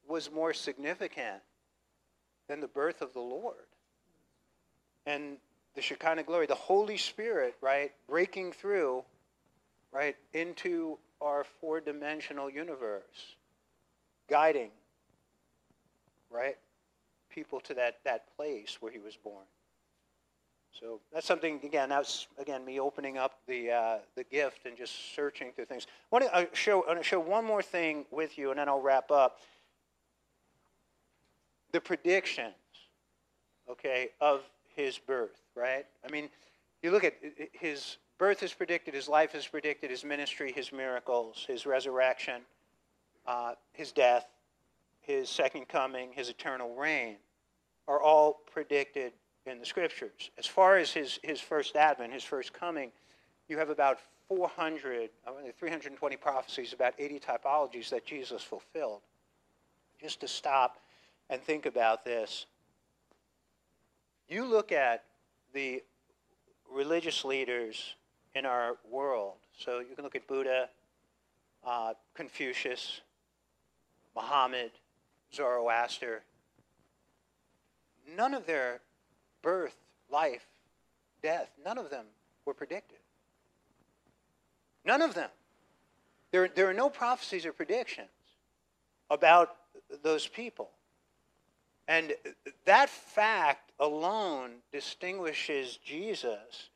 was 0.09 0.31
more 0.31 0.53
significant 0.53 1.43
than 2.49 2.61
the 2.61 2.69
birth 2.69 3.03
of 3.03 3.13
the 3.13 3.21
Lord? 3.21 3.67
And 5.07 5.39
the 5.75 5.83
Shekinah 5.83 6.25
glory, 6.25 6.47
the 6.47 6.55
Holy 6.55 6.97
Spirit, 6.97 7.57
right, 7.61 7.93
breaking 8.09 8.53
through, 8.53 9.03
right, 9.91 10.17
into 10.33 10.99
our 11.21 11.45
four 11.61 11.81
dimensional 11.81 12.51
universe 12.51 13.37
guiding, 14.29 14.71
right, 16.31 16.57
people 17.31 17.61
to 17.61 17.75
that, 17.75 17.99
that 18.05 18.35
place 18.37 18.79
where 18.81 18.93
he 18.93 18.99
was 18.99 19.17
born. 19.17 19.45
So 20.79 21.01
that's 21.13 21.27
something, 21.27 21.61
again, 21.63 21.91
that's, 21.91 22.27
again, 22.39 22.65
me 22.65 22.81
opening 22.81 23.19
up 23.19 23.39
the, 23.47 23.71
uh, 23.71 23.99
the 24.17 24.25
gift 24.25 24.67
and 24.67 24.77
just 24.77 25.15
searching 25.15 25.53
through 25.53 25.67
things. 25.67 25.87
I 26.13 26.17
want 26.17 26.33
to 26.33 26.57
show, 26.57 26.83
I 26.85 26.89
want 26.89 27.01
to 27.01 27.05
show 27.05 27.21
one 27.21 27.45
more 27.45 27.63
thing 27.63 28.07
with 28.11 28.39
you, 28.39 28.51
and 28.51 28.59
then 28.59 28.69
I'll 28.69 28.81
wrap 28.81 29.11
up. 29.11 29.39
The 31.73 31.81
predictions, 31.81 32.55
okay, 33.71 34.11
of 34.21 34.43
his 34.75 34.99
birth, 34.99 35.41
right? 35.55 35.87
I 36.07 36.11
mean, 36.11 36.29
you 36.83 36.91
look 36.91 37.05
at 37.05 37.15
his 37.53 37.99
birth 38.19 38.43
is 38.43 38.53
predicted, 38.53 38.95
his 38.95 39.09
life 39.09 39.35
is 39.35 39.47
predicted, 39.47 39.91
his 39.91 40.05
ministry, 40.05 40.53
his 40.53 40.73
miracles, 40.73 41.45
his 41.47 41.67
resurrection 41.67 42.43
uh, 43.27 43.55
his 43.73 43.93
death, 43.93 44.27
his 45.01 45.29
second 45.29 45.69
coming, 45.69 46.11
his 46.13 46.29
eternal 46.29 46.75
reign 46.75 47.17
are 47.89 48.01
all 48.01 48.41
predicted 48.53 49.13
in 49.47 49.59
the 49.59 49.67
scriptures. 49.67 50.31
As 50.39 50.47
far 50.47 50.77
as 50.77 50.93
his, 50.93 51.19
his 51.23 51.41
first 51.41 51.77
advent, 51.77 52.13
his 52.13 52.25
first 52.25 52.53
coming, 52.53 52.93
you 53.49 53.59
have 53.59 53.71
about 53.71 53.99
400, 54.29 55.11
320 55.59 56.17
prophecies, 56.17 56.73
about 56.73 56.95
80 56.99 57.21
typologies 57.21 57.91
that 57.91 58.07
Jesus 58.07 58.43
fulfilled. 58.43 59.01
Just 60.01 60.21
to 60.21 60.29
stop 60.29 60.79
and 61.29 61.41
think 61.41 61.67
about 61.67 62.05
this. 62.05 62.47
You 64.29 64.45
look 64.45 64.73
at 64.73 65.05
the 65.53 65.83
religious 66.73 67.25
leaders 67.25 67.95
in 68.35 68.47
our 68.47 68.77
world. 68.91 69.35
So 69.59 69.81
you 69.81 69.95
can 69.95 70.05
look 70.05 70.17
at 70.17 70.27
Buddha, 70.27 70.69
uh, 71.67 71.95
Confucius, 72.15 73.01
Muhammad, 74.17 74.71
Zoroaster, 75.35 76.23
none 78.17 78.35
of 78.35 78.47
their 78.47 78.81
birth, 79.43 79.77
life, 80.11 80.47
death, 81.23 81.51
none 81.65 81.79
of 81.79 81.91
them 81.91 82.07
were 82.45 82.55
predicted. 82.55 82.99
None 84.85 85.03
of 85.03 85.15
them. 85.15 85.31
There, 86.31 86.49
there 86.49 86.69
are 86.69 86.75
no 86.75 86.89
prophecies 86.89 87.47
or 87.47 87.53
predictions 87.53 88.09
about 89.11 89.55
those 90.03 90.27
people. 90.27 90.71
And 91.89 92.15
that 92.65 92.89
fact 92.89 93.73
alone 93.79 94.53
distinguishes 94.73 95.79
Jesus 95.85 96.71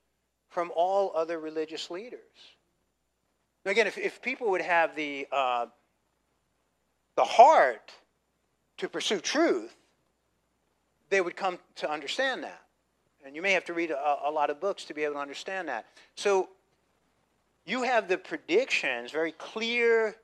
from 0.48 0.70
all 0.74 1.12
other 1.14 1.38
religious 1.38 1.90
leaders. 1.90 2.20
Now 3.64 3.70
Again, 3.70 3.86
if, 3.86 3.98
if 3.98 4.20
people 4.22 4.50
would 4.50 4.62
have 4.62 4.94
the, 4.94 5.26
uh, 5.32 5.66
the 7.16 7.24
heart 7.24 7.92
to 8.78 8.88
pursue 8.88 9.20
truth, 9.20 9.74
they 11.10 11.20
would 11.20 11.36
come 11.36 11.58
to 11.76 11.90
understand 11.90 12.42
that. 12.44 12.62
And 13.24 13.34
you 13.34 13.42
may 13.42 13.52
have 13.52 13.64
to 13.66 13.74
read 13.74 13.90
a, 13.90 14.18
a, 14.24 14.30
lot 14.30 14.50
of 14.50 14.60
books 14.60 14.84
to 14.84 14.94
be 14.94 15.02
able 15.02 15.14
to 15.14 15.20
understand 15.20 15.68
that. 15.68 15.86
So 16.14 16.48
you 17.64 17.82
have 17.82 18.08
the 18.08 18.18
predictions, 18.18 19.10
very 19.10 19.32
clear 19.32 20.16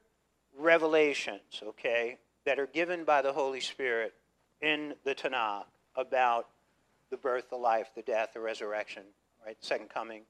revelations, 0.56 1.62
okay, 1.62 2.18
that 2.44 2.58
are 2.58 2.66
given 2.66 3.04
by 3.04 3.22
the 3.22 3.32
Holy 3.32 3.60
Spirit 3.60 4.14
in 4.60 4.94
the 5.04 5.14
Tanakh 5.14 5.64
about 5.96 6.48
the 7.10 7.16
birth, 7.16 7.50
the 7.50 7.56
life, 7.56 7.90
the 7.94 8.02
death, 8.02 8.30
the 8.34 8.40
resurrection, 8.40 9.02
right, 9.44 9.56
second 9.60 9.90
coming, 9.90 10.22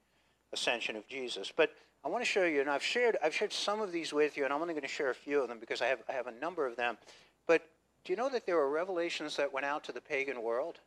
ascension 0.52 0.96
of 0.96 1.06
Jesus. 1.06 1.52
But 1.54 1.72
I 2.04 2.08
want 2.08 2.24
to 2.24 2.28
show 2.30 2.44
you, 2.44 2.60
and 2.60 2.68
I've 2.68 2.82
shared, 2.82 3.16
I've 3.22 3.34
shared 3.34 3.52
some 3.52 3.80
of 3.80 3.92
these 3.92 4.12
with 4.12 4.36
you, 4.36 4.44
and 4.44 4.52
I'm 4.52 4.60
only 4.60 4.74
going 4.74 4.82
to 4.82 4.88
share 4.88 5.10
a 5.10 5.14
few 5.14 5.40
of 5.40 5.48
them 5.48 5.58
because 5.58 5.80
I 5.80 5.86
have, 5.86 6.02
I 6.08 6.12
have 6.12 6.26
a 6.26 6.32
number 6.32 6.66
of 6.66 6.76
them. 6.76 6.98
But 7.46 7.62
do 8.04 8.12
you 8.12 8.16
know 8.16 8.28
that 8.28 8.46
there 8.46 8.56
were 8.56 8.70
revelations 8.70 9.36
that 9.36 9.52
went 9.52 9.66
out 9.66 9.84
to 9.84 9.92
the 9.92 10.00
pagan 10.00 10.42
world? 10.42 10.80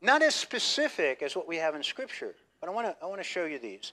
Not 0.00 0.22
as 0.22 0.34
specific 0.34 1.22
as 1.22 1.34
what 1.34 1.48
we 1.48 1.56
have 1.56 1.74
in 1.74 1.82
Scripture, 1.82 2.34
but 2.60 2.68
I 2.68 2.72
want 2.72 2.86
to, 2.86 2.96
I 3.02 3.06
want 3.06 3.20
to 3.20 3.24
show 3.24 3.44
you 3.44 3.58
these. 3.58 3.92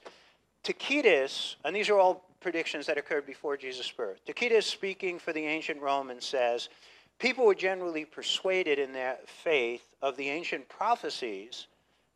Tacitus, 0.63 1.55
and 1.63 1.75
these 1.75 1.89
are 1.89 1.99
all 1.99 2.25
predictions 2.39 2.85
that 2.85 2.97
occurred 2.97 3.25
before 3.25 3.57
Jesus' 3.57 3.91
birth. 3.91 4.23
Tacitus, 4.25 4.65
speaking 4.65 5.19
for 5.19 5.33
the 5.33 5.45
ancient 5.45 5.81
Romans, 5.81 6.25
says 6.25 6.69
people 7.17 7.45
were 7.45 7.55
generally 7.55 8.05
persuaded 8.05 8.79
in 8.79 8.91
their 8.91 9.17
faith 9.25 9.83
of 10.01 10.17
the 10.17 10.29
ancient 10.29 10.67
prophecies 10.69 11.67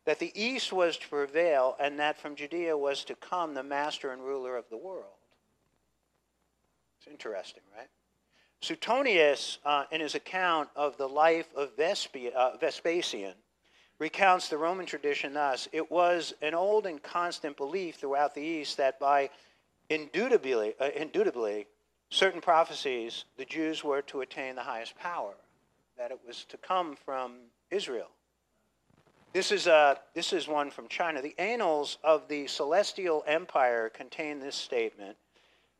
that 0.04 0.18
the 0.18 0.32
east 0.40 0.72
was 0.72 0.96
to 0.98 1.08
prevail 1.08 1.76
and 1.80 1.98
that 1.98 2.18
from 2.18 2.36
Judea 2.36 2.76
was 2.76 3.04
to 3.04 3.14
come 3.14 3.54
the 3.54 3.62
master 3.62 4.12
and 4.12 4.22
ruler 4.22 4.56
of 4.56 4.68
the 4.70 4.76
world. 4.76 5.04
It's 6.98 7.06
interesting, 7.06 7.62
right? 7.76 7.88
Suetonius, 8.64 9.58
uh, 9.66 9.84
in 9.92 10.00
his 10.00 10.14
account 10.14 10.70
of 10.74 10.96
the 10.96 11.06
life 11.06 11.48
of 11.54 11.76
Vespi- 11.76 12.32
uh, 12.32 12.56
Vespasian, 12.56 13.34
recounts 13.98 14.48
the 14.48 14.56
Roman 14.56 14.86
tradition 14.86 15.34
thus 15.34 15.68
It 15.70 15.90
was 15.90 16.32
an 16.40 16.54
old 16.54 16.86
and 16.86 17.02
constant 17.02 17.58
belief 17.58 17.96
throughout 17.96 18.34
the 18.34 18.40
East 18.40 18.78
that 18.78 18.98
by 18.98 19.28
indubitably, 19.90 20.74
uh, 20.80 20.88
indubitably 20.96 21.66
certain 22.08 22.40
prophecies, 22.40 23.26
the 23.36 23.44
Jews 23.44 23.84
were 23.84 24.00
to 24.02 24.22
attain 24.22 24.54
the 24.54 24.62
highest 24.62 24.96
power, 24.96 25.34
that 25.98 26.10
it 26.10 26.18
was 26.26 26.46
to 26.46 26.56
come 26.56 26.96
from 26.96 27.34
Israel. 27.70 28.08
This 29.34 29.52
is, 29.52 29.66
uh, 29.66 29.96
this 30.14 30.32
is 30.32 30.48
one 30.48 30.70
from 30.70 30.88
China. 30.88 31.20
The 31.20 31.38
annals 31.38 31.98
of 32.02 32.28
the 32.28 32.46
Celestial 32.46 33.24
Empire 33.26 33.90
contain 33.90 34.38
this 34.38 34.56
statement. 34.56 35.18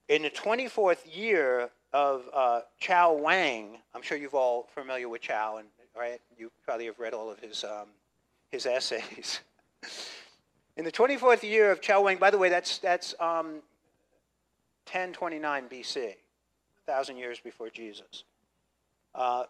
In 0.08 0.20
the 0.20 0.30
24th 0.30 1.16
year 1.16 1.70
of 1.94 2.28
uh, 2.34 2.60
Chao 2.80 3.12
Wang, 3.12 3.78
I'm 3.94 4.02
sure 4.02 4.18
you've 4.18 4.34
all 4.34 4.68
familiar 4.74 5.08
with 5.08 5.22
Chao, 5.22 5.58
and 5.58 5.68
right, 5.96 6.20
you 6.36 6.50
probably 6.64 6.86
have 6.86 6.98
read 6.98 7.14
all 7.14 7.30
of 7.30 7.38
his, 7.38 7.62
um, 7.62 7.86
his 8.50 8.66
essays. 8.66 9.38
In 10.76 10.84
the 10.84 10.90
24th 10.90 11.44
year 11.44 11.70
of 11.70 11.80
Chao 11.80 12.02
Wang, 12.02 12.16
by 12.18 12.32
the 12.32 12.36
way, 12.36 12.48
that's, 12.48 12.78
that's 12.78 13.14
um, 13.20 13.62
1029 14.90 15.68
BC, 15.68 15.94
1,000 16.84 17.16
years 17.16 17.38
before 17.38 17.70
Jesus. 17.70 18.24
Uh, 19.14 19.44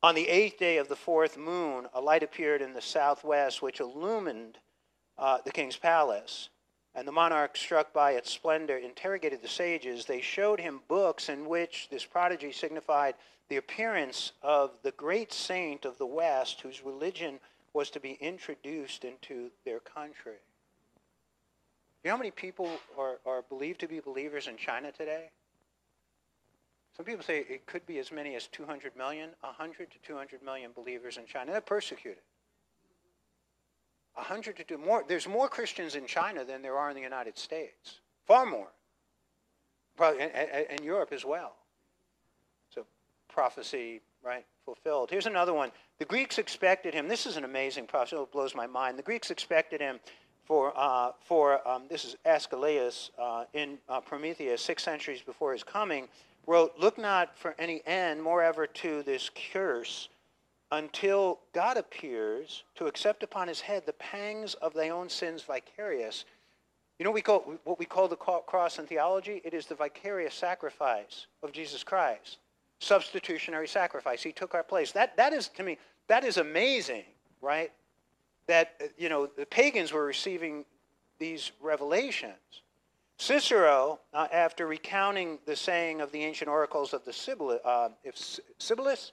on 0.00 0.14
the 0.14 0.28
eighth 0.28 0.56
day 0.56 0.76
of 0.76 0.88
the 0.88 0.94
fourth 0.94 1.36
moon, 1.36 1.88
a 1.94 2.00
light 2.00 2.22
appeared 2.22 2.62
in 2.62 2.74
the 2.74 2.80
southwest, 2.80 3.60
which 3.60 3.80
illumined 3.80 4.58
uh, 5.18 5.38
the 5.44 5.50
king's 5.50 5.76
palace. 5.76 6.48
And 6.98 7.06
the 7.06 7.12
monarch, 7.12 7.56
struck 7.56 7.92
by 7.92 8.14
its 8.14 8.28
splendor, 8.28 8.76
interrogated 8.76 9.40
the 9.40 9.46
sages. 9.46 10.04
They 10.04 10.20
showed 10.20 10.58
him 10.58 10.80
books 10.88 11.28
in 11.28 11.48
which 11.48 11.86
this 11.92 12.04
prodigy 12.04 12.50
signified 12.50 13.14
the 13.48 13.54
appearance 13.54 14.32
of 14.42 14.72
the 14.82 14.90
great 14.90 15.32
saint 15.32 15.84
of 15.84 15.96
the 15.98 16.06
West 16.06 16.60
whose 16.60 16.82
religion 16.82 17.38
was 17.72 17.88
to 17.90 18.00
be 18.00 18.18
introduced 18.20 19.04
into 19.04 19.52
their 19.64 19.78
country. 19.78 20.40
You 22.02 22.08
know 22.08 22.16
how 22.16 22.18
many 22.18 22.32
people 22.32 22.68
are, 22.98 23.20
are 23.24 23.42
believed 23.42 23.78
to 23.78 23.86
be 23.86 24.00
believers 24.00 24.48
in 24.48 24.56
China 24.56 24.90
today? 24.90 25.30
Some 26.96 27.06
people 27.06 27.22
say 27.22 27.46
it 27.48 27.64
could 27.66 27.86
be 27.86 28.00
as 28.00 28.10
many 28.10 28.34
as 28.34 28.48
200 28.48 28.96
million, 28.96 29.30
100 29.42 29.92
to 29.92 29.98
200 30.04 30.42
million 30.42 30.72
believers 30.74 31.16
in 31.16 31.26
China. 31.26 31.52
They're 31.52 31.60
persecuted. 31.60 32.24
100 34.18 34.56
to 34.56 34.64
2 34.64 34.78
more. 34.78 35.04
There's 35.06 35.28
more 35.28 35.48
Christians 35.48 35.94
in 35.94 36.06
China 36.06 36.44
than 36.44 36.62
there 36.62 36.76
are 36.76 36.90
in 36.90 36.96
the 36.96 37.02
United 37.02 37.38
States. 37.38 38.00
Far 38.26 38.44
more. 38.44 38.68
Probably 39.96 40.22
in, 40.22 40.84
Europe 40.84 41.12
as 41.12 41.24
well. 41.24 41.56
So 42.72 42.84
prophecy, 43.28 44.00
right, 44.22 44.44
fulfilled. 44.64 45.10
Here's 45.10 45.26
another 45.26 45.54
one. 45.54 45.72
The 45.98 46.04
Greeks 46.04 46.38
expected 46.38 46.94
him. 46.94 47.08
This 47.08 47.26
is 47.26 47.36
an 47.36 47.44
amazing 47.44 47.86
prophecy. 47.86 48.16
It 48.16 48.30
blows 48.30 48.54
my 48.54 48.66
mind. 48.66 48.98
The 48.98 49.02
Greeks 49.02 49.30
expected 49.30 49.80
him 49.80 49.98
for, 50.44 50.72
uh, 50.76 51.12
for 51.20 51.66
um, 51.68 51.82
this 51.90 52.04
is 52.04 52.16
Aeschylus 52.24 53.10
uh, 53.18 53.44
in 53.54 53.78
uh, 53.88 54.00
Prometheus, 54.00 54.62
six 54.62 54.82
centuries 54.82 55.20
before 55.20 55.52
his 55.52 55.64
coming, 55.64 56.08
wrote, 56.46 56.72
Look 56.78 56.96
not 56.96 57.36
for 57.36 57.54
any 57.58 57.82
end, 57.86 58.22
moreover, 58.22 58.66
to 58.66 59.02
this 59.02 59.30
curse, 59.52 60.08
until 60.70 61.40
God 61.52 61.76
appears 61.76 62.64
to 62.76 62.86
accept 62.86 63.22
upon 63.22 63.48
his 63.48 63.60
head 63.60 63.84
the 63.86 63.92
pangs 63.94 64.54
of 64.54 64.74
thy 64.74 64.90
own 64.90 65.08
sins 65.08 65.42
vicarious. 65.42 66.24
You 66.98 67.04
know 67.04 67.10
we 67.10 67.22
call, 67.22 67.40
what 67.64 67.78
we 67.78 67.86
call 67.86 68.08
the 68.08 68.16
cross 68.16 68.78
in 68.78 68.86
theology? 68.86 69.40
It 69.44 69.54
is 69.54 69.66
the 69.66 69.74
vicarious 69.74 70.34
sacrifice 70.34 71.26
of 71.42 71.52
Jesus 71.52 71.84
Christ. 71.84 72.38
Substitutionary 72.80 73.68
sacrifice. 73.68 74.22
He 74.22 74.32
took 74.32 74.54
our 74.54 74.62
place. 74.62 74.92
That, 74.92 75.16
that 75.16 75.32
is, 75.32 75.48
to 75.48 75.62
me, 75.62 75.78
that 76.08 76.24
is 76.24 76.36
amazing, 76.36 77.04
right? 77.40 77.72
that, 78.48 78.80
you 78.98 79.08
know, 79.08 79.26
the 79.26 79.46
pagans 79.46 79.92
were 79.92 80.04
receiving 80.04 80.64
these 81.20 81.52
revelations. 81.60 82.34
Cicero, 83.18 84.00
uh, 84.14 84.26
after 84.32 84.66
recounting 84.66 85.38
the 85.44 85.54
saying 85.54 86.00
of 86.00 86.10
the 86.12 86.24
ancient 86.24 86.48
oracles 86.48 86.92
of 86.92 87.04
the 87.04 87.12
Sibyl, 87.12 87.58
uh, 87.64 87.90
Sibylus 88.58 89.12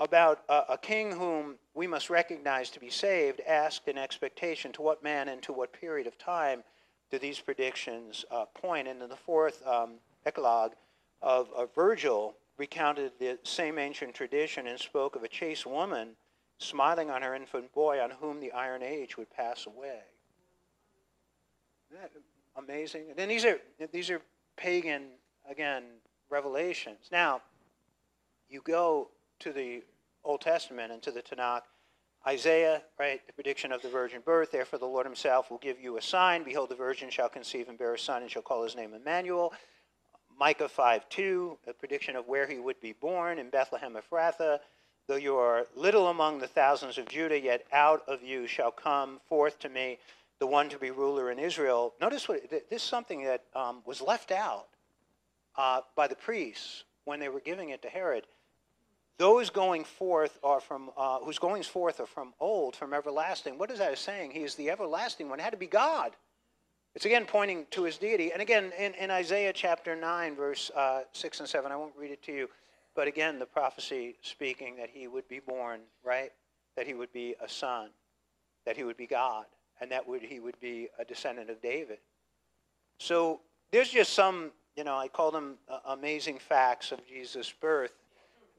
about 0.00 0.40
uh, 0.48 0.62
a 0.70 0.78
king 0.78 1.12
whom 1.12 1.56
we 1.74 1.86
must 1.86 2.08
recognize 2.08 2.70
to 2.70 2.80
be 2.80 2.88
saved, 2.88 3.40
asked 3.46 3.86
in 3.86 3.98
expectation 3.98 4.72
to 4.72 4.82
what 4.82 5.04
man 5.04 5.28
and 5.28 5.42
to 5.42 5.52
what 5.52 5.72
period 5.72 6.06
of 6.06 6.16
time 6.18 6.64
do 7.10 7.18
these 7.18 7.38
predictions 7.38 8.24
uh, 8.30 8.46
point. 8.46 8.88
And 8.88 9.02
in 9.02 9.08
the 9.10 9.16
fourth 9.16 9.64
um, 9.66 9.94
eclogue 10.24 10.72
of, 11.20 11.50
of 11.52 11.74
Virgil, 11.74 12.34
recounted 12.56 13.12
the 13.18 13.38
same 13.42 13.78
ancient 13.78 14.14
tradition 14.14 14.66
and 14.66 14.78
spoke 14.78 15.16
of 15.16 15.22
a 15.22 15.28
chaste 15.28 15.66
woman 15.66 16.10
smiling 16.58 17.10
on 17.10 17.22
her 17.22 17.34
infant 17.34 17.72
boy 17.72 18.00
on 18.00 18.10
whom 18.10 18.40
the 18.40 18.52
Iron 18.52 18.82
Age 18.82 19.16
would 19.16 19.30
pass 19.30 19.66
away. 19.66 20.00
Isn't 21.90 22.02
that 22.02 22.10
amazing? 22.56 23.04
And 23.10 23.16
then 23.16 23.28
these 23.28 23.44
are, 23.44 23.58
these 23.92 24.10
are 24.10 24.20
pagan, 24.56 25.04
again, 25.48 25.84
revelations. 26.28 27.08
Now, 27.10 27.40
you 28.48 28.60
go 28.62 29.08
to 29.40 29.52
the 29.52 29.82
Old 30.24 30.40
Testament 30.40 30.92
and 30.92 31.02
to 31.02 31.10
the 31.10 31.22
Tanakh, 31.22 31.62
Isaiah, 32.26 32.82
right, 32.98 33.26
the 33.26 33.32
prediction 33.32 33.72
of 33.72 33.80
the 33.80 33.88
virgin 33.88 34.20
birth. 34.24 34.52
Therefore, 34.52 34.78
the 34.78 34.86
Lord 34.86 35.06
himself 35.06 35.50
will 35.50 35.58
give 35.58 35.80
you 35.80 35.96
a 35.96 36.02
sign. 36.02 36.44
Behold, 36.44 36.68
the 36.68 36.74
virgin 36.74 37.08
shall 37.10 37.30
conceive 37.30 37.68
and 37.68 37.78
bear 37.78 37.94
a 37.94 37.98
son 37.98 38.22
and 38.22 38.30
shall 38.30 38.42
call 38.42 38.62
his 38.62 38.76
name 38.76 38.92
Emmanuel. 38.92 39.52
Micah 40.38 40.68
5 40.68 41.08
2, 41.08 41.58
a 41.66 41.72
prediction 41.72 42.16
of 42.16 42.28
where 42.28 42.46
he 42.46 42.58
would 42.58 42.80
be 42.80 42.92
born 42.92 43.38
in 43.38 43.50
Bethlehem 43.50 43.96
Ephrathah. 43.96 44.58
Though 45.06 45.16
you 45.16 45.36
are 45.36 45.66
little 45.74 46.08
among 46.08 46.38
the 46.38 46.46
thousands 46.46 46.98
of 46.98 47.08
Judah, 47.08 47.40
yet 47.40 47.66
out 47.72 48.02
of 48.06 48.22
you 48.22 48.46
shall 48.46 48.70
come 48.70 49.20
forth 49.28 49.58
to 49.60 49.68
me 49.68 49.98
the 50.38 50.46
one 50.46 50.68
to 50.68 50.78
be 50.78 50.90
ruler 50.90 51.30
in 51.30 51.38
Israel. 51.38 51.94
Notice 52.00 52.28
what 52.28 52.48
this 52.50 52.62
is 52.70 52.82
something 52.82 53.24
that 53.24 53.44
um, 53.54 53.82
was 53.84 54.00
left 54.00 54.30
out 54.30 54.68
uh, 55.56 55.80
by 55.96 56.06
the 56.06 56.14
priests 56.14 56.84
when 57.04 57.18
they 57.18 57.28
were 57.28 57.40
giving 57.40 57.70
it 57.70 57.82
to 57.82 57.88
Herod. 57.88 58.24
Those 59.20 59.50
going 59.50 59.84
forth 59.84 60.38
are 60.42 60.60
from 60.60 60.88
uh, 60.96 61.18
whose 61.18 61.38
goings 61.38 61.66
forth 61.66 62.00
are 62.00 62.06
from 62.06 62.32
old, 62.40 62.74
from 62.74 62.94
everlasting. 62.94 63.58
What 63.58 63.70
is 63.70 63.78
that 63.78 63.98
saying? 63.98 64.30
He 64.30 64.40
is 64.40 64.54
the 64.54 64.70
everlasting 64.70 65.28
one. 65.28 65.38
It 65.38 65.42
had 65.42 65.50
to 65.50 65.58
be 65.58 65.66
God. 65.66 66.12
It's 66.94 67.04
again 67.04 67.26
pointing 67.26 67.66
to 67.72 67.82
his 67.82 67.98
deity. 67.98 68.32
And 68.32 68.40
again, 68.40 68.72
in, 68.78 68.94
in 68.94 69.10
Isaiah 69.10 69.52
chapter 69.52 69.94
9, 69.94 70.34
verse 70.34 70.70
uh, 70.74 71.02
6 71.12 71.40
and 71.40 71.48
7, 71.50 71.70
I 71.70 71.76
won't 71.76 71.92
read 71.98 72.12
it 72.12 72.22
to 72.22 72.32
you. 72.32 72.48
But 72.94 73.08
again, 73.08 73.38
the 73.38 73.44
prophecy 73.44 74.16
speaking 74.22 74.76
that 74.76 74.88
he 74.88 75.06
would 75.06 75.28
be 75.28 75.40
born, 75.40 75.80
right? 76.02 76.32
That 76.78 76.86
he 76.86 76.94
would 76.94 77.12
be 77.12 77.34
a 77.44 77.48
son, 77.48 77.90
that 78.64 78.78
he 78.78 78.84
would 78.84 78.96
be 78.96 79.06
God, 79.06 79.44
and 79.82 79.92
that 79.92 80.08
would, 80.08 80.22
he 80.22 80.40
would 80.40 80.58
be 80.60 80.88
a 80.98 81.04
descendant 81.04 81.50
of 81.50 81.60
David. 81.60 81.98
So 82.96 83.40
there's 83.70 83.90
just 83.90 84.14
some, 84.14 84.52
you 84.76 84.84
know, 84.84 84.96
I 84.96 85.08
call 85.08 85.30
them 85.30 85.58
uh, 85.68 85.80
amazing 85.88 86.38
facts 86.38 86.90
of 86.90 87.06
Jesus' 87.06 87.52
birth. 87.60 87.92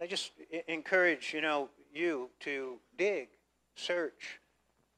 I 0.01 0.07
just 0.07 0.31
encourage, 0.67 1.31
you 1.31 1.41
know, 1.41 1.69
you 1.93 2.31
to 2.39 2.79
dig, 2.97 3.27
search. 3.75 4.39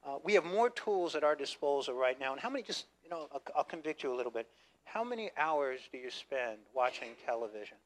Uh, 0.06 0.18
we 0.24 0.34
have 0.34 0.46
more 0.46 0.70
tools 0.70 1.14
at 1.16 1.26
our 1.26 1.36
disposal 1.36 1.94
right 1.94 2.18
now. 2.18 2.32
And 2.32 2.40
how 2.40 2.50
many, 2.50 2.64
just, 2.64 2.86
you 3.04 3.10
know, 3.10 3.28
I'll, 3.34 3.42
I'll 3.58 3.64
convict 3.66 4.02
you 4.02 4.14
a 4.14 4.16
little 4.16 4.32
bit. 4.32 4.48
How 4.86 5.04
many 5.04 5.30
hours 5.38 5.82
do 5.92 5.98
you 5.98 6.10
spend 6.10 6.58
watching 6.74 7.10
television? 7.26 7.78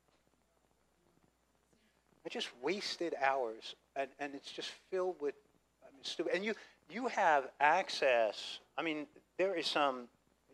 I 2.23 2.29
just 2.29 2.49
wasted 2.61 3.15
hours, 3.23 3.75
and, 3.95 4.09
and 4.19 4.35
it's 4.35 4.51
just 4.51 4.69
filled 4.91 5.15
with 5.19 5.35
I 5.81 5.91
mean, 5.93 6.03
stupid. 6.03 6.35
And 6.35 6.43
you 6.43 6.53
you 6.89 7.07
have 7.07 7.45
access. 7.59 8.59
I 8.77 8.83
mean, 8.83 9.07
there 9.37 9.55
is 9.55 9.65
some, 9.65 10.07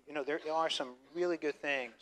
you 0.08 0.14
know, 0.14 0.24
there 0.24 0.40
are 0.52 0.70
some 0.70 0.90
really 1.16 1.38
good 1.38 1.60
things 1.62 1.94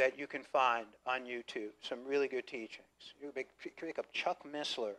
that 0.00 0.18
you 0.18 0.26
can 0.26 0.42
find 0.42 0.86
on 1.06 1.26
YouTube. 1.26 1.72
Some 1.82 1.98
really 2.06 2.26
good 2.26 2.46
teachings. 2.46 2.86
You 3.20 3.30
can 3.32 3.44
pick 3.76 3.98
up 3.98 4.06
Chuck 4.14 4.38
Missler, 4.50 4.94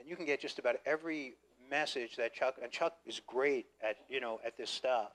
and 0.00 0.08
you 0.08 0.16
can 0.16 0.26
get 0.26 0.40
just 0.40 0.58
about 0.58 0.76
every 0.84 1.34
message 1.70 2.16
that 2.16 2.34
Chuck 2.34 2.56
and 2.60 2.72
Chuck 2.72 2.94
is 3.06 3.20
great 3.24 3.66
at 3.80 3.98
you 4.08 4.20
know 4.20 4.40
at 4.44 4.56
this 4.56 4.68
stuff. 4.68 5.12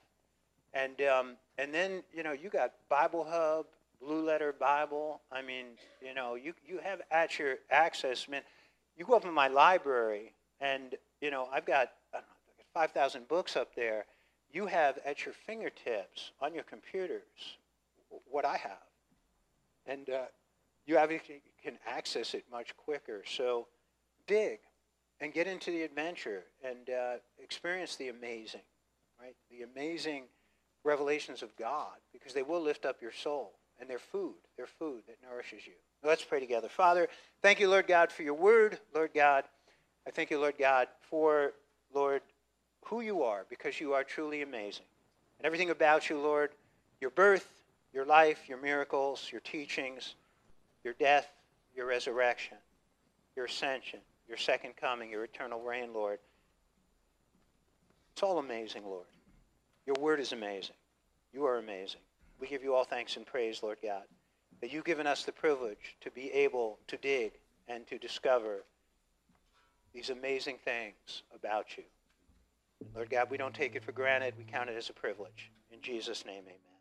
And 0.73 1.01
um, 1.01 1.35
and 1.57 1.73
then 1.73 2.03
you 2.13 2.23
know 2.23 2.31
you 2.31 2.49
got 2.49 2.71
Bible 2.89 3.27
Hub 3.29 3.65
Blue 3.99 4.23
Letter 4.23 4.53
Bible. 4.57 5.21
I 5.29 5.41
mean, 5.41 5.65
you 6.01 6.13
know, 6.13 6.35
you, 6.35 6.53
you 6.65 6.79
have 6.81 7.01
at 7.11 7.37
your 7.37 7.55
access, 7.69 8.29
man. 8.29 8.43
You 8.95 9.03
go 9.03 9.15
up 9.15 9.25
in 9.25 9.33
my 9.33 9.47
library, 9.49 10.33
and, 10.61 10.95
you 11.21 11.31
know, 11.31 11.49
I've 11.51 11.65
got, 11.65 11.91
I 12.13 12.17
don't 12.17 12.27
know, 12.27 12.63
5,000 12.73 13.27
books 13.27 13.55
up 13.57 13.75
there. 13.75 14.05
You 14.51 14.67
have 14.67 14.99
at 15.05 15.25
your 15.25 15.33
fingertips 15.33 16.31
on 16.41 16.53
your 16.53 16.63
computers 16.63 17.57
what 18.29 18.45
I 18.45 18.57
have. 18.57 18.84
And 19.85 20.09
uh, 20.09 20.25
you 20.85 20.97
obviously 20.97 21.41
can 21.61 21.77
access 21.87 22.33
it 22.33 22.45
much 22.51 22.75
quicker. 22.77 23.23
So 23.25 23.67
dig 24.27 24.59
and 25.21 25.33
get 25.33 25.47
into 25.47 25.71
the 25.71 25.83
adventure 25.83 26.43
and 26.63 26.89
uh, 26.89 27.13
experience 27.41 27.95
the 27.95 28.09
amazing, 28.09 28.61
right? 29.21 29.35
The 29.49 29.63
amazing 29.63 30.23
revelations 30.83 31.41
of 31.41 31.55
God 31.55 31.95
because 32.13 32.33
they 32.33 32.43
will 32.43 32.61
lift 32.61 32.85
up 32.85 33.01
your 33.01 33.11
soul 33.11 33.53
and 33.79 33.89
their 33.89 33.99
food, 33.99 34.35
their 34.57 34.67
food 34.67 35.03
that 35.07 35.17
nourishes 35.27 35.65
you. 35.65 35.73
Let's 36.03 36.23
pray 36.23 36.39
together. 36.39 36.69
Father, 36.69 37.07
thank 37.41 37.59
you, 37.59 37.69
Lord 37.69 37.87
God, 37.87 38.11
for 38.11 38.23
your 38.23 38.35
word, 38.35 38.79
Lord 38.93 39.11
God. 39.13 39.43
I 40.07 40.11
thank 40.11 40.29
you, 40.29 40.39
Lord 40.39 40.55
God, 40.57 40.87
for, 41.09 41.53
Lord, 41.93 42.21
who 42.85 43.01
you 43.01 43.23
are, 43.23 43.45
because 43.49 43.79
you 43.79 43.93
are 43.93 44.03
truly 44.03 44.43
amazing. 44.43 44.85
And 45.39 45.45
everything 45.45 45.71
about 45.71 46.09
you, 46.09 46.19
Lord, 46.19 46.51
your 47.01 47.09
birth, 47.09 47.49
your 47.95 48.05
life, 48.05 48.49
your 48.49 48.57
miracles, 48.61 49.29
your 49.31 49.39
teachings, 49.39 50.15
your 50.83 50.93
death, 50.93 51.27
your 51.73 51.85
resurrection, 51.85 52.57
your 53.37 53.45
ascension, 53.45 53.99
your 54.27 54.37
second 54.37 54.75
coming, 54.75 55.09
your 55.09 55.23
eternal 55.23 55.61
reign, 55.61 55.93
Lord. 55.93 56.19
It's 58.11 58.21
all 58.21 58.37
amazing, 58.37 58.83
Lord. 58.85 59.05
Your 59.85 59.95
word 59.99 60.19
is 60.19 60.33
amazing. 60.33 60.75
You 61.33 61.45
are 61.45 61.57
amazing. 61.57 62.01
We 62.39 62.47
give 62.47 62.63
you 62.63 62.75
all 62.75 62.83
thanks 62.83 63.15
and 63.15 63.25
praise, 63.25 63.63
Lord 63.63 63.77
God, 63.81 64.03
that 64.59 64.73
you've 64.73 64.83
given 64.83 65.07
us 65.07 65.23
the 65.23 65.31
privilege 65.31 65.95
to 66.01 66.11
be 66.11 66.29
able 66.31 66.79
to 66.87 66.97
dig 66.97 67.31
and 67.69 67.87
to 67.87 67.97
discover 67.97 68.65
these 69.93 70.09
amazing 70.09 70.57
things 70.65 71.23
about 71.33 71.77
you. 71.77 71.83
Lord 72.93 73.09
God, 73.09 73.29
we 73.29 73.37
don't 73.37 73.55
take 73.55 73.75
it 73.75 73.83
for 73.83 73.93
granted. 73.93 74.33
We 74.37 74.43
count 74.43 74.69
it 74.69 74.75
as 74.75 74.89
a 74.89 74.93
privilege. 74.93 75.51
In 75.71 75.81
Jesus' 75.81 76.25
name, 76.25 76.43
amen. 76.43 76.74